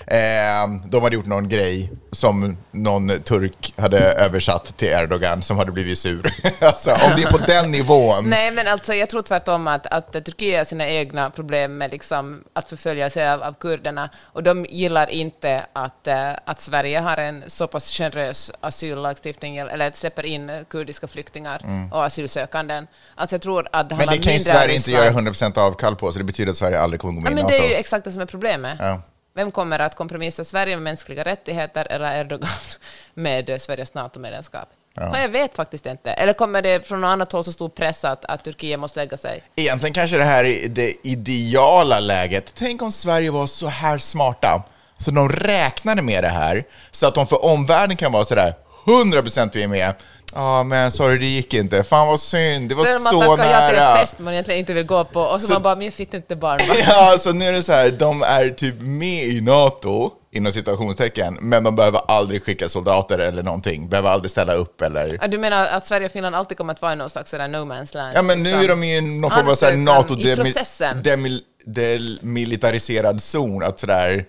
Eh, 0.06 0.90
de 0.90 1.02
hade 1.02 1.16
gjort 1.16 1.26
någon 1.26 1.48
grej 1.48 1.92
som 2.10 2.56
någon 2.70 3.08
turk 3.22 3.74
hade 3.76 3.98
översatt 3.98 4.76
till 4.76 4.88
Erdogan 4.88 5.42
som 5.42 5.58
hade 5.58 5.72
blivit 5.72 5.98
sur. 5.98 6.34
alltså, 6.60 6.90
om 6.90 7.12
det 7.16 7.22
är 7.22 7.30
på 7.30 7.38
den 7.38 7.70
nivån. 7.70 8.30
Nej, 8.30 8.50
men 8.50 8.68
alltså, 8.68 8.94
jag 8.94 9.10
tror 9.10 9.22
tvärtom 9.22 9.68
att, 9.68 9.86
att 9.86 10.12
Turkiet 10.12 10.58
har 10.58 10.64
sina 10.64 10.88
egna 10.88 11.30
problem 11.30 11.78
med 11.78 11.90
liksom, 11.90 12.44
att 12.52 12.68
förfölja 12.68 13.10
sig 13.10 13.28
av, 13.30 13.42
av 13.42 13.52
kurderna, 13.52 14.10
och 14.22 14.42
de 14.42 14.64
gillar 14.64 15.10
inte 15.10 15.66
att, 15.72 16.06
eh, 16.06 16.30
att 16.44 16.60
Sverige 16.60 16.98
har 16.98 17.16
en 17.16 17.44
så 17.46 17.66
pass 17.66 17.90
generös 17.90 18.50
asyllagstiftning, 18.60 19.56
eller 19.56 19.88
att 19.88 19.96
släpper 19.96 20.26
in 20.26 20.64
kurdiska 20.70 21.06
flyktingar 21.06 21.88
och 21.92 22.04
asylsökanden. 22.04 22.86
Alltså, 23.14 23.34
jag 23.34 23.42
tror 23.42 23.68
att 23.72 23.88
det 23.88 23.94
Mm. 23.94 24.06
Men 24.06 24.16
det 24.16 24.22
kan 24.24 24.32
ju 24.32 24.40
Sverige 24.40 24.74
inte 24.74 24.90
göra 24.90 25.10
100% 25.10 25.58
avkall 25.58 25.96
på, 25.96 26.12
så 26.12 26.18
det 26.18 26.24
betyder 26.24 26.50
att 26.50 26.56
Sverige 26.56 26.80
aldrig 26.80 27.00
kommer 27.00 27.14
gå 27.14 27.20
med 27.20 27.32
Ja, 27.32 27.38
i 27.38 27.42
NATO. 27.42 27.54
Ju 27.74 27.80
exakt 27.80 28.04
det 28.04 28.12
som 28.12 28.22
är 28.22 28.26
problemet. 28.26 28.76
Ja. 28.80 29.00
Vem 29.34 29.50
kommer 29.50 29.78
att 29.78 29.96
kompromissa, 29.96 30.44
Sverige 30.44 30.76
med 30.76 30.82
mänskliga 30.82 31.24
rättigheter 31.24 31.87
eller 31.90 32.20
Erdogan 32.20 32.48
med 33.14 33.62
Sveriges 33.62 33.94
NATO-medlemskap? 33.94 34.68
Ja. 34.94 35.20
Jag 35.20 35.28
vet 35.28 35.56
faktiskt 35.56 35.87
inte. 35.87 36.10
Eller 36.10 36.32
kommer 36.32 36.62
det 36.62 36.87
från 36.87 37.00
något 37.00 37.08
annat 37.08 37.32
håll 37.32 37.44
så 37.44 37.52
stor 37.52 37.68
press 37.68 38.04
att, 38.04 38.24
att 38.24 38.44
Turkiet 38.44 38.80
måste 38.80 39.00
lägga 39.00 39.16
sig? 39.16 39.42
Egentligen 39.56 39.94
kanske 39.94 40.16
det 40.16 40.24
här 40.24 40.44
är 40.44 40.68
det 40.68 41.06
ideala 41.06 42.00
läget. 42.00 42.54
Tänk 42.54 42.82
om 42.82 42.92
Sverige 42.92 43.30
var 43.30 43.46
så 43.46 43.66
här 43.66 43.98
smarta, 43.98 44.62
så 44.96 45.10
de 45.10 45.28
räknade 45.28 46.02
med 46.02 46.24
det 46.24 46.28
här, 46.28 46.64
så 46.90 47.06
att 47.06 47.14
de 47.14 47.26
för 47.26 47.44
omvärlden 47.44 47.96
kan 47.96 48.12
vara 48.12 48.24
sådär 48.24 48.54
100% 48.87 49.50
vi 49.52 49.62
är 49.62 49.68
med. 49.68 49.94
Ja, 50.34 50.62
men 50.64 50.92
sorry, 50.92 51.18
det 51.18 51.26
gick 51.26 51.54
inte. 51.54 51.84
Fan 51.84 52.08
vad 52.08 52.20
synd, 52.20 52.68
det 52.68 52.74
var 52.74 53.02
man 53.02 53.12
så 53.12 53.36
tackar 53.36 53.50
ja 53.52 53.68
till 53.68 53.76
en 53.78 53.82
nära. 53.84 53.96
fest 53.96 54.18
man 54.18 54.32
egentligen 54.32 54.60
inte 54.60 54.72
vill 54.72 54.86
gå 54.86 55.04
på 55.04 55.20
och 55.20 55.40
så, 55.40 55.46
Så- 55.46 55.52
man 55.52 55.62
bara, 55.62 55.76
men 55.76 55.84
jag 55.84 55.94
fick 55.94 56.14
inte 56.14 56.36
barn. 56.36 56.60
Ja, 56.86 57.16
så 57.18 57.32
nu 57.32 57.44
är 57.44 57.52
det 57.52 57.62
så 57.62 57.72
här, 57.72 57.90
de 57.90 58.22
är 58.22 58.50
typ 58.50 58.74
med 58.80 59.24
i 59.24 59.40
NATO, 59.40 60.10
inom 60.32 60.52
citationstecken, 60.52 61.38
men 61.40 61.64
de 61.64 61.76
behöver 61.76 62.00
aldrig 62.08 62.44
skicka 62.44 62.68
soldater 62.68 63.18
eller 63.18 63.42
någonting, 63.42 63.88
behöver 63.88 64.10
aldrig 64.10 64.30
ställa 64.30 64.54
upp 64.54 64.82
eller... 64.82 65.18
Ja, 65.20 65.26
du 65.28 65.38
menar 65.38 65.66
att 65.66 65.86
Sverige 65.86 66.06
och 66.06 66.12
Finland 66.12 66.36
alltid 66.36 66.58
kommer 66.58 66.72
att 66.72 66.82
vara 66.82 66.92
i 66.92 66.96
någon 66.96 67.10
slags 67.10 67.30
sådär 67.30 67.48
no 67.48 67.56
man's 67.56 67.94
land? 67.96 68.12
Ja, 68.16 68.22
men 68.22 68.38
nu 68.42 68.44
liksom? 68.44 68.64
är 68.64 68.68
de 68.68 68.82
i 68.84 69.00
någon 69.00 69.30
form 69.30 69.48
av 69.48 69.54
så 69.54 69.66
här 69.66 69.76
NATO 69.76 70.18
i 70.18 70.36
processen. 70.36 71.02
demil, 71.02 71.40
demilitariserad 71.66 73.22
zon, 73.22 73.62
att 73.62 73.80
sådär, 73.80 74.24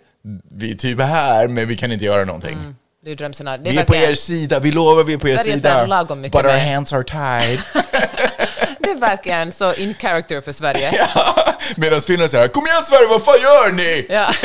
vi 0.51 0.71
är 0.71 0.75
typ 0.75 1.01
här, 1.01 1.47
men 1.47 1.67
vi 1.67 1.77
kan 1.77 1.91
inte 1.91 2.05
göra 2.05 2.25
någonting. 2.25 2.75
Det 3.05 3.09
är 3.09 3.11
ju 3.11 3.15
drömscenariot. 3.15 3.63
Det 3.63 3.69
är 3.69 3.73
Vi 3.73 3.79
är 3.79 3.85
på 3.85 3.95
er 3.95 4.15
sida, 4.15 4.59
vi 4.59 4.71
lovar 4.71 5.03
vi 5.03 5.13
är 5.13 5.17
på 5.17 5.29
er 5.29 5.37
Sverige 5.37 5.53
är 5.53 5.55
sida. 5.55 6.05
But 6.31 6.45
our 6.45 6.73
hands 6.73 6.93
are 6.93 7.03
tied. 7.03 7.59
Det 8.79 8.89
är 8.89 8.95
verkligen 8.99 9.51
så 9.51 9.73
in 9.73 9.93
character 9.99 10.41
för 10.41 10.51
Sverige. 10.51 11.07
Medan 11.75 12.01
Finland 12.01 12.31
säger 12.31 12.47
kom 12.47 12.65
igen 12.65 12.83
Sverige, 12.83 13.07
vad 13.09 13.23
fan 13.23 13.35
gör 13.41 13.71
ni? 13.71 14.05
Ja. 14.09 14.33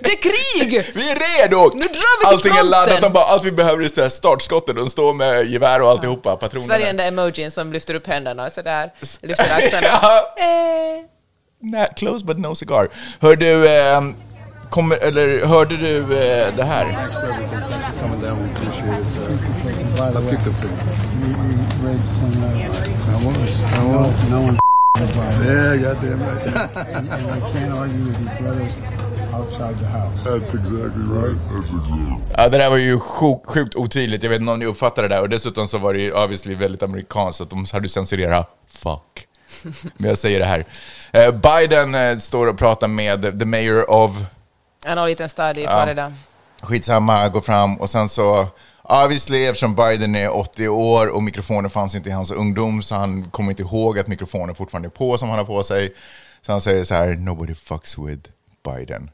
Det 0.00 0.10
är 0.10 0.22
krig! 0.22 0.90
Vi 0.94 1.10
är 1.10 1.42
redo! 1.42 1.70
Nu 1.74 1.80
drar 1.80 2.36
vi 2.36 2.42
till 2.42 2.50
Allting 2.52 2.56
är 2.56 2.70
laddat, 2.70 3.00
de 3.00 3.12
bara, 3.12 3.24
allt 3.24 3.44
vi 3.44 3.52
behöver 3.52 4.00
är 4.00 4.08
startskottet, 4.08 4.76
de 4.76 4.90
står 4.90 5.14
med 5.14 5.46
gevär 5.46 5.82
och 5.82 5.90
alltihopa, 5.90 6.36
patronerna. 6.36 6.66
Sverige 6.74 6.84
är 6.84 6.86
den 6.86 6.96
där 6.96 7.08
emojin 7.08 7.50
som 7.50 7.72
lyfter 7.72 7.94
upp 7.94 8.06
händerna 8.06 8.46
och 8.46 8.52
sådär, 8.52 8.92
lyfter 9.22 9.54
axlarna. 9.56 9.86
Ja. 10.02 10.34
Eh. 10.38 11.04
Nej, 11.62 11.88
close 11.96 12.24
but 12.24 12.38
no 12.38 12.54
cigar. 12.54 12.88
Hör 13.20 13.36
du, 13.36 13.68
eh, 13.68 14.00
kommer, 14.70 14.96
eller 14.96 15.46
hörde 15.46 15.76
du 15.76 15.96
eh, 15.96 16.56
det 16.56 16.64
här? 16.64 16.86
Yeah, 25.40 25.76
goddamn 25.76 26.20
right. 26.20 26.46
and, 26.96 27.10
and 27.10 27.42
can't 27.52 27.72
argue 27.72 27.98
with 27.98 28.20
your 28.20 28.30
brothers 28.38 28.74
outside 29.32 29.78
the 29.78 29.86
house. 29.86 30.24
That's 30.24 30.54
exactly 30.54 31.04
right. 31.04 31.36
That's 31.50 31.70
exactly 31.76 32.34
Ja, 32.36 32.48
det 32.48 32.58
där 32.58 32.70
var 32.70 32.76
ju 32.76 33.00
sjukt, 33.00 33.46
sjukt 33.46 33.74
otydligt. 33.74 34.22
Jag 34.22 34.30
vet 34.30 34.40
inte 34.40 34.52
om 34.52 34.58
ni 34.58 34.66
uppfattade 34.66 35.08
det 35.08 35.14
där. 35.14 35.22
Och 35.22 35.28
dessutom 35.28 35.68
så 35.68 35.78
var 35.78 35.94
det 35.94 36.00
ju 36.00 36.12
obviously 36.12 36.54
väldigt 36.54 36.82
amerikanskt, 36.82 37.38
så 37.38 37.44
att 37.44 37.50
de 37.50 37.66
hade 37.72 37.88
censurerat 37.88 38.48
fuck. 38.68 39.26
Men 39.96 40.08
jag 40.08 40.18
säger 40.18 40.38
det 40.38 40.44
här. 40.44 40.64
Eh, 41.12 41.30
Biden 41.32 41.94
eh, 41.94 42.16
står 42.16 42.46
och 42.46 42.58
pratar 42.58 42.88
med 42.88 43.38
the 43.38 43.44
mayor 43.44 43.90
of 43.90 44.10
En 44.84 45.06
liten 45.06 45.28
stad 45.28 45.58
i 45.58 45.66
Florida. 45.66 46.12
skitsamma, 46.62 47.28
går 47.28 47.40
fram 47.40 47.80
och 47.80 47.90
sen 47.90 48.08
så 48.08 48.48
Obviously, 48.82 49.46
eftersom 49.46 49.74
Biden 49.74 50.14
är 50.14 50.36
80 50.36 50.68
år 50.68 51.06
och 51.06 51.22
mikrofonen 51.22 51.70
fanns 51.70 51.94
inte 51.94 52.08
i 52.08 52.12
hans 52.12 52.30
ungdom 52.30 52.82
så 52.82 52.94
han 52.94 53.30
kommer 53.30 53.50
inte 53.50 53.62
ihåg 53.62 53.98
att 53.98 54.06
mikrofonen 54.06 54.54
fortfarande 54.54 54.88
är 54.88 54.90
på 54.90 55.18
som 55.18 55.28
han 55.28 55.38
har 55.38 55.44
på 55.44 55.62
sig. 55.62 55.94
Så 56.42 56.52
han 56.52 56.60
säger 56.60 56.84
så 56.84 56.94
här, 56.94 57.14
nobody 57.14 57.54
fucks 57.54 57.98
with 57.98 58.30
Biden. 58.64 59.10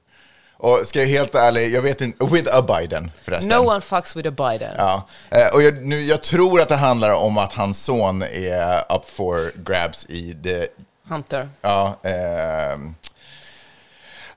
Och 0.58 0.80
ska 0.84 1.00
jag 1.00 1.06
helt 1.06 1.34
ärlig, 1.34 1.74
jag 1.74 1.82
vet 1.82 2.00
inte, 2.00 2.24
with 2.24 2.56
a 2.56 2.62
Biden 2.62 3.10
förresten. 3.22 3.48
No 3.48 3.68
one 3.68 3.80
fucks 3.80 4.16
with 4.16 4.28
a 4.28 4.30
Biden. 4.30 4.74
Ja, 4.78 5.08
eh, 5.30 5.54
och 5.54 5.62
jag, 5.62 5.82
nu, 5.82 6.00
jag 6.00 6.22
tror 6.22 6.60
att 6.60 6.68
det 6.68 6.76
handlar 6.76 7.14
om 7.14 7.38
att 7.38 7.52
hans 7.52 7.84
son 7.84 8.22
är 8.22 8.78
up 8.96 9.08
for 9.08 9.52
grabs 9.64 10.06
i 10.06 10.32
det, 10.32 10.68
Hunter. 11.08 11.48
ja, 11.62 11.96
ehm, 12.02 12.94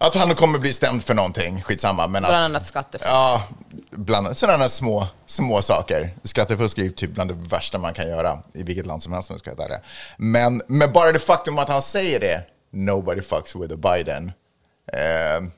att 0.01 0.15
han 0.15 0.35
kommer 0.35 0.59
bli 0.59 0.73
stämd 0.73 1.03
för 1.03 1.13
någonting, 1.13 1.61
skitsamma. 1.61 2.07
Men 2.07 2.21
Bland 2.21 2.35
att, 2.35 2.41
annat 2.41 2.65
skattefusk. 2.65 3.11
Ja, 3.11 3.43
bland 3.91 4.37
sådana 4.37 4.69
små, 4.69 5.07
små 5.25 5.61
saker. 5.61 6.15
Skattefusk 6.23 6.77
är 6.77 6.83
ju 6.83 6.91
typ 6.91 7.11
bland 7.11 7.29
det 7.29 7.37
värsta 7.49 7.77
man 7.77 7.93
kan 7.93 8.07
göra 8.09 8.39
i 8.53 8.63
vilket 8.63 8.85
land 8.85 9.03
som 9.03 9.13
helst 9.13 9.29
om 9.29 9.33
jag 9.33 9.39
ska 9.39 9.55
vara 9.55 9.67
ärlig. 9.67 9.79
Men, 10.17 10.61
men 10.67 10.91
bara 10.91 11.11
det 11.11 11.19
faktum 11.19 11.57
att 11.57 11.69
han 11.69 11.81
säger 11.81 12.19
det, 12.19 12.43
nobody 12.71 13.21
fucks 13.21 13.55
with 13.55 13.73
a 13.73 13.77
Biden. 13.77 14.31
Eh, 14.93 15.49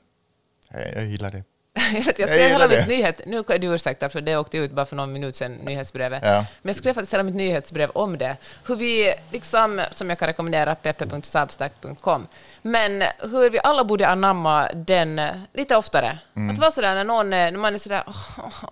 jag 0.96 1.06
gillar 1.06 1.32
det. 1.32 1.44
Jag, 1.94 2.02
vet, 2.06 2.20
jag 2.20 2.30
skrev 2.30 2.50
hela 2.50 2.50
gillar 2.54 2.68
mitt 2.68 2.78
det. 2.78 2.86
nyhet... 2.86 3.22
Nu 3.26 3.38
är 3.38 3.60
du 3.60 3.68
ursäkta, 3.68 4.10
för 4.10 4.22
det 4.22 4.38
åkte 4.38 4.58
ut 4.58 4.72
bara 4.72 4.86
för 4.86 4.96
någon 4.96 5.14
minut 5.14 5.36
sedan, 5.36 5.56
nyhetsbrevet. 5.56 6.24
Ja. 6.26 6.46
Men 6.62 6.70
jag 6.70 6.76
skrev 6.76 6.94
faktiskt 6.94 7.14
hela 7.14 7.24
mitt 7.24 7.36
nyhetsbrev 7.36 7.90
om 7.90 8.18
det. 8.18 8.38
Hur 8.68 8.76
vi, 8.76 9.14
liksom, 9.32 9.82
som 9.92 10.10
jag 10.10 10.20
kan 10.20 10.28
rekommendera, 10.28 10.76
peppe.substack.com, 10.76 12.28
men 12.62 13.04
hur 13.20 13.50
vi 13.50 13.60
alla 13.64 13.84
borde 13.84 14.08
anamma 14.08 14.70
den 14.74 15.22
lite 15.54 15.76
oftare. 15.76 16.20
Mm. 16.36 16.54
Att 16.54 16.60
vara 16.60 16.72
sådär 16.72 16.96
när, 16.96 17.04
någon, 17.04 17.30
när 17.30 17.52
man 17.52 17.74
är 17.74 17.78
sådär... 17.78 18.04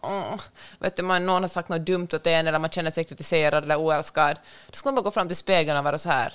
"Åh, 0.02 0.36
vet 0.80 0.96
du, 0.96 1.04
man, 1.04 1.26
någon 1.26 1.44
har 1.44 1.48
sagt 1.48 1.70
något 1.70 1.86
dumt 1.86 2.08
åt 2.14 2.28
en, 2.28 2.48
eller 2.48 2.60
man 2.60 2.70
känner 2.70 2.92
sig 2.92 3.04
kritiserad 3.04 3.64
eller 3.64 3.80
oälskad. 3.80 4.38
Då 4.68 4.74
ska 4.76 4.88
man 4.88 4.96
bara 4.96 5.02
gå 5.02 5.12
fram 5.12 5.28
till 5.28 5.38
spegeln 5.38 5.78
och 5.78 5.84
vara 5.84 5.98
så 5.98 6.10
här. 6.10 6.34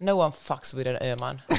No 0.00 0.10
one 0.10 0.32
fucks 0.40 0.74
with 0.74 0.90
an 0.90 0.96
Öman. 0.96 1.40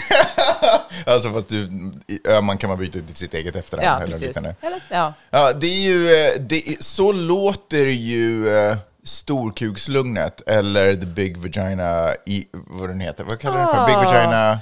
Alltså 1.06 1.32
för 1.32 1.39
att 1.39 1.50
du, 1.50 1.91
Öman 2.28 2.58
kan 2.58 2.69
man 2.69 2.80
byta 2.80 3.00
ut 3.00 3.06
till 3.08 3.15
sitt 3.15 3.34
eget 3.34 3.56
efternamn. 3.56 3.86
Ja, 3.88 3.95
eller 4.04 4.19
precis. 4.19 4.38
Eller, 4.38 4.56
ja. 4.89 5.13
Ja, 5.30 5.54
det 5.54 5.67
är 5.67 5.80
ju, 5.82 6.13
eh, 6.15 6.32
det 6.39 6.84
så 6.84 7.12
låter 7.12 7.86
ju 7.86 8.50
eh, 8.58 8.76
storkukslugnet, 9.04 10.41
eller 10.50 10.95
the 10.95 11.06
big 11.06 11.38
vagina, 11.38 12.15
i, 12.26 12.48
vad 12.52 12.89
den 12.89 13.00
heter, 13.00 13.24
vad 13.24 13.39
kallar 13.39 13.60
det 13.62 13.67
för? 13.76 13.86
Big 13.86 13.95
Ah. 13.95 14.04
vagina, 14.04 14.60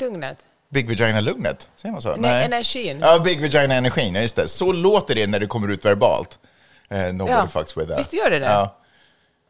Lugnet. 0.00 0.38
big 0.70 0.88
vagina-lugnet? 0.88 1.68
Säger 1.76 1.92
man 1.92 2.02
så? 2.02 2.16
Nej, 2.16 2.44
energin. 2.44 2.98
Ja, 3.00 3.18
big 3.24 3.40
vagina-energin, 3.40 4.14
ja 4.14 4.20
just 4.22 4.36
det. 4.36 4.48
Så 4.48 4.72
låter 4.72 5.14
det 5.14 5.26
när 5.26 5.40
det 5.40 5.46
kommer 5.46 5.68
ut 5.68 5.84
verbalt. 5.84 6.38
Eh, 6.88 7.12
nobody 7.12 7.30
Ja. 7.36 7.46
fucks 7.46 7.76
with 7.76 7.88
that. 7.88 7.98
Visst 7.98 8.12
gör 8.12 8.30
det 8.30 8.38
det? 8.38 8.46
Ja. 8.46 8.76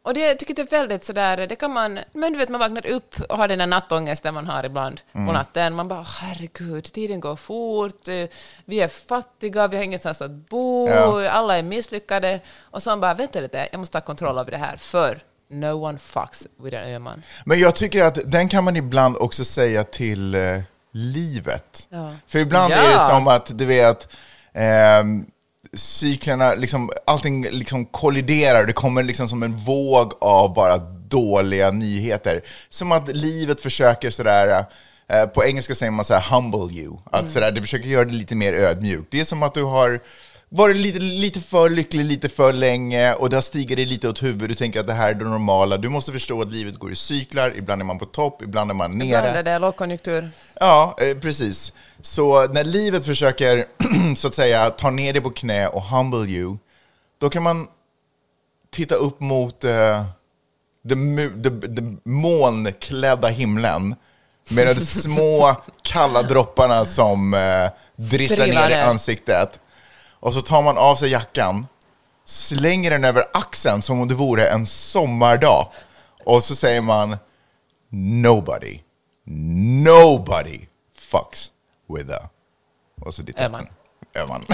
Och 0.05 0.13
det, 0.13 0.19
jag 0.19 0.39
tycker 0.39 0.53
det 0.53 0.61
är 0.61 0.79
väldigt 0.79 1.03
sådär, 1.03 1.37
det 1.47 1.55
kan 1.55 1.71
man, 1.73 1.99
men 2.13 2.31
du 2.33 2.37
vet 2.39 2.49
man 2.49 2.59
vaknar 2.59 2.85
upp 2.87 3.15
och 3.29 3.37
har 3.37 3.47
den 3.47 3.59
där 3.59 3.67
nattångesten 3.67 4.33
man 4.33 4.47
har 4.47 4.63
ibland 4.65 5.01
Mm. 5.13 5.27
på 5.27 5.33
natten. 5.33 5.73
Man 5.75 5.87
bara, 5.87 6.05
herregud, 6.21 6.83
tiden 6.93 7.19
går 7.19 7.35
fort, 7.35 8.07
eh, 8.07 8.25
vi 8.65 8.79
är 8.81 8.87
fattiga, 8.87 9.67
vi 9.67 9.77
har 9.77 9.83
ingenstans 9.83 10.21
att 10.21 10.31
bo, 10.31 10.89
Ja. 10.89 11.29
alla 11.29 11.57
är 11.57 11.63
misslyckade. 11.63 12.39
Och 12.61 12.83
så 12.83 12.89
man 12.89 12.99
bara, 13.01 13.13
vänta 13.13 13.39
lite, 13.39 13.67
jag 13.71 13.79
måste 13.79 13.93
ta 13.99 14.05
kontroll 14.05 14.37
över 14.37 14.51
det 14.51 14.57
här, 14.57 14.77
för 14.77 15.19
no 15.49 15.85
one 15.85 15.97
fucks 15.97 16.47
with 16.63 16.77
an 16.77 16.83
Öman. 16.83 17.23
Men 17.45 17.59
jag 17.59 17.75
tycker 17.75 18.03
att 18.03 18.17
den 18.31 18.49
kan 18.49 18.63
man 18.63 18.75
ibland 18.75 19.17
också 19.17 19.43
säga 19.45 19.83
till 19.83 20.35
eh, 20.35 20.59
livet. 20.91 21.87
Ja. 21.89 22.13
För 22.27 22.39
ibland 22.39 22.73
Ja. 22.73 22.77
är 22.77 22.89
det 22.89 22.99
som 22.99 23.27
att, 23.27 23.57
du 23.57 23.65
vet, 23.65 24.07
ehm, 24.53 25.25
cyklerna, 25.75 26.55
liksom, 26.55 26.91
allting 27.05 27.43
liksom 27.51 27.85
kolliderar. 27.85 28.65
Det 28.65 28.73
kommer 28.73 29.03
liksom 29.03 29.27
som 29.27 29.43
en 29.43 29.57
våg 29.57 30.13
av 30.21 30.53
bara 30.53 30.77
dåliga 31.07 31.71
nyheter. 31.71 32.41
Som 32.69 32.91
att 32.91 33.07
livet 33.07 33.61
försöker 33.61 34.09
sådär, 34.09 34.65
eh, 35.09 35.25
på 35.25 35.45
engelska 35.45 35.75
säger 35.75 35.91
man 35.91 36.05
så 36.05 36.15
humble 36.15 36.79
you. 36.79 36.97
Att 37.11 37.29
sådär, 37.29 37.51
det 37.51 37.61
försöker 37.61 37.89
göra 37.89 38.05
det 38.05 38.13
lite 38.13 38.35
mer 38.35 38.53
ödmjukt. 38.53 39.07
Det 39.11 39.19
är 39.19 39.23
som 39.23 39.43
att 39.43 39.53
du 39.53 39.63
har 39.63 39.99
varit 40.49 40.75
lite, 40.75 40.99
lite 40.99 41.39
för 41.39 41.69
lycklig 41.69 42.05
lite 42.05 42.29
för 42.29 42.53
länge 42.53 43.13
och 43.13 43.29
det 43.29 43.35
har 43.37 43.41
stigit 43.41 43.77
dig 43.77 43.85
lite 43.85 44.09
åt 44.09 44.23
huvudet. 44.23 44.49
Du 44.49 44.55
tänker 44.55 44.79
att 44.79 44.87
det 44.87 44.93
här 44.93 45.09
är 45.09 45.13
det 45.13 45.25
normala. 45.25 45.77
Du 45.77 45.89
måste 45.89 46.11
förstå 46.11 46.41
att 46.41 46.51
livet 46.51 46.75
går 46.75 46.91
i 46.91 46.95
cyklar. 46.95 47.53
Ibland 47.57 47.81
är 47.81 47.85
man 47.85 47.99
på 47.99 48.05
topp, 48.05 48.41
ibland 48.41 48.71
är 48.71 48.75
man 48.75 48.97
nere. 48.97 49.07
Ibland 49.07 49.37
är 49.37 49.43
det 49.43 49.59
lågkonjunktur. 49.59 50.31
Ja, 50.59 50.97
eh, 51.01 51.17
precis. 51.17 51.73
Så 52.01 52.47
när 52.47 52.63
livet 52.63 53.05
försöker, 53.05 53.65
så 54.15 54.27
att 54.27 54.33
säga, 54.33 54.69
ta 54.69 54.89
ner 54.89 55.13
dig 55.13 55.21
på 55.21 55.29
knä 55.29 55.67
och 55.67 55.83
humble 55.83 56.25
you, 56.31 56.57
då 57.17 57.29
kan 57.29 57.43
man 57.43 57.67
titta 58.71 58.95
upp 58.95 59.19
mot 59.19 59.63
eh, 59.63 60.03
the 60.89 60.95
molnklädda 62.03 63.27
himlen 63.27 63.95
med 64.49 64.67
de 64.67 64.75
små 64.85 65.55
kalla 65.81 66.21
dropparna 66.21 66.85
som 66.85 67.33
eh, 67.33 67.69
drisslar 67.95 68.47
ner 68.47 68.69
i 68.69 68.73
ansiktet. 68.73 69.59
Och 70.25 70.33
så 70.33 70.41
tar 70.41 70.61
man 70.61 70.77
av 70.77 70.95
sig 70.95 71.09
jackan, 71.09 71.67
slänger 72.25 72.91
den 72.91 73.03
över 73.03 73.23
axeln 73.33 73.81
som 73.81 74.01
om 74.01 74.07
det 74.07 74.15
vore 74.15 74.49
en 74.49 74.65
sommardag. 74.65 75.67
Och 76.25 76.43
så 76.43 76.55
säger 76.55 76.81
man 76.81 77.17
Nobody, 77.89 78.79
nobody 79.83 80.59
fucks 80.97 81.51
with 81.97 82.11
a... 82.11 82.29
Och 83.01 83.13
så 83.13 83.21
ditt 83.21 83.39
Öman. 83.39 83.67
Öman. 84.15 84.45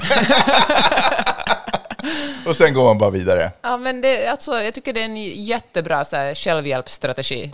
Och 2.45 2.55
sen 2.55 2.73
går 2.73 2.83
man 2.83 2.97
bara 2.97 3.09
vidare. 3.09 3.51
Ja, 3.61 3.77
men 3.77 4.01
det, 4.01 4.27
alltså, 4.27 4.61
jag 4.61 4.73
tycker 4.73 4.93
det 4.93 5.01
är 5.01 5.05
en 5.05 5.17
jättebra 5.43 6.05
så 6.05 6.15
här, 6.15 6.35
självhjälpsstrategi. 6.35 7.51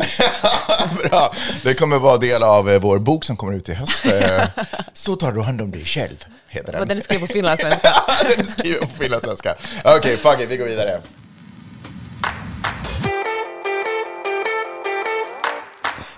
Bra. 1.04 1.34
Det 1.64 1.74
kommer 1.74 2.00
vara 2.00 2.18
del 2.18 2.44
av 2.44 2.70
eh, 2.70 2.80
vår 2.80 3.00
bok 3.00 3.26
som 3.26 3.38
kommer 3.38 3.54
ut 3.54 3.70
i 3.70 3.74
höst. 3.74 4.06
Eh, 4.06 4.48
Så 4.94 5.16
tar 5.16 5.32
du 5.32 5.42
hand 5.42 5.62
om 5.62 5.72
dig 5.72 5.86
själv, 5.86 6.26
heter 6.48 6.72
den. 6.72 6.82
Och 6.82 6.88
den 6.88 6.98
är 6.98 7.02
skriven 7.02 7.28
på 7.28 7.34
finlandssvenska. 7.34 7.94
den 8.30 8.40
är 8.40 8.52
skriven 8.52 8.88
på 8.88 9.04
finlandssvenska. 9.04 9.56
Okej, 9.84 10.18
fuck 10.18 10.40
it, 10.40 10.50
vi 10.50 10.58
går 10.58 10.66
vidare. 10.66 11.02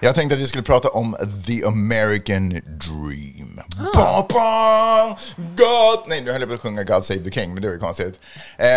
Jag 0.02 0.16
tänkte 0.16 0.34
att 0.36 0.42
vi 0.42 0.48
skulle 0.48 0.64
prata 0.64 0.90
om 0.90 1.16
the 1.48 1.66
American 1.66 2.50
dream. 2.66 3.62
Ba, 3.94 4.26
ba, 4.30 5.18
God... 5.38 6.00
Nej, 6.08 6.22
nu 6.22 6.32
höll 6.32 6.42
jag 6.42 6.50
på 6.50 6.56
att 6.56 6.62
sjunga 6.62 6.84
God 6.84 7.06
Save 7.06 7.20
the 7.20 7.32
King, 7.32 7.54
men 7.54 7.62
det 7.62 7.68
var 7.68 7.74
ju 7.74 7.80
konstigt. 7.80 8.20
Eh, 8.58 8.68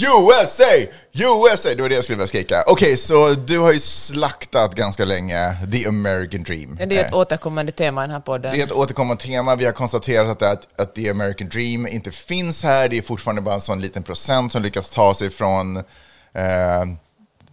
USA! 0.00 0.64
USA! 1.12 1.68
Det 1.76 1.82
var 1.82 1.88
det 1.88 1.94
jag 1.94 2.04
skulle 2.04 2.16
vilja 2.16 2.26
skrika. 2.26 2.64
Okej, 2.66 2.96
så 2.96 3.30
du 3.34 3.58
har 3.58 3.72
ju 3.72 3.78
slaktat 3.78 4.74
ganska 4.74 5.04
länge 5.04 5.56
the 5.72 5.86
American 5.88 6.42
dream. 6.42 6.76
Ja, 6.80 6.86
det 6.86 6.96
är 6.98 7.04
ett 7.04 7.12
Eh, 7.12 7.18
återkommande 7.18 7.72
tema 7.72 8.04
i 8.04 8.06
den 8.06 8.10
här 8.14 8.20
podden. 8.20 8.54
det 8.54 8.60
är 8.60 8.66
ett 8.66 8.72
återkommande 8.72 9.22
tema. 9.22 9.56
Vi 9.56 9.64
har 9.64 9.72
konstaterat 9.72 10.28
att, 10.28 10.42
att, 10.42 10.80
att 10.80 10.94
the 10.94 11.10
American 11.10 11.48
dream 11.48 11.86
inte 11.86 12.10
finns 12.10 12.62
här. 12.62 12.88
Det 12.88 12.98
är 12.98 13.02
fortfarande 13.02 13.42
bara 13.42 13.54
en 13.54 13.60
sån 13.60 13.80
liten 13.80 14.02
procent 14.02 14.52
som 14.52 14.62
lyckas 14.62 14.90
ta 14.90 15.14
sig 15.14 15.30
från 15.30 15.76
eh, 15.76 16.84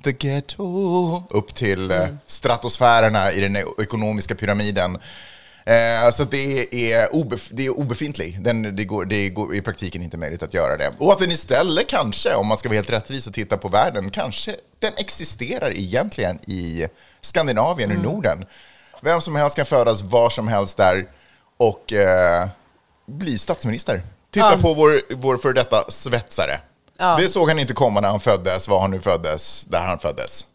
the 0.03 0.11
ghetto 0.11 1.23
upp 1.29 1.55
till 1.55 1.91
eh, 1.91 2.07
stratosfärerna 2.25 3.31
i 3.31 3.39
den 3.41 3.55
ekonomiska 3.81 4.35
pyramiden. 4.35 4.97
Eh, 5.65 6.09
så 6.11 6.23
det 6.23 6.73
är, 6.93 7.07
obef- 7.07 7.49
det 7.51 7.65
är 7.65 7.69
obefintlig. 7.79 8.41
Den, 8.43 8.75
det, 8.75 8.85
går, 8.85 9.05
det 9.05 9.29
går 9.29 9.55
i 9.55 9.61
praktiken 9.61 10.01
inte 10.01 10.17
möjligt 10.17 10.43
att 10.43 10.53
göra 10.53 10.77
det. 10.77 10.91
Och 10.97 11.11
att 11.11 11.19
den 11.19 11.31
istället 11.31 11.87
kanske, 11.89 12.35
om 12.35 12.47
man 12.47 12.57
ska 12.57 12.69
vara 12.69 12.75
helt 12.77 12.89
rättvis 12.89 13.27
och 13.27 13.33
titta 13.33 13.57
på 13.57 13.67
världen, 13.67 14.09
kanske 14.09 14.55
den 14.79 14.93
existerar 14.97 15.71
egentligen 15.77 16.39
i 16.47 16.87
Skandinavien 17.21 17.91
och 17.97 18.03
Norden. 18.03 18.45
Vem 19.01 19.21
som 19.21 19.35
helst 19.35 19.55
kan 19.55 19.65
födas 19.65 20.01
var 20.01 20.29
som 20.29 20.47
helst 20.47 20.77
där 20.77 21.07
och 21.57 21.93
eh, 21.93 22.47
bli 23.05 23.37
statsminister. 23.37 24.01
Titta 24.31 24.51
Ja. 24.55 24.61
på 24.61 24.73
vår, 24.73 25.01
vår 25.15 25.37
för 25.37 25.53
detta 25.53 25.91
svetsare. 25.91 26.59
Ja. 26.97 27.17
Det 27.19 27.27
såg 27.27 27.49
han 27.49 27.59
inte 27.59 27.73
komma 27.73 28.01
när 28.01 28.09
han 28.09 28.19
föddes, 28.19 28.67
var 28.67 28.79
han 28.79 28.91
nu 28.91 29.01
föddes, 29.01 29.65
där 29.65 29.81
han 29.81 29.99
föddes. 29.99 30.45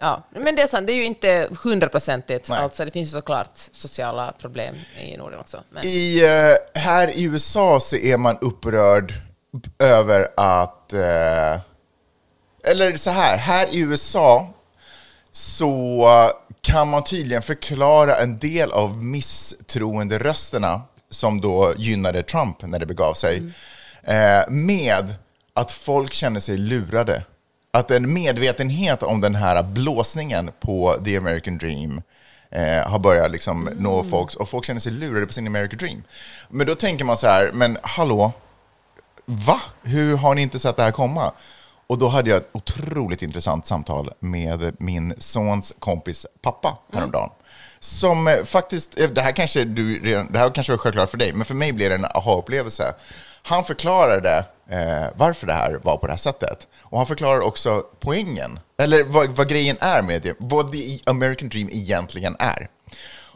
Ja, 0.00 0.22
men 0.30 0.56
det 0.56 0.62
är 0.62 0.66
sant, 0.66 0.86
det 0.86 0.92
är 0.92 0.96
ju 0.96 1.04
inte 1.04 1.48
hundraprocentigt. 1.62 2.50
Alltså, 2.50 2.84
det 2.84 2.90
finns 2.90 3.08
ju 3.08 3.12
såklart 3.12 3.52
sociala 3.72 4.32
problem 4.32 4.74
i 5.00 5.16
Norden 5.16 5.40
också. 5.40 5.62
Men, 5.70 5.86
I, 5.86 6.20
eh, 6.24 6.80
här 6.82 7.10
i 7.10 7.22
USA 7.22 7.80
så 7.80 7.96
är 7.96 8.16
man 8.16 8.38
upprörd 8.40 9.14
över 9.78 10.28
att... 10.36 10.92
Eh, 10.92 11.60
eller 12.64 12.96
så 12.96 13.10
här, 13.10 13.36
här 13.36 13.66
i 13.66 13.78
USA 13.78 14.48
så 15.32 16.08
kan 16.60 16.88
man 16.88 17.04
tydligen 17.04 17.42
förklara 17.42 18.16
en 18.16 18.38
del 18.38 18.72
av 18.72 19.04
misstroenderösterna 19.04 20.82
som 21.10 21.40
då 21.40 21.74
gynnade 21.76 22.22
Trump 22.22 22.62
när 22.62 22.78
det 22.78 22.86
begav 22.86 23.14
sig, 23.14 23.52
eh, 24.02 24.48
med 24.48 25.14
att 25.58 25.72
folk 25.72 26.12
känner 26.12 26.40
sig 26.40 26.56
lurade. 26.56 27.22
Att 27.70 27.90
en 27.90 28.12
medvetenhet 28.12 29.02
om 29.02 29.20
den 29.20 29.34
här 29.34 29.62
blåsningen 29.62 30.50
på 30.60 31.00
the 31.04 31.16
American 31.16 31.58
dream 31.58 32.02
eh, 32.50 32.90
har 32.90 32.98
börjat 32.98 33.30
liksom 33.30 33.68
nå 33.76 34.04
folk, 34.04 34.34
och 34.34 34.48
folk 34.48 34.64
känner 34.64 34.80
sig 34.80 34.92
lurade 34.92 35.26
på 35.26 35.32
sin 35.32 35.46
American 35.46 35.78
dream. 35.78 36.02
Men 36.48 36.66
då 36.66 36.74
tänker 36.74 37.04
man 37.04 37.16
så 37.16 37.26
här, 37.26 37.50
men 37.52 37.78
hallå, 37.82 38.32
va? 39.24 39.60
Hur 39.82 40.16
har 40.16 40.34
ni 40.34 40.42
inte 40.42 40.58
sett 40.58 40.76
det 40.76 40.82
här 40.82 40.90
komma? 40.90 41.32
Och 41.86 41.98
då 41.98 42.08
hade 42.08 42.30
jag 42.30 42.36
ett 42.36 42.48
otroligt 42.52 43.22
intressant 43.22 43.66
samtal 43.66 44.10
med 44.20 44.76
min 44.78 45.14
sons 45.18 45.74
kompis 45.78 46.26
pappa 46.42 46.78
häromdagen. 46.92 47.30
Som 47.80 48.28
eh, 48.28 48.44
faktiskt, 48.44 48.98
eh, 48.98 49.10
det 49.10 49.20
här 49.20 49.32
kanske 49.32 49.64
du 49.64 50.02
redan, 50.04 50.32
det 50.32 50.38
här 50.38 50.50
kanske 50.50 50.72
var 50.72 50.78
självklart 50.78 51.10
för 51.10 51.18
dig, 51.18 51.32
men 51.32 51.44
för 51.44 51.54
mig 51.54 51.72
blev 51.72 51.88
det 51.90 51.94
en 51.94 52.04
aha-upplevelse. 52.04 52.94
Han 53.42 53.64
förklarade 53.64 54.44
eh, 54.70 55.06
varför 55.16 55.46
det 55.46 55.52
här 55.52 55.80
var 55.82 55.96
på 55.96 56.06
det 56.06 56.12
här 56.12 56.18
sättet. 56.18 56.68
Och 56.80 56.98
han 56.98 57.06
förklarar 57.06 57.40
också 57.40 57.82
poängen, 58.00 58.60
eller 58.78 59.04
vad, 59.04 59.28
vad 59.28 59.48
grejen 59.48 59.76
är 59.80 60.02
med 60.02 60.22
det, 60.22 60.36
vad 60.38 60.72
the 60.72 60.98
American 61.06 61.48
Dream 61.48 61.68
egentligen 61.72 62.36
är. 62.38 62.68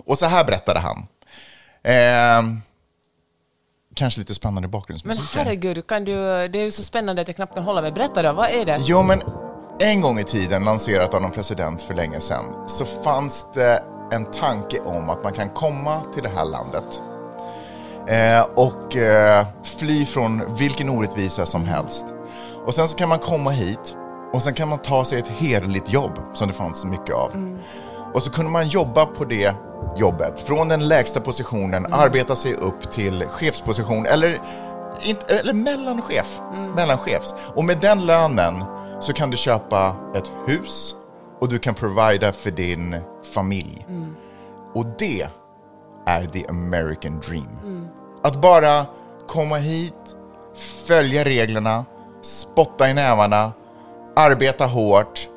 Och 0.05 0.18
så 0.18 0.26
här 0.26 0.45
berättade 0.45 0.80
han. 0.80 1.07
Eh, 1.83 2.59
kanske 3.95 4.20
lite 4.20 4.35
spännande 4.35 4.61
Men 4.61 4.70
bakgrundsmusik. 4.70 5.24
här. 5.35 5.45
herregud, 5.45 5.87
kan 5.87 6.05
du, 6.05 6.14
det 6.49 6.59
är 6.59 6.64
ju 6.64 6.70
så 6.70 6.83
spännande 6.83 7.22
att 7.22 7.28
jag 7.28 7.37
knappt 7.37 7.55
kan 7.55 7.64
hålla 7.64 7.83
mig. 7.83 7.93
Berätta 7.93 8.22
då, 8.22 8.33
vad 8.33 8.51
är 8.51 8.64
det? 8.64 8.78
Jo, 8.80 9.03
men 9.03 9.22
en 9.80 10.01
gång 10.01 10.18
i 10.18 10.24
tiden, 10.24 10.64
lanserat 10.64 11.14
av 11.14 11.22
någon 11.22 11.30
president 11.30 11.83
för 11.83 11.95
länge 11.95 12.20
sedan, 12.20 12.68
så 12.68 12.85
fanns 12.85 13.47
det 13.55 13.83
en 14.12 14.30
tanke 14.30 14.80
om 14.80 15.11
att 15.11 15.22
man 15.22 15.33
kan 15.33 15.49
komma 15.49 16.05
till 16.14 16.22
det 16.22 16.28
här 16.28 16.45
landet 16.45 17.01
eh, 18.09 18.47
och 18.57 18.97
eh, 18.97 19.47
fly 19.79 20.07
från 20.07 20.55
vilken 20.55 20.89
orättvisa 20.89 21.47
som 21.47 21.65
helst. 21.65 22.07
Och 22.67 22.75
sen 22.75 22.89
så 22.89 22.97
kan 22.97 23.09
man 23.09 23.19
komma 23.19 23.51
hit 23.51 23.97
och 24.33 24.43
sen 24.43 24.55
kan 24.55 24.69
man 24.69 24.79
ta 24.79 25.05
sig 25.05 25.19
ett 25.19 25.29
hederligt 25.29 25.93
jobb 25.93 26.13
som 26.33 26.49
det 26.49 26.55
fanns 26.55 26.85
mycket 26.85 27.15
av. 27.15 27.59
Och 28.15 28.23
så 28.23 28.31
kunde 28.31 28.51
man 28.51 28.69
jobba 28.69 29.07
på 29.07 29.25
det 29.25 29.55
jobbet, 29.97 30.41
från 30.41 30.69
den 30.69 30.89
lägsta 30.89 31.21
positionen, 31.21 31.87
arbeta 31.93 32.37
sig 32.37 32.55
upp 32.55 32.91
till 32.91 33.25
chefsposition 33.29 34.07
eller, 34.07 34.41
inte, 35.03 35.39
eller 35.39 35.53
mellanchef. 35.53 36.41
Mellanchefs. 36.77 37.35
Och 37.55 37.65
med 37.65 37.79
den 37.79 38.07
lönen 38.07 38.65
så 39.01 39.13
kan 39.13 39.31
du 39.31 39.37
köpa 39.37 39.97
ett 40.15 40.31
hus 40.47 40.95
och 41.41 41.49
du 41.49 41.59
kan 41.59 41.75
provida 41.75 42.33
för 42.33 42.51
din 42.51 42.97
familj. 43.35 43.87
Och 44.75 44.87
det 44.99 45.29
är 46.07 46.25
the 46.25 46.47
American 46.47 47.21
dream. 47.21 47.89
Att 48.23 48.41
bara 48.41 48.87
komma 49.29 49.57
hit, 49.57 50.17
följa 50.87 51.25
reglerna, 51.25 51.85
spotta 52.23 52.91
i 52.91 52.95
nävarna, 52.95 53.53
arbeta 54.17 54.67
hårt 54.67 55.29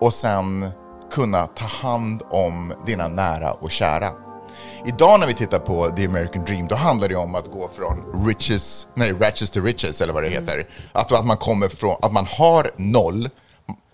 och 0.00 0.14
sen 0.14 0.70
kunna 1.12 1.46
ta 1.46 1.64
hand 1.64 2.22
om 2.30 2.72
dina 2.86 3.08
nära 3.08 3.52
och 3.52 3.70
kära. 3.70 4.10
Idag 4.86 5.20
när 5.20 5.26
vi 5.26 5.34
tittar 5.34 5.58
på 5.58 5.88
The 5.96 6.06
American 6.06 6.44
Dream, 6.44 6.68
då 6.68 6.74
handlar 6.74 7.08
det 7.08 7.16
om 7.16 7.34
att 7.34 7.50
gå 7.50 7.68
från 7.76 8.26
riches, 8.26 8.86
nej, 8.94 9.12
ratches 9.12 9.50
to 9.50 9.60
riches, 9.60 10.00
eller 10.00 10.12
vad 10.12 10.22
det 10.22 10.28
heter. 10.28 10.66
Att, 10.92 11.12
att 11.12 11.26
man 11.26 11.36
kommer 11.36 11.68
från, 11.68 11.96
att 12.02 12.12
man 12.12 12.26
har 12.26 12.70
noll. 12.76 13.28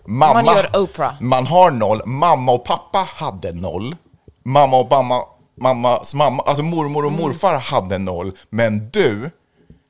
Mamma, 0.05 0.33
Man 0.33 0.55
gör 0.55 0.81
Oprah. 0.83 1.21
Man 1.21 1.47
har 1.47 1.71
noll. 1.71 2.01
Mamma 2.05 2.51
och 2.51 2.65
pappa 2.65 3.07
hade 3.15 3.51
noll. 3.53 3.95
Mamma 4.43 4.77
och 4.77 4.87
mamma, 4.91 5.23
mammas 5.57 6.13
mamma, 6.13 6.43
alltså 6.43 6.63
mormor 6.63 7.05
och 7.05 7.11
morfar 7.11 7.55
hade 7.55 7.97
noll. 7.97 8.31
Men 8.49 8.89
du 8.89 9.29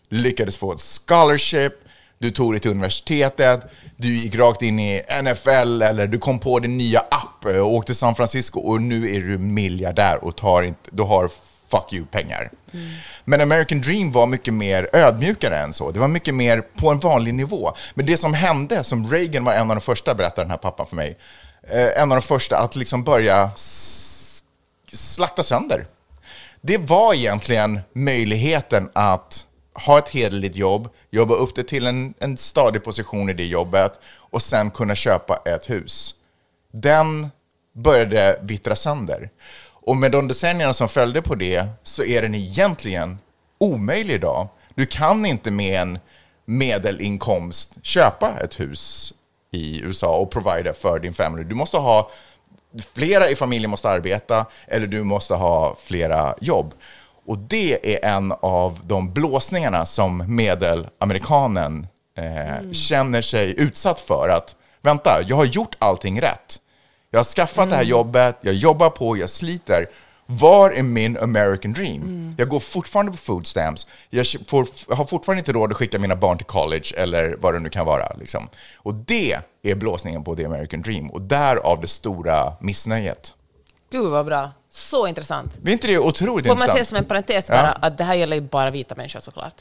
lyckades 0.09 0.57
få 0.57 0.74
ett 0.74 0.82
scholarship, 1.07 1.74
du 2.20 2.32
tog 2.32 2.53
dig 2.53 2.59
till 2.59 2.72
universitetet, 2.72 3.61
du 3.95 4.15
gick 4.15 4.36
rakt 4.36 4.61
in 4.61 4.80
i 4.80 5.01
NFL 5.22 5.82
eller 5.82 6.07
du 6.07 6.18
kom 6.18 6.39
på 6.39 6.59
din 6.59 6.78
nya 6.78 6.99
app 6.99 7.45
och 7.45 7.74
åkte 7.74 7.86
till 7.88 7.95
San 7.95 8.15
Francisco 8.15 8.59
och 8.59 8.82
nu 8.82 9.15
är 9.15 9.22
du 9.22 9.38
miljardär 9.38 10.24
och 10.24 10.36
tar 10.36 10.63
inte, 10.63 10.89
du 10.91 11.03
har 11.03 11.30
fuck 11.72 11.93
you-pengar. 11.93 12.51
Men 13.26 13.41
American 13.41 13.82
Dream 13.82 14.11
var 14.11 14.28
mycket 14.28 14.53
mer 14.53 14.89
ödmjukare 14.93 15.57
än 15.57 15.74
så. 15.74 15.91
Det 15.91 15.99
var 15.99 16.07
mycket 16.07 16.36
mer 16.36 16.61
på 16.61 16.89
en 16.89 16.99
vanlig 16.99 17.34
nivå. 17.34 17.74
Men 17.93 18.05
det 18.05 18.18
som 18.18 18.34
hände, 18.34 18.84
som 18.84 19.09
Reagan 19.09 19.43
var 19.43 19.53
en 19.53 19.70
av 19.70 19.76
de 19.76 19.82
första, 19.82 20.15
berättar 20.15 20.41
den 20.41 20.51
här 20.51 20.57
pappan 20.57 20.88
för 20.88 20.95
mig, 20.95 21.18
eh, 21.63 22.01
en 22.01 22.11
av 22.11 22.15
de 22.18 22.22
första 22.22 22.57
att 22.57 22.76
liksom 22.76 23.03
börja 23.03 23.51
slakta 24.91 25.43
sönder. 25.43 25.85
Det 26.61 26.77
var 26.77 27.13
egentligen 27.13 27.79
möjligheten 27.93 28.89
att 28.93 29.47
ha 29.85 29.97
ett 29.99 30.09
hederligt 30.09 30.55
jobb, 30.55 30.89
jobba 31.11 31.33
upp 31.33 31.55
det 31.55 31.63
till 31.63 31.88
en, 31.88 32.13
en 32.19 32.38
stadig 32.38 32.83
position 32.83 33.29
i 33.29 33.33
det 33.33 33.45
jobbet 33.45 33.99
och 34.05 34.41
sen 34.41 34.71
kunna 34.71 34.95
köpa 34.95 35.41
ett 35.45 35.69
hus. 35.69 36.13
Den 36.71 37.27
började 37.73 38.39
vittra 38.41 38.75
sönder. 38.75 39.29
Och 39.88 39.97
med 39.97 40.11
de 40.11 40.27
decennierna 40.27 40.73
som 40.73 40.89
följde 40.89 41.21
på 41.21 41.35
det 41.35 41.67
så 41.83 42.03
är 42.03 42.21
den 42.21 42.35
egentligen 42.35 43.19
omöjlig 43.57 44.13
idag. 44.13 44.47
Du 44.75 44.85
kan 44.85 45.25
inte 45.25 45.51
med 45.51 45.81
en 45.81 45.99
medelinkomst 46.45 47.77
köpa 47.81 48.33
ett 48.43 48.59
hus 48.59 49.13
i 49.51 49.81
USA 49.81 50.17
och 50.17 50.31
provida 50.31 50.73
för 50.73 50.99
din 50.99 51.13
familj. 51.13 51.45
Du 51.45 51.55
måste 51.55 51.77
ha 51.77 52.11
flera 52.93 53.30
i 53.30 53.36
familjen 53.36 53.72
måste 53.72 53.89
arbeta 53.89 54.45
eller 54.68 54.88
du 54.88 55.03
måste 55.03 55.34
ha 55.34 55.78
flera 55.84 56.36
jobb. 56.41 56.74
Och 57.26 57.38
det 57.38 57.95
är 57.95 58.15
en 58.15 58.34
av 58.41 58.80
de 58.84 59.13
blåsningarna 59.13 59.86
som 59.86 60.36
medelamerikanen 60.36 61.88
eh, 62.18 62.72
känner 62.72 63.22
sig 63.22 63.59
utsatt 63.59 63.99
för. 63.99 64.30
Att 64.30 64.55
vänta, 64.82 65.22
jag 65.28 65.36
har 65.36 65.45
gjort 65.45 65.76
allting 65.80 66.22
rätt. 66.22 66.59
Jag 67.11 67.20
har 67.20 67.26
skaffat 67.26 67.70
det 67.70 67.76
här 67.76 67.84
jobbet, 67.84 68.38
jag 68.41 68.53
jobbar 68.53 68.89
på, 68.89 69.18
jag 69.18 69.30
sliter. 69.30 69.89
Var 70.30 70.71
är 70.71 70.84
min 70.84 71.17
American 71.17 71.73
dream? 71.73 72.36
Jag 72.38 72.49
går 72.49 72.59
fortfarande 72.59 73.11
på 73.11 73.17
food 73.17 73.47
stamps. 73.47 73.88
Jag 74.09 74.25
får, 74.47 74.67
jag 74.88 74.95
har 74.95 75.05
fortfarande 75.05 75.39
inte 75.39 75.51
råd 75.51 75.71
att 75.71 75.78
skicka 75.78 75.99
mina 75.99 76.15
barn 76.15 76.38
till 76.38 76.45
college 76.45 76.86
eller 76.97 77.36
vad 77.39 77.53
det 77.53 77.59
nu 77.59 77.69
kan 77.69 77.86
vara. 77.86 78.13
Liksom. 78.19 78.49
Och 78.75 78.93
det 78.93 79.38
är 79.63 79.75
blåsningen 79.75 80.23
på 80.23 80.36
the 80.36 80.45
American 80.45 80.82
dream. 80.82 81.09
Och 81.09 81.21
därav 81.21 81.82
det 81.82 81.88
stora 81.88 82.53
missnöjet. 82.61 83.34
Gud 83.91 84.11
vad 84.11 84.25
bra. 84.25 84.51
Så 84.71 85.07
intressant. 85.07 85.57
Är 85.65 85.69
inte 85.71 85.88
det 85.88 85.97
otroligt 85.97 86.47
Får 86.47 86.55
man 86.55 86.61
intressant? 86.61 86.80
se 86.80 86.86
som 86.86 86.97
en 86.97 87.05
parentes 87.05 87.45
Ja. 87.49 87.55
bara 87.55 87.71
att 87.71 87.97
det 87.97 88.03
här 88.03 88.15
gäller 88.15 88.36
ju 88.36 88.41
bara 88.41 88.71
vita 88.71 88.95
människor 88.95 89.19
såklart. 89.19 89.55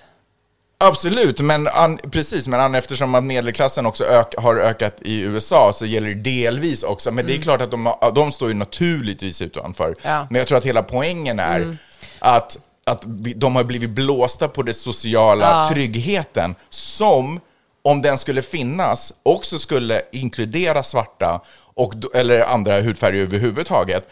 Absolut, 0.78 1.40
men 1.40 1.68
an, 1.68 1.98
precis, 2.10 2.48
men 2.48 2.60
an, 2.60 2.74
eftersom 2.74 3.14
att 3.14 3.24
medelklassen 3.24 3.86
också 3.86 4.04
ök, 4.04 4.34
har 4.38 4.56
ökat 4.56 4.96
i 5.02 5.20
USA 5.20 5.72
så 5.72 5.86
gäller 5.86 6.08
det 6.08 6.14
delvis 6.14 6.82
också. 6.82 7.12
Men 7.12 7.26
det 7.26 7.34
är 7.34 7.42
klart 7.42 7.60
att 7.60 7.70
de, 7.70 7.94
de 8.14 8.32
står 8.32 8.48
ju 8.48 8.54
naturligtvis 8.54 9.42
utanför. 9.42 9.94
Ja. 10.02 10.26
Men 10.30 10.38
jag 10.38 10.48
tror 10.48 10.58
att 10.58 10.66
hela 10.66 10.82
poängen 10.82 11.38
är 11.38 11.76
att, 12.18 12.58
att 12.84 13.02
vi, 13.06 13.32
de 13.32 13.56
har 13.56 13.64
blivit 13.64 13.90
blåsta 13.90 14.48
på 14.48 14.62
den 14.62 14.74
sociala 14.74 15.68
tryggheten 15.68 16.54
som, 16.70 17.40
om 17.82 18.02
den 18.02 18.18
skulle 18.18 18.42
finnas, 18.42 19.12
också 19.22 19.58
skulle 19.58 20.02
inkludera 20.12 20.82
svarta 20.82 21.40
och, 21.74 21.92
eller 22.14 22.40
andra 22.40 22.80
hudfärger 22.80 23.22
överhuvudtaget. 23.22 24.08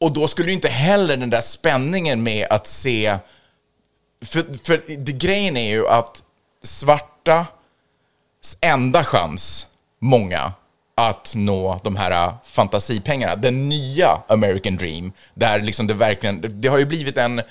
Och 0.00 0.12
då 0.12 0.28
skulle 0.28 0.48
ju 0.48 0.54
inte 0.54 0.68
heller 0.68 1.16
den 1.16 1.30
där 1.30 1.40
spänningen 1.40 2.22
med 2.22 2.46
att 2.50 2.66
se 2.66 3.18
för, 4.24 4.58
för 4.64 4.82
det, 4.96 5.12
grejen 5.12 5.56
är 5.56 5.70
ju 5.70 5.88
att 5.88 6.22
svarta 6.62 7.46
enda 8.60 9.04
chans, 9.04 9.66
många, 9.98 10.52
att 10.94 11.32
nå 11.36 11.80
de 11.84 11.96
här 11.96 12.10
äh, 12.10 12.34
fantasipengarna, 12.44 13.36
den 13.36 13.68
nya 13.68 14.22
American 14.28 14.76
Dream, 14.76 15.12
där 15.34 15.60
liksom 15.60 15.86
det 15.86 15.94
verkligen, 15.94 16.60
det, 16.60 16.68
har 16.68 16.78
ju 16.78 16.86
blivit 16.86 17.18
en, 17.18 17.42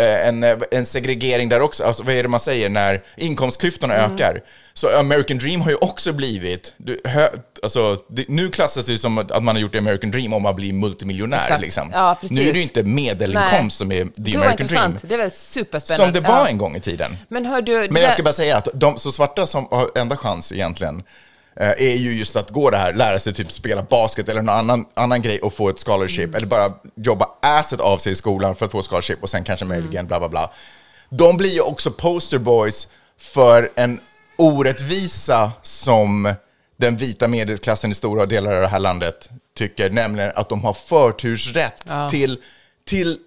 en, 0.00 0.42
eh, 0.42 0.56
en 0.70 0.86
segregering 0.86 1.48
där 1.48 1.60
också, 1.60 1.84
alltså, 1.84 2.02
vad 2.02 2.14
är 2.14 2.22
det 2.22 2.28
man 2.28 2.40
säger, 2.40 2.68
när 2.68 3.02
inkomstklyftorna 3.16 3.94
ökar. 3.94 4.42
Så 4.74 4.98
American 4.98 5.38
Dream 5.38 5.60
har 5.60 5.70
ju 5.70 5.76
också 5.76 6.12
blivit, 6.12 6.74
du, 6.76 7.00
hö, 7.04 7.28
alltså, 7.62 7.96
det, 8.08 8.24
nu 8.28 8.50
klassas 8.50 8.86
det 8.86 8.98
som 8.98 9.18
att 9.18 9.42
man 9.42 9.54
har 9.56 9.62
gjort 9.62 9.74
American 9.74 10.10
Dream 10.10 10.32
om 10.32 10.42
man 10.42 10.56
blir 10.56 10.72
multimiljonär. 10.72 11.58
Liksom. 11.58 11.90
Ja, 11.92 12.18
nu 12.22 12.40
är 12.40 12.52
det 12.52 12.58
ju 12.58 12.62
inte 12.62 12.82
medelinkomst 12.82 13.54
Nej. 13.56 13.70
som 13.70 13.92
är 13.92 14.04
the 14.04 14.10
Gud 14.16 14.36
American 14.36 14.66
Dream. 14.66 14.96
Det 15.02 15.14
är 15.14 15.30
superspännande. 15.30 16.06
Som 16.06 16.22
det 16.22 16.28
var 16.28 16.38
Ja. 16.38 16.48
en 16.48 16.58
gång 16.58 16.76
i 16.76 16.80
tiden. 16.80 17.16
Men 17.28 17.46
hör 17.46 17.62
du, 17.62 17.88
Men 17.90 18.02
jag 18.02 18.12
ska 18.12 18.22
bara 18.22 18.32
säga 18.32 18.56
att 18.56 18.68
de 18.74 18.98
så 18.98 19.12
svarta 19.12 19.46
som 19.46 19.68
har 19.70 19.90
enda 19.94 20.16
chans 20.16 20.52
egentligen 20.52 20.96
eh, 20.96 21.02
är 21.56 21.96
ju 21.96 22.12
just 22.12 22.36
att 22.36 22.50
gå 22.50 22.70
det 22.70 22.76
här, 22.76 22.92
lära 22.92 23.18
sig 23.18 23.34
typ 23.34 23.52
spela 23.52 23.82
basket 23.82 24.28
eller 24.28 24.42
någon 24.42 24.54
annan, 24.58 24.86
annan 24.94 25.22
grej 25.22 25.40
och 25.40 25.52
få 25.54 25.68
ett 25.68 25.84
scholarship. 25.84 26.24
Mm. 26.24 26.34
Eller 26.34 26.46
bara 26.46 26.72
jobba 26.96 27.28
asset 27.42 27.80
av 27.80 27.98
sig 27.98 28.12
i 28.12 28.14
skolan 28.14 28.56
för 28.56 28.66
att 28.66 28.72
få 28.72 28.78
ett 28.78 28.86
scholarship 28.86 29.22
och 29.22 29.30
sen 29.30 29.44
kanske 29.44 29.64
Mm. 29.64 29.78
möjligen 29.80 30.06
bla 30.06 30.18
bla 30.18 30.28
bla. 30.28 30.50
De 31.10 31.36
blir 31.36 31.50
ju 31.50 31.60
också 31.60 31.90
poster 31.90 32.38
boys 32.38 32.88
för 33.18 33.70
en 33.74 34.00
orättvisa 34.38 35.52
som 35.62 36.34
den 36.76 36.96
vita 36.96 37.28
medelklassen 37.28 37.90
i 37.90 37.94
stora 37.94 38.26
delar 38.26 38.52
av 38.54 38.60
det 38.62 38.68
här 38.68 38.80
landet 38.80 39.30
tycker, 39.56 39.90
nämligen 39.90 40.32
att 40.34 40.48
de 40.48 40.64
har 40.64 40.72
förtursrätt 40.74 41.82
Ja. 41.86 42.10
till, 42.10 42.38
till 42.86 43.18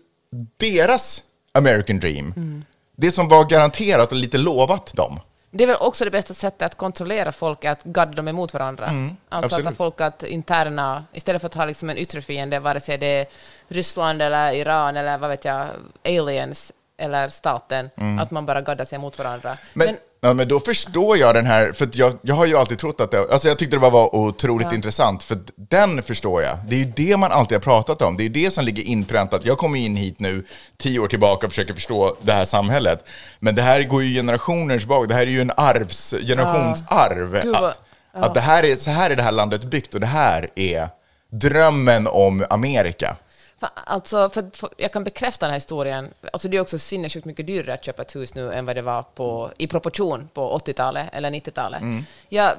deras 0.58 1.22
American 1.54 2.00
dream. 2.00 2.34
Mm. 2.36 2.64
Det 2.98 3.12
som 3.12 3.28
var 3.28 3.46
garanterat 3.46 4.12
och 4.12 4.18
lite 4.18 4.38
lovat 4.38 4.94
dem. 4.96 5.20
Det 5.58 5.64
är 5.64 5.68
väl 5.68 5.78
också 5.80 6.06
det 6.06 6.12
bästa 6.12 6.34
sättet 6.34 6.62
att 6.62 6.76
kontrollera 6.76 7.32
folk, 7.32 7.66
att 7.66 7.84
gadda 7.84 8.12
dem 8.14 8.28
emot 8.28 8.54
varandra. 8.54 8.86
alltså 8.86 8.96
att 8.96 9.02
Mm, 9.06 9.16
absolut. 9.30 9.66
ha 9.66 9.72
folk 9.74 10.02
att 10.02 10.24
interna, 10.24 11.06
istället 11.14 11.42
för 11.42 11.48
att 11.48 11.54
ha 11.54 11.66
liksom 11.66 11.90
en 11.90 11.98
yttre 11.98 12.22
fiende, 12.22 12.60
vare 12.60 12.80
sig 12.80 12.98
det 12.98 13.06
är 13.08 13.26
Ryssland 13.68 14.22
eller 14.22 14.52
Iran 14.54 14.98
eller 14.98 15.18
vad 15.18 15.30
vet 15.30 15.46
jag, 15.46 15.68
aliens 16.06 16.72
eller 16.98 17.30
staten, 17.30 17.90
att 18.22 18.32
man 18.32 18.46
bara 18.46 18.62
gaddar 18.62 18.86
sig 18.86 18.96
emot 18.96 19.18
varandra. 19.20 19.50
Mm. 19.50 19.60
Men, 19.74 19.88
Men, 19.88 19.98
ja, 20.28 20.34
men 20.34 20.48
då 20.48 20.60
förstår 20.60 21.18
jag 21.18 21.36
den 21.36 21.46
här, 21.46 21.72
för 21.72 21.90
jag, 21.94 22.14
jag 22.22 22.36
har 22.36 22.46
ju 22.46 22.58
alltid 22.58 22.80
trott 22.80 23.02
att 23.02 23.12
det, 23.12 23.32
alltså 23.32 23.48
jag 23.48 23.58
tyckte 23.60 23.76
det 23.76 23.82
var, 23.82 23.92
var 23.92 24.16
otroligt 24.16 24.72
intressant, 24.72 25.24
för 25.24 25.38
den 25.56 26.04
förstår 26.04 26.42
jag. 26.44 26.58
Det 26.70 26.76
är 26.76 26.80
ju 26.80 26.92
det 26.96 27.18
man 27.18 27.32
alltid 27.32 27.56
har 27.56 27.62
pratat 27.62 28.02
om, 28.02 28.18
det 28.18 28.26
är 28.26 28.30
det 28.30 28.52
som 28.52 28.66
ligger 28.66 28.84
inpräntat. 28.84 29.46
Jag 29.46 29.58
kommer 29.58 29.80
in 29.80 29.96
hit 29.96 30.20
nu, 30.20 30.46
tio 30.78 31.00
år 31.00 31.08
tillbaka 31.08 31.46
och 31.48 31.52
försöker 31.52 31.74
förstå 31.74 32.16
det 32.22 32.32
här 32.34 32.46
samhället. 32.46 33.06
Men 33.40 33.56
det 33.56 33.62
här 33.62 33.84
går 33.84 34.04
ju 34.04 34.14
generationer 34.16 34.80
tillbaka, 34.80 35.08
det 35.08 35.14
här 35.14 35.22
är 35.22 35.26
ju 35.28 35.42
en 35.42 35.52
arvs, 35.58 36.14
generationsarv. 36.28 37.32
Vad- 37.54 37.64
att, 37.64 37.80
att 38.14 38.34
det 38.34 38.42
här 38.42 38.64
är, 38.66 38.76
så 38.76 38.90
här 38.90 39.10
är 39.10 39.16
det 39.16 39.24
här 39.24 39.32
landet 39.32 39.64
byggt 39.64 39.94
och 39.94 40.00
det 40.00 40.06
här 40.08 40.50
är 40.56 40.90
drömmen 41.32 42.08
om 42.08 42.46
Amerika. 42.50 43.16
Alltså, 43.60 44.30
för, 44.30 44.50
för, 44.58 44.70
jag 44.78 44.92
kan 44.94 45.04
bekräfta 45.04 45.46
den 45.46 45.52
här 45.52 45.58
historien. 45.58 46.14
Alltså, 46.34 46.48
det 46.48 46.58
är 46.58 46.62
också 46.62 46.80
sinnessjukt 46.80 47.26
mycket 47.26 47.48
dyrare 47.48 47.74
att 47.74 47.84
köpa 47.86 48.02
ett 48.02 48.16
hus 48.16 48.34
nu 48.36 48.54
än 48.54 48.66
vad 48.66 48.76
det 48.76 48.82
var 48.82 49.04
på, 49.04 49.52
i 49.58 49.68
proportion 49.68 50.30
på 50.34 50.58
80-talet 50.58 51.10
eller 51.14 51.32
90-talet. 51.32 51.82
Jag 52.30 52.52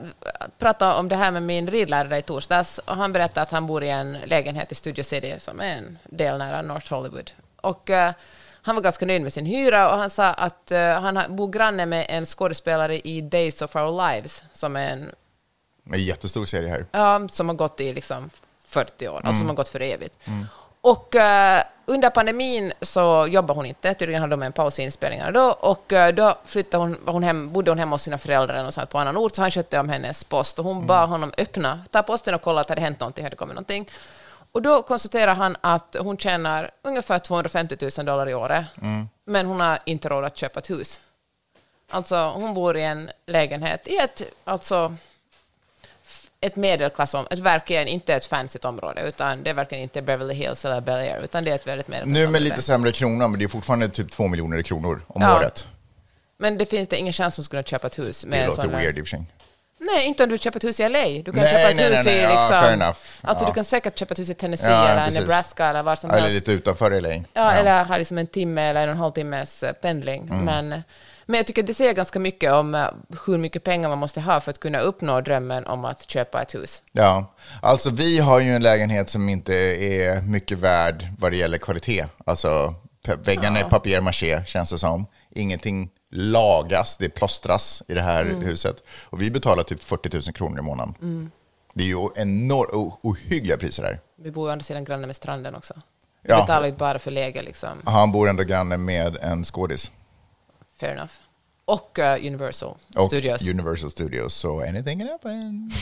pratade 0.59 0.95
om 0.95 1.09
det 1.09 1.17
här 1.17 1.31
med 1.31 1.43
min 1.43 1.71
ridlärare 1.71 2.19
i 2.19 2.23
torsdags 2.23 2.79
och 2.79 2.97
han 2.97 3.13
berättade 3.13 3.43
att 3.43 3.51
han 3.51 3.67
bor 3.67 3.85
i 3.85 3.89
en 3.91 4.13
lägenhet 4.13 4.73
i 4.73 4.75
Studio 4.75 5.03
City 5.05 5.35
som 5.39 5.61
är 5.61 5.77
en 5.77 5.99
del 6.05 6.39
nära 6.39 6.63
North 6.63 6.93
Hollywood. 6.95 7.31
Och 7.61 7.91
eh, 7.91 8.13
han 8.63 8.75
var 8.75 8.83
ganska 8.83 9.07
nöjd 9.07 9.23
med 9.23 9.33
sin 9.33 9.47
hyra 9.47 9.91
och 9.93 9.99
han 9.99 10.11
sa 10.11 10.27
att 10.33 10.73
eh, 10.73 11.01
han 11.01 11.37
bor 11.37 11.49
granne 11.49 11.87
med 11.87 12.07
en 12.09 12.27
skådespelare 12.27 13.01
i 13.01 13.21
Days 13.21 13.63
of 13.63 13.77
Our 13.77 14.09
Lives 14.13 14.43
som 14.53 14.77
är 14.77 14.89
en 14.91 15.11
En 15.93 16.05
jättestor 16.05 16.45
serie 16.47 16.69
här. 16.69 16.87
Ja, 16.93 17.29
som 17.29 17.49
har 17.49 17.57
gått 17.57 17.81
i 17.81 17.93
liksom 17.93 18.31
40 18.67 19.09
år, 19.09 19.13
Mm. 19.13 19.27
alltså 19.27 19.39
som 19.41 19.49
har 19.49 19.57
gått 19.57 19.69
för 19.69 19.81
evigt. 19.83 20.19
Och 20.91 21.15
eh, 21.17 21.63
under 21.87 22.11
pandemin 22.11 22.73
så 22.83 23.27
jobbade 23.31 23.59
hon 23.59 23.67
inte, 23.67 23.95
tydligen 23.95 24.23
hade 24.23 24.31
de 24.37 24.43
en 24.43 24.53
paus 24.53 24.79
i 24.79 24.83
inspelningarna 24.83 25.31
då, 25.31 25.51
och 25.51 25.93
eh, 25.93 26.15
då 26.15 26.39
flyttade 26.45 26.83
hon, 26.85 26.97
hon 27.07 27.23
hem, 27.23 27.53
bodde 27.53 27.71
hon 27.71 27.79
hemma 27.79 27.95
hos 27.95 28.03
sina 28.03 28.19
föräldrar 28.19 28.71
sånt 28.71 28.91
på 28.91 28.99
annan 28.99 29.17
ort, 29.17 29.35
så 29.35 29.43
han 29.43 29.51
skötte 29.51 29.79
om 29.79 29.89
hennes 29.89 30.25
post, 30.25 30.59
och 30.59 30.65
hon 30.65 30.77
Mm. 30.77 30.87
bad 30.87 31.09
honom 31.09 31.33
öppna, 31.39 31.85
ta 31.91 32.03
posten 32.03 32.35
och 32.35 32.43
kolla 32.43 32.61
att 32.61 32.67
det 32.69 32.73
hade 32.73 32.81
hänt 32.83 33.01
någonting, 33.01 33.25
hade 33.25 33.37
kommit 33.37 33.55
någonting. 33.55 33.89
Och 34.53 34.63
då 34.63 34.83
konstaterar 34.83 35.35
han 35.35 35.57
att 35.61 35.97
hon 36.01 36.17
tjänar 36.19 36.71
ungefär 36.83 37.19
250 37.19 37.77
000 37.99 38.07
dollar 38.07 38.29
i 38.29 38.35
året, 38.35 38.65
Mm. 38.83 39.09
men 39.25 39.47
hon 39.47 39.61
har 39.61 39.79
inte 39.85 40.09
råd 40.09 40.25
att 40.25 40.37
köpa 40.37 40.59
ett 40.61 40.71
hus. 40.71 41.01
Alltså, 41.91 42.17
hon 42.17 42.55
bor 42.55 42.77
i 42.77 42.83
en 42.83 43.11
lägenhet 43.27 43.87
i 43.89 43.97
ett, 43.97 44.23
alltså, 44.45 44.95
ett 46.47 46.57
medelklassområde, 46.57 47.35
ett 47.35 47.41
verkligen 47.41 47.89
inte 47.89 48.15
ett 48.15 48.27
fancyt 48.27 48.65
område, 48.65 49.03
utan 49.03 49.43
det 49.43 49.51
är 49.51 49.55
verkligen 49.55 49.83
inte 49.83 50.03
Beverly 50.03 50.35
Hills 50.35 50.65
eller 50.65 50.81
Bel 50.81 50.95
Air, 50.95 51.21
utan 51.25 51.45
det 51.45 51.51
är 51.51 51.55
ett 51.55 51.67
väldigt 51.67 51.89
medelklassområde. 51.89 52.27
Nu 52.27 52.33
med 52.33 52.43
lite 52.43 52.63
sämre 52.63 52.93
krona, 52.93 53.29
men 53.29 53.39
det 53.39 53.45
är 53.45 53.49
fortfarande 53.49 53.89
typ 53.89 54.11
två 54.11 54.27
miljoner 54.29 54.63
kronor 54.63 55.01
om 55.07 55.23
Ja. 55.23 55.37
året. 55.39 55.67
Men 56.39 56.59
det 56.59 56.67
finns 56.67 56.89
det 56.89 56.97
ingen 56.97 57.13
chans 57.13 57.39
att 57.39 57.45
skulle 57.45 57.63
köpa 57.63 57.87
ett 57.87 57.99
hus 57.99 58.25
med 58.27 58.41
Det 58.43 58.47
låter 58.47 58.63
här- 58.63 58.69
weird 58.81 58.99
i 58.99 59.03
och 59.03 59.07
för 59.07 59.11
sig. 59.17 59.25
Nej, 59.79 60.07
inte 60.07 60.23
om 60.25 60.29
du 60.31 60.39
köper 60.39 60.59
ett 60.59 60.65
hus 60.65 60.81
i 60.81 60.83
LA. 60.89 60.99
Du 61.05 61.23
kan 61.25 61.35
Nej, 61.35 61.53
köpa 61.53 61.71
ett 61.71 61.77
nej, 61.77 61.97
hus 61.97 62.05
nej, 62.07 62.17
i 62.19 62.23
Ja, 62.23 62.29
liksom... 62.29 62.49
fair 62.61 62.73
enough. 62.73 62.99
Alltså 63.23 63.45
Ja. 63.45 63.49
du 63.49 63.55
kan 63.55 63.65
säkert 63.65 63.99
köpa 63.99 64.13
ett 64.15 64.19
hus 64.19 64.31
i 64.31 64.35
Tennessee 64.35 64.71
Ja, 64.71 64.89
eller 64.89 65.05
precis. 65.05 65.21
Nebraska 65.21 65.67
eller 65.67 65.83
var 65.83 65.97
som 65.97 66.11
Eller 66.11 66.21
helst. 66.23 66.35
lite 66.35 66.53
utanför 66.53 66.91
LA. 67.01 67.23
Ja, 67.33 67.53
eller 67.53 67.85
ha 67.85 67.97
liksom 67.97 68.19
en 68.19 68.27
timme 68.27 68.63
eller 68.63 68.83
en 68.83 68.89
och 68.89 68.93
en 68.95 68.99
halv 69.01 69.13
timmes 69.13 69.63
eh, 69.63 69.73
pendling. 69.73 70.23
Mm. 70.23 70.45
Men, 70.45 70.83
men 71.27 71.37
jag 71.37 71.47
tycker 71.47 71.63
det 71.63 71.75
säger 71.75 71.93
ganska 71.95 72.19
mycket 72.19 72.53
om 72.53 72.75
eh, 72.75 72.87
hur 73.27 73.39
mycket 73.39 73.65
pengar 73.65 73.89
man 73.89 73.99
måste 73.99 74.21
ha 74.21 74.41
för 74.41 74.51
att 74.51 74.61
kunna 74.61 74.79
uppnå 74.79 75.21
drömmen 75.21 75.67
om 75.67 75.85
att 75.85 76.11
köpa 76.11 76.43
ett 76.43 76.55
hus. 76.55 76.83
Ja, 76.93 77.35
alltså 77.63 77.91
vi 77.91 78.19
har 78.19 78.41
ju 78.41 78.55
en 78.55 78.63
lägenhet 78.63 79.11
som 79.11 79.29
inte 79.29 79.55
är 79.55 80.21
mycket 80.23 80.59
värd 80.59 81.07
vad 81.19 81.33
det 81.33 81.37
gäller 81.37 81.59
kvalitet. 81.59 82.05
Alltså 82.27 82.75
väggarna 83.25 83.59
är 83.61 83.65
papier-maché 83.71 84.45
känns 84.47 84.71
det 84.71 84.79
som. 84.79 85.07
Ingenting 85.31 85.91
lagas, 86.11 86.97
det 86.97 87.09
plåstras 87.09 87.83
i 87.89 87.95
det 87.95 88.03
här 88.03 88.25
Mm. 88.25 88.43
huset. 88.43 88.83
Och 89.05 89.23
vi 89.23 89.31
betalar 89.31 89.63
typ 89.63 89.83
40 89.83 90.11
000 90.13 90.23
kronor 90.23 90.59
i 90.59 90.63
månaden. 90.63 91.31
Det 91.75 91.85
är 91.85 91.89
ju 91.89 92.09
enormt 92.17 92.99
ohyggliga 93.03 93.57
priser 93.57 93.83
här. 93.83 94.01
Vi 94.23 94.31
bor 94.31 94.45
ju 94.47 94.49
å 94.49 94.53
andra 94.53 94.65
sidan 94.65 94.85
granne 94.85 95.07
med 95.07 95.17
stranden 95.17 95.55
också. 95.55 95.75
Vi 96.23 96.31
Ja. 96.31 96.41
betalar 96.41 96.67
ju 96.67 96.73
bara 96.73 96.99
för 96.99 97.11
läge, 97.11 97.43
liksom. 97.43 97.83
Han 97.85 98.13
bor 98.13 98.29
ändå 98.29 98.43
granne 98.43 98.77
med 98.77 99.17
en 99.23 99.45
skådis. 99.45 99.91
Fair 100.81 100.93
enough. 100.93 101.13
Och 101.65 101.99
eh, 101.99 102.27
Universal 102.27 102.77
Och 102.97 103.07
Studios. 103.07 103.49
Universal 103.49 103.91
Studios, 103.91 104.35
så 104.35 104.61
anything 104.61 104.99
can 104.99 105.09
happen. 105.09 105.71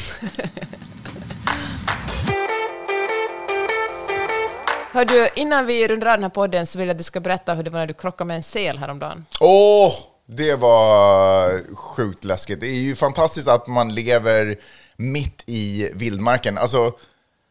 Hör 4.93 5.05
du, 5.05 5.29
innan 5.37 5.67
vi 5.67 5.89
rundar 5.89 6.07
av 6.07 6.17
den 6.17 6.23
här 6.23 6.31
podden 6.31 6.67
så 6.67 6.79
vill 6.79 6.89
jag 6.89 6.95
att 6.95 6.99
du 6.99 7.05
ska 7.05 7.21
berätta 7.21 7.55
hur 7.55 7.63
det 7.63 7.71
var 7.71 7.79
när 7.79 7.87
du 7.87 7.95
krockade 7.95 8.29
med 8.29 8.37
en 8.37 8.43
sel 8.43 8.79
häromdagen. 8.79 9.25
Åh, 9.41 9.93
det 10.27 10.55
var 10.55 11.75
sjukt 11.75 12.25
läskigt. 12.25 12.61
Det 12.61 12.67
är 12.67 12.81
ju 12.81 12.97
fantastiskt 12.97 13.49
att 13.49 13.67
man 13.67 13.95
lever 13.95 14.57
mitt 14.97 15.45
i 15.47 15.91
vildmarken. 15.95 16.59
Alltså, 16.59 16.93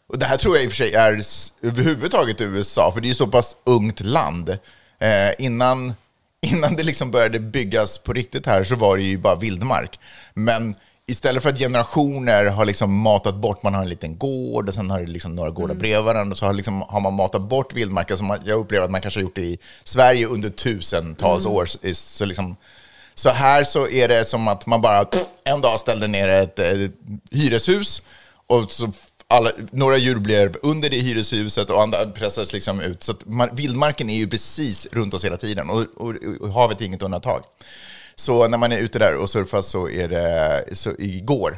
och 0.09 0.19
det 0.19 0.25
här 0.25 0.37
tror 0.37 0.55
jag 0.55 0.63
i 0.63 0.67
och 0.67 0.71
för 0.71 0.77
sig 0.77 0.93
är 0.93 1.21
överhuvudtaget 1.61 2.41
i 2.41 2.43
USA, 2.43 2.91
för 2.91 3.01
det 3.01 3.05
är 3.05 3.09
ju 3.09 3.15
så 3.15 3.27
pass 3.27 3.55
ungt 3.63 3.99
land. 3.99 4.49
Eh, 4.99 5.31
innan, 5.37 5.93
innan 6.43 6.75
det 6.75 6.83
liksom 6.83 7.11
började 7.11 7.39
byggas 7.39 7.97
på 7.97 8.13
riktigt 8.13 8.45
här 8.45 8.63
så 8.63 8.75
var 8.75 8.97
det 8.97 9.03
ju 9.03 9.17
bara 9.17 9.35
vildmark. 9.35 9.99
Men 10.33 10.75
istället 11.07 11.43
för 11.43 11.49
att 11.49 11.59
generationer 11.59 12.45
har 12.45 12.65
liksom 12.65 12.99
matat 13.01 13.35
bort, 13.35 13.63
man 13.63 13.73
har 13.73 13.81
en 13.81 13.89
liten 13.89 14.17
gård 14.17 14.67
och 14.67 14.73
sen 14.73 14.89
har 14.89 14.99
det 14.99 15.07
liksom 15.07 15.35
några 15.35 15.49
gårdar 15.49 15.75
bredvid 15.75 16.05
varandra, 16.05 16.31
och 16.31 16.37
så 16.37 16.45
har, 16.45 16.53
liksom, 16.53 16.81
har 16.81 16.99
man 16.99 17.13
matat 17.13 17.41
bort 17.41 17.73
vildmarken 17.73 18.17
som 18.17 18.37
jag 18.45 18.59
upplever 18.59 18.85
att 18.85 18.91
man 18.91 19.01
kanske 19.01 19.19
har 19.19 19.23
gjort 19.23 19.35
det 19.35 19.41
i 19.41 19.57
Sverige 19.83 20.27
under 20.27 20.49
tusentals 20.49 21.45
år. 21.45 21.65
Så, 21.65 21.77
så, 21.93 22.25
liksom, 22.25 22.55
så 23.15 23.29
här 23.29 23.63
så 23.63 23.87
är 23.87 24.07
det 24.07 24.25
som 24.25 24.47
att 24.47 24.65
man 24.65 24.81
bara 24.81 25.05
pff, 25.05 25.25
en 25.43 25.61
dag 25.61 25.79
ställde 25.79 26.07
ner 26.07 26.29
ett, 26.29 26.59
ett 26.59 26.91
hyreshus 27.31 28.01
och 28.47 28.71
så 28.71 28.91
alla, 29.33 29.51
några 29.71 29.97
djur 29.97 30.19
blev 30.19 30.55
under 30.61 30.89
det 30.89 30.99
hyreshuset 30.99 31.69
och 31.69 31.81
andra 31.83 32.05
pressades 32.05 32.53
liksom 32.53 32.79
ut. 32.79 33.03
Så 33.03 33.11
att 33.11 33.25
man, 33.25 33.55
vildmarken 33.55 34.09
är 34.09 34.17
ju 34.17 34.27
precis 34.27 34.87
runt 34.91 35.13
oss 35.13 35.25
hela 35.25 35.37
tiden 35.37 35.69
och, 35.69 35.85
och, 35.97 36.15
och 36.41 36.53
havet 36.53 36.81
är 36.81 36.85
inget 36.85 37.01
undantag. 37.01 37.43
Så 38.15 38.47
när 38.47 38.57
man 38.57 38.71
är 38.71 38.77
ute 38.77 38.99
där 38.99 39.15
och 39.15 39.29
surfar 39.29 39.61
så 39.61 39.89
är 39.89 40.07
det, 40.07 40.63
så 40.73 40.91
igår 40.99 41.57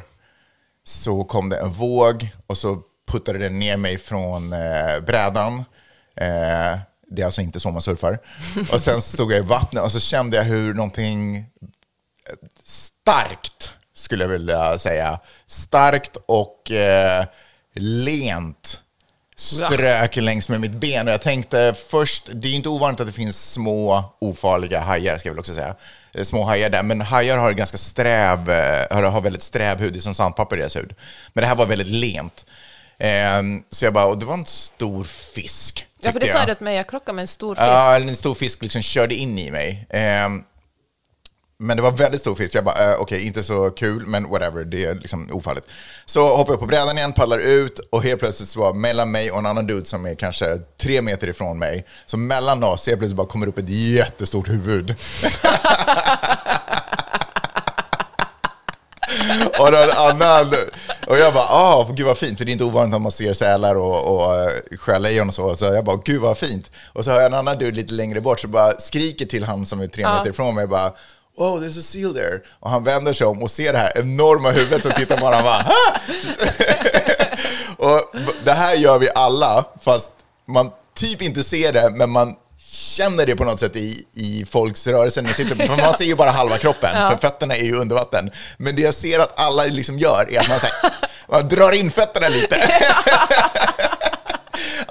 så 0.84 1.24
kom 1.24 1.48
det 1.48 1.56
en 1.56 1.70
våg 1.70 2.28
och 2.46 2.58
så 2.58 2.82
puttade 3.08 3.38
den 3.38 3.58
ner 3.58 3.76
mig 3.76 3.98
från 3.98 4.52
eh, 4.52 5.00
brädan. 5.06 5.58
Eh, 6.16 6.78
det 7.08 7.22
är 7.22 7.26
alltså 7.26 7.40
inte 7.40 7.60
så 7.60 7.70
man 7.70 7.82
surfar. 7.82 8.18
Och 8.72 8.80
sen 8.80 9.02
stod 9.02 9.32
jag 9.32 9.38
i 9.38 9.48
vattnet 9.48 9.82
och 9.82 9.92
så 9.92 10.00
kände 10.00 10.36
jag 10.36 10.44
hur 10.44 10.74
någonting 10.74 11.46
starkt, 12.64 13.70
skulle 13.94 14.24
jag 14.24 14.28
vilja 14.28 14.78
säga, 14.78 15.20
starkt 15.46 16.16
och 16.26 16.70
eh, 16.70 17.24
lent 17.76 18.80
strök 19.36 20.16
längs 20.16 20.48
med 20.48 20.60
mitt 20.60 20.72
ben. 20.72 21.08
Och 21.08 21.14
jag 21.14 21.22
tänkte 21.22 21.74
först, 21.88 22.28
det 22.32 22.48
är 22.48 22.50
ju 22.50 22.56
inte 22.56 22.68
ovanligt 22.68 23.00
att 23.00 23.06
det 23.06 23.12
finns 23.12 23.52
små 23.52 24.14
ofarliga 24.18 24.80
hajar, 24.80 25.18
ska 25.18 25.28
jag 25.28 25.34
väl 25.34 25.40
också 25.40 25.54
säga. 25.54 25.74
Eh, 26.12 26.24
Små 26.24 26.44
hajar 26.44 26.70
där, 26.70 26.82
men 26.82 27.00
hajar 27.00 27.38
har 27.38 27.52
ganska 27.52 27.78
sträv, 27.78 28.50
eh, 28.50 29.10
har, 29.10 29.20
väldigt 29.20 29.42
sträv 29.42 29.80
hud, 29.80 29.92
det 29.92 29.98
är 29.98 30.00
som 30.00 30.14
sandpapper 30.14 30.56
i 30.56 30.58
deras 30.58 30.76
hud. 30.76 30.94
Men 31.32 31.42
det 31.42 31.48
här 31.48 31.56
var 31.56 31.66
väldigt 31.66 31.88
lent. 31.88 32.46
Eh, 32.98 33.42
så 33.70 33.84
jag 33.84 33.92
bara, 33.92 34.06
och 34.06 34.18
det 34.18 34.26
var 34.26 34.34
en 34.34 34.46
stor 34.46 35.04
fisk. 35.04 35.86
Ja, 36.00 36.12
för 36.12 36.20
det 36.20 36.32
sa 36.32 36.46
du 36.46 36.54
till 36.54 36.64
mig, 36.64 36.76
jag 36.76 36.88
krockade 36.88 37.16
med 37.16 37.22
en 37.22 37.28
stor 37.28 37.54
fisk. 37.54 37.66
Ja, 37.66 37.96
en 37.96 38.16
stor 38.16 38.34
fisk 38.34 38.62
liksom 38.62 38.82
körde 38.82 39.14
in 39.14 39.38
i 39.38 39.50
mig. 39.50 39.86
Men 41.58 41.76
det 41.76 41.82
var 41.82 41.90
väldigt 41.90 42.20
stor 42.20 42.34
fisk. 42.34 42.54
Jag 42.54 42.64
bara, 42.64 42.92
eh, 42.92 43.00
okej, 43.00 43.26
inte 43.26 43.42
så 43.42 43.70
kul, 43.70 44.06
men 44.06 44.28
whatever, 44.28 44.64
det 44.64 44.84
är 44.84 44.94
liksom 44.94 45.28
ofarligt. 45.32 45.64
Så 46.04 46.36
hoppar 46.36 46.52
jag 46.52 46.60
på 46.60 46.66
brädan 46.66 46.98
igen, 46.98 47.12
paddlar 47.12 47.38
ut 47.38 47.78
och 47.90 48.02
helt 48.02 48.20
plötsligt 48.20 48.48
så 48.48 48.60
var 48.60 48.74
mellan 48.74 49.10
mig 49.10 49.30
och 49.30 49.38
en 49.38 49.46
annan 49.46 49.66
dude 49.66 49.84
som 49.84 50.06
är 50.06 50.14
kanske 50.14 50.58
tre 50.80 51.02
meter 51.02 51.28
ifrån 51.28 51.58
mig, 51.58 51.86
så 52.06 52.16
mellan 52.16 52.64
oss 52.64 52.86
helt 52.86 52.98
plötsligt 52.98 53.16
bara 53.16 53.26
kommer 53.26 53.46
upp 53.46 53.58
ett 53.58 53.68
jättestort 53.68 54.48
huvud. 54.48 54.90
och 59.58 59.68
en 59.68 59.90
annan, 59.90 60.54
och 61.06 61.18
jag 61.18 61.34
bara, 61.34 61.46
ah, 61.48 61.88
gud 61.92 62.06
vad 62.06 62.18
fint, 62.18 62.38
för 62.38 62.44
det 62.44 62.50
är 62.50 62.52
inte 62.52 62.64
ovanligt 62.64 62.94
att 62.94 63.02
man 63.02 63.12
ser 63.12 63.32
sälar 63.32 63.74
och, 63.74 64.16
och 64.16 64.34
eh, 64.34 64.50
sjölejon 64.78 65.28
och 65.28 65.34
så. 65.34 65.56
Så 65.56 65.64
jag 65.64 65.84
bara, 65.84 66.00
gud 66.04 66.20
vad 66.20 66.38
fint. 66.38 66.70
Och 66.92 67.04
så 67.04 67.10
har 67.10 67.16
jag 67.16 67.26
en 67.26 67.34
annan 67.34 67.58
dude 67.58 67.76
lite 67.76 67.94
längre 67.94 68.20
bort, 68.20 68.40
så 68.40 68.48
bara 68.48 68.78
skriker 68.78 69.26
till 69.26 69.44
han 69.44 69.66
som 69.66 69.80
är 69.80 69.86
tre 69.86 70.08
meter 70.08 70.30
ifrån 70.30 70.54
mig, 70.54 70.66
bara, 70.66 70.92
oh 71.36 71.60
there's 71.60 71.78
a 71.78 71.82
seal 71.82 72.14
there. 72.14 72.40
Och 72.60 72.70
han 72.70 72.84
vänder 72.84 73.12
sig 73.12 73.26
om 73.26 73.42
och 73.42 73.50
ser 73.50 73.72
det 73.72 73.78
här 73.78 73.92
enorma 73.98 74.50
huvudet 74.50 74.82
så 74.82 74.90
tittar 74.90 75.20
man 75.20 75.28
och 75.28 75.34
han 75.34 75.44
bara! 75.44 75.66
Och 77.78 78.16
det 78.44 78.52
här 78.52 78.74
gör 78.74 78.98
vi 78.98 79.08
alla, 79.14 79.64
fast 79.80 80.12
man 80.46 80.70
typ 80.94 81.22
inte 81.22 81.42
ser 81.42 81.72
det, 81.72 81.90
men 81.90 82.10
man 82.10 82.34
känner 82.70 83.26
det 83.26 83.36
på 83.36 83.44
något 83.44 83.60
sätt 83.60 83.76
i, 83.76 84.04
i 84.14 84.44
folks 84.50 84.86
rörelser. 84.86 85.22
när 85.22 85.28
de 85.28 85.34
sitter, 85.34 85.66
för 85.66 85.82
man 85.82 85.94
ser 85.94 86.04
ju 86.04 86.14
bara 86.14 86.30
halva 86.30 86.58
kroppen, 86.58 87.10
för 87.10 87.16
fötterna 87.16 87.56
är 87.56 87.64
ju 87.64 87.76
under 87.76 87.96
vatten. 87.96 88.30
Men 88.56 88.76
det 88.76 88.82
jag 88.82 88.94
ser 88.94 89.18
att 89.18 89.40
alla 89.40 89.64
liksom 89.64 89.98
gör 89.98 90.26
är 90.30 90.40
att 90.40 90.48
man, 90.48 90.58
här, 90.58 90.92
man 91.28 91.48
drar 91.48 91.72
in 91.72 91.90
fötterna 91.90 92.28
lite. 92.28 92.56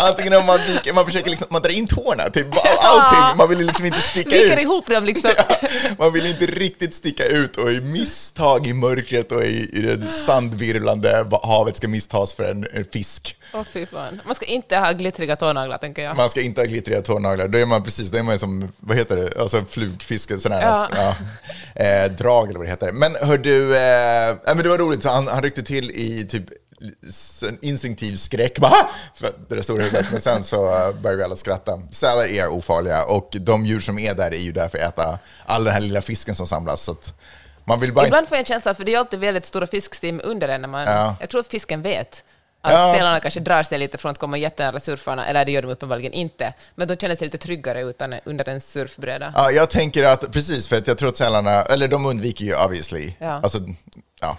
Antingen 0.06 0.34
om 0.34 0.46
man, 0.46 0.60
viker, 0.68 0.94
man 0.94 1.06
försöker 1.06 1.30
liksom, 1.30 1.48
man 1.52 1.62
drar 1.62 1.70
in 1.70 1.88
tårna, 1.88 2.30
typ 2.30 2.48
allting. 2.84 3.38
Man 3.38 3.50
vill 3.50 3.66
liksom 3.68 3.86
inte 3.86 4.00
sticka 4.02 4.30
Viker 4.30 4.54
ut. 4.56 4.60
ihop 4.62 4.88
dem 4.88 5.04
liksom. 5.06 5.32
Man 6.00 6.14
vill 6.14 6.26
inte 6.26 6.46
riktigt 6.46 6.94
sticka 6.94 7.26
ut 7.26 7.58
och 7.58 7.72
i 7.72 7.82
misstag 7.82 8.68
i 8.68 8.74
mörkret 8.74 9.32
och 9.32 9.44
i, 9.44 9.70
i 9.74 9.82
det 9.82 10.02
sandvirvlande 10.02 11.26
havet 11.44 11.78
ska 11.78 11.88
misstas 11.88 12.34
för 12.34 12.44
en, 12.44 12.68
en 12.74 12.86
fisk. 12.94 13.36
Åh 13.54 13.64
fy 13.74 13.86
fan. 13.86 14.22
Man 14.26 14.36
ska 14.36 14.46
inte 14.46 14.78
ha 14.78 14.92
glittriga 14.92 15.36
tånaglar, 15.36 15.78
tänker 15.78 16.04
jag. 16.04 16.18
Man 16.18 16.30
ska 16.30 16.42
inte 16.42 16.62
ha 16.62 16.66
glittriga 16.66 17.02
tånaglar. 17.02 17.48
Då 17.48 17.58
är 17.58 17.66
man 17.66 17.84
precis, 17.84 18.10
då 18.12 18.18
är 18.18 18.24
man 18.24 18.40
som, 18.40 18.72
vad 18.80 18.98
heter 18.98 19.16
det, 19.16 19.42
alltså 19.42 19.66
flugfiske, 19.70 20.40
sån 20.40 20.52
här, 20.52 20.62
Ja. 20.62 20.90
ja. 20.96 21.16
Eh, 21.84 22.12
drag 22.12 22.50
eller 22.50 22.60
vad 22.60 22.68
det 22.68 22.72
heter. 22.72 22.92
Men 22.92 23.16
hör 23.22 23.38
du, 23.38 23.76
eh, 23.78 24.36
men 24.46 24.58
det 24.64 24.70
var 24.70 24.78
roligt, 24.78 25.04
så 25.04 25.10
han, 25.10 25.28
han 25.28 25.42
ryckte 25.44 25.64
till 25.64 25.92
i 25.92 26.28
typ 26.30 26.44
en 27.50 27.58
instinktiv 27.62 28.16
skräck, 28.16 28.60
bara, 28.60 28.88
för 29.14 29.34
det 29.56 29.64
stora 29.64 29.84
huvudet, 29.84 30.12
men 30.12 30.22
sen 30.22 30.44
så 30.44 30.66
eh, 30.66 30.92
började 30.92 31.18
vi 31.18 31.24
alla 31.24 31.36
skratta. 31.36 31.82
Sälar 31.92 32.28
är 32.28 32.48
ofarliga 32.48 33.06
och 33.06 33.30
de 33.32 33.66
djur 33.66 33.80
som 33.80 34.00
är 34.00 34.14
där 34.14 34.34
är 34.34 34.38
ju 34.40 34.52
där 34.52 34.70
för 34.70 34.78
att 34.78 34.94
äta 34.94 35.20
all 35.46 35.64
den 35.64 35.74
här 35.74 35.82
lilla 35.82 36.02
fisken 36.02 36.36
som 36.36 36.48
samlas. 36.48 36.82
Så 36.82 36.96
man 37.66 37.80
vill 37.80 37.94
bara 37.94 38.02
inte 38.02 38.08
Ibland 38.08 38.28
får 38.28 38.36
jag 38.36 38.40
en 38.40 38.46
känsla, 38.46 38.74
för 38.74 38.84
det 38.84 38.94
är 38.94 39.00
alltid 39.00 39.20
väldigt 39.20 39.46
stora 39.46 39.68
fiskstim 39.68 40.22
under 40.24 40.48
en. 40.48 40.62
När 40.62 40.68
man, 40.68 40.84
Ja. 40.88 41.16
Jag 41.20 41.30
tror 41.30 41.42
att 41.42 41.48
fisken 41.48 41.82
vet 41.82 42.24
att 42.62 42.72
Ja. 42.74 42.94
sälarna 42.98 43.20
kanske 43.20 43.40
drar 43.40 43.64
sig 43.64 43.78
lite 43.78 43.98
från 43.98 44.12
att 44.12 44.18
komma 44.18 44.38
jättenära 44.38 44.80
surfarna, 44.80 45.26
eller 45.28 45.46
det 45.46 45.52
gör 45.52 45.62
de 45.62 45.72
uppenbarligen 45.72 46.14
inte. 46.14 46.54
Men 46.76 46.88
de 46.88 46.98
känner 46.98 47.16
sig 47.16 47.26
lite 47.28 47.38
tryggare 47.38 47.82
utan, 47.82 48.16
under 48.26 48.50
en 48.50 48.62
surfbräda. 48.62 49.34
Ja, 49.36 49.52
jag 49.52 49.70
tänker 49.70 50.04
att, 50.04 50.32
precis, 50.32 50.68
för 50.68 50.76
att 50.76 50.88
jag 50.88 50.98
tror 50.98 51.10
att 51.10 51.18
sälarna, 51.18 51.64
eller 51.64 51.88
de 51.88 52.06
undviker 52.06 52.46
ju 52.46 52.56
obviously. 52.66 53.14
Ja. 53.20 53.32
Alltså, 53.44 53.60
ja. 54.22 54.38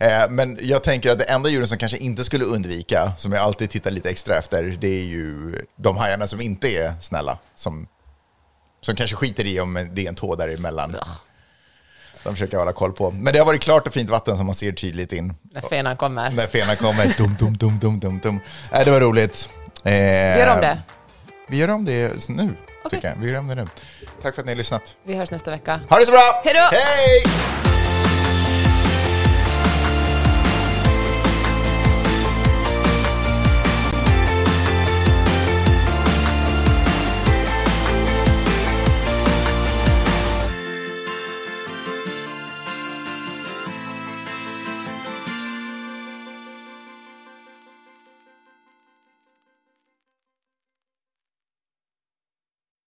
Eh, 0.00 0.28
Men 0.30 0.58
jag 0.62 0.82
tänker 0.82 1.10
att 1.10 1.18
det 1.18 1.24
enda 1.24 1.48
djuren 1.50 1.68
som 1.68 1.78
kanske 1.78 1.98
inte 1.98 2.24
skulle 2.24 2.44
undvika, 2.44 3.12
som 3.18 3.32
jag 3.32 3.42
alltid 3.42 3.70
tittar 3.70 3.90
lite 3.90 4.10
extra 4.10 4.36
efter, 4.36 4.62
det 4.80 4.88
är 4.88 5.04
ju 5.04 5.54
de 5.76 5.96
hajarna 5.96 6.26
som 6.26 6.40
inte 6.40 6.68
är 6.68 6.92
snälla. 7.00 7.38
Som, 7.54 7.86
som 8.80 8.96
kanske 8.96 9.16
skiter 9.16 9.46
i 9.46 9.60
om 9.60 9.88
det 9.92 10.04
är 10.04 10.08
en 10.08 10.14
tå 10.14 10.34
däremellan. 10.36 10.96
De 12.22 12.32
försöker 12.34 12.56
hålla 12.56 12.72
koll 12.72 12.92
på. 12.92 13.10
Men 13.10 13.32
det 13.32 13.38
har 13.38 13.46
varit 13.46 13.62
klart 13.62 13.86
och 13.86 13.92
fint 13.92 14.10
vatten 14.10 14.36
som 14.36 14.46
man 14.46 14.54
ser 14.54 14.72
tydligt 14.72 15.12
in. 15.12 15.34
När 15.42 15.60
fenan 15.60 15.96
kommer. 15.96 16.30
När 16.30 16.46
fenan 16.46 16.76
kommer, 16.76 17.14
dum, 17.18 17.36
dum, 17.38 17.56
dum, 17.56 17.78
dum, 17.78 18.00
dum, 18.00 18.18
dum. 18.22 18.40
Äh, 18.72 18.84
det 18.84 18.90
var 18.90 19.00
roligt. 19.00 19.48
Eh, 19.84 19.92
Vi 19.92 20.38
gör 20.38 20.54
om 20.54 20.60
det. 20.60 20.78
Vi 21.48 21.56
gör 21.56 21.68
om 21.68 21.84
det 21.84 22.28
nu, 22.28 22.54
Okej. 22.84 22.90
tycker 22.90 23.08
jag. 23.08 23.16
Vi 23.16 23.28
gör 23.30 23.38
om 23.38 23.48
det 23.48 23.54
nu. 23.54 23.66
Tack 24.22 24.34
för 24.34 24.42
att 24.42 24.46
ni 24.46 24.52
har 24.52 24.56
lyssnat. 24.56 24.82
Vi 25.04 25.14
hörs 25.14 25.30
nästa 25.30 25.50
vecka. 25.50 25.80
Ha 25.90 25.98
det 25.98 26.06
så 26.06 26.12
bra! 26.12 26.42
Hej 26.44 26.54
då! 26.54 26.60
Hej! 26.76 27.69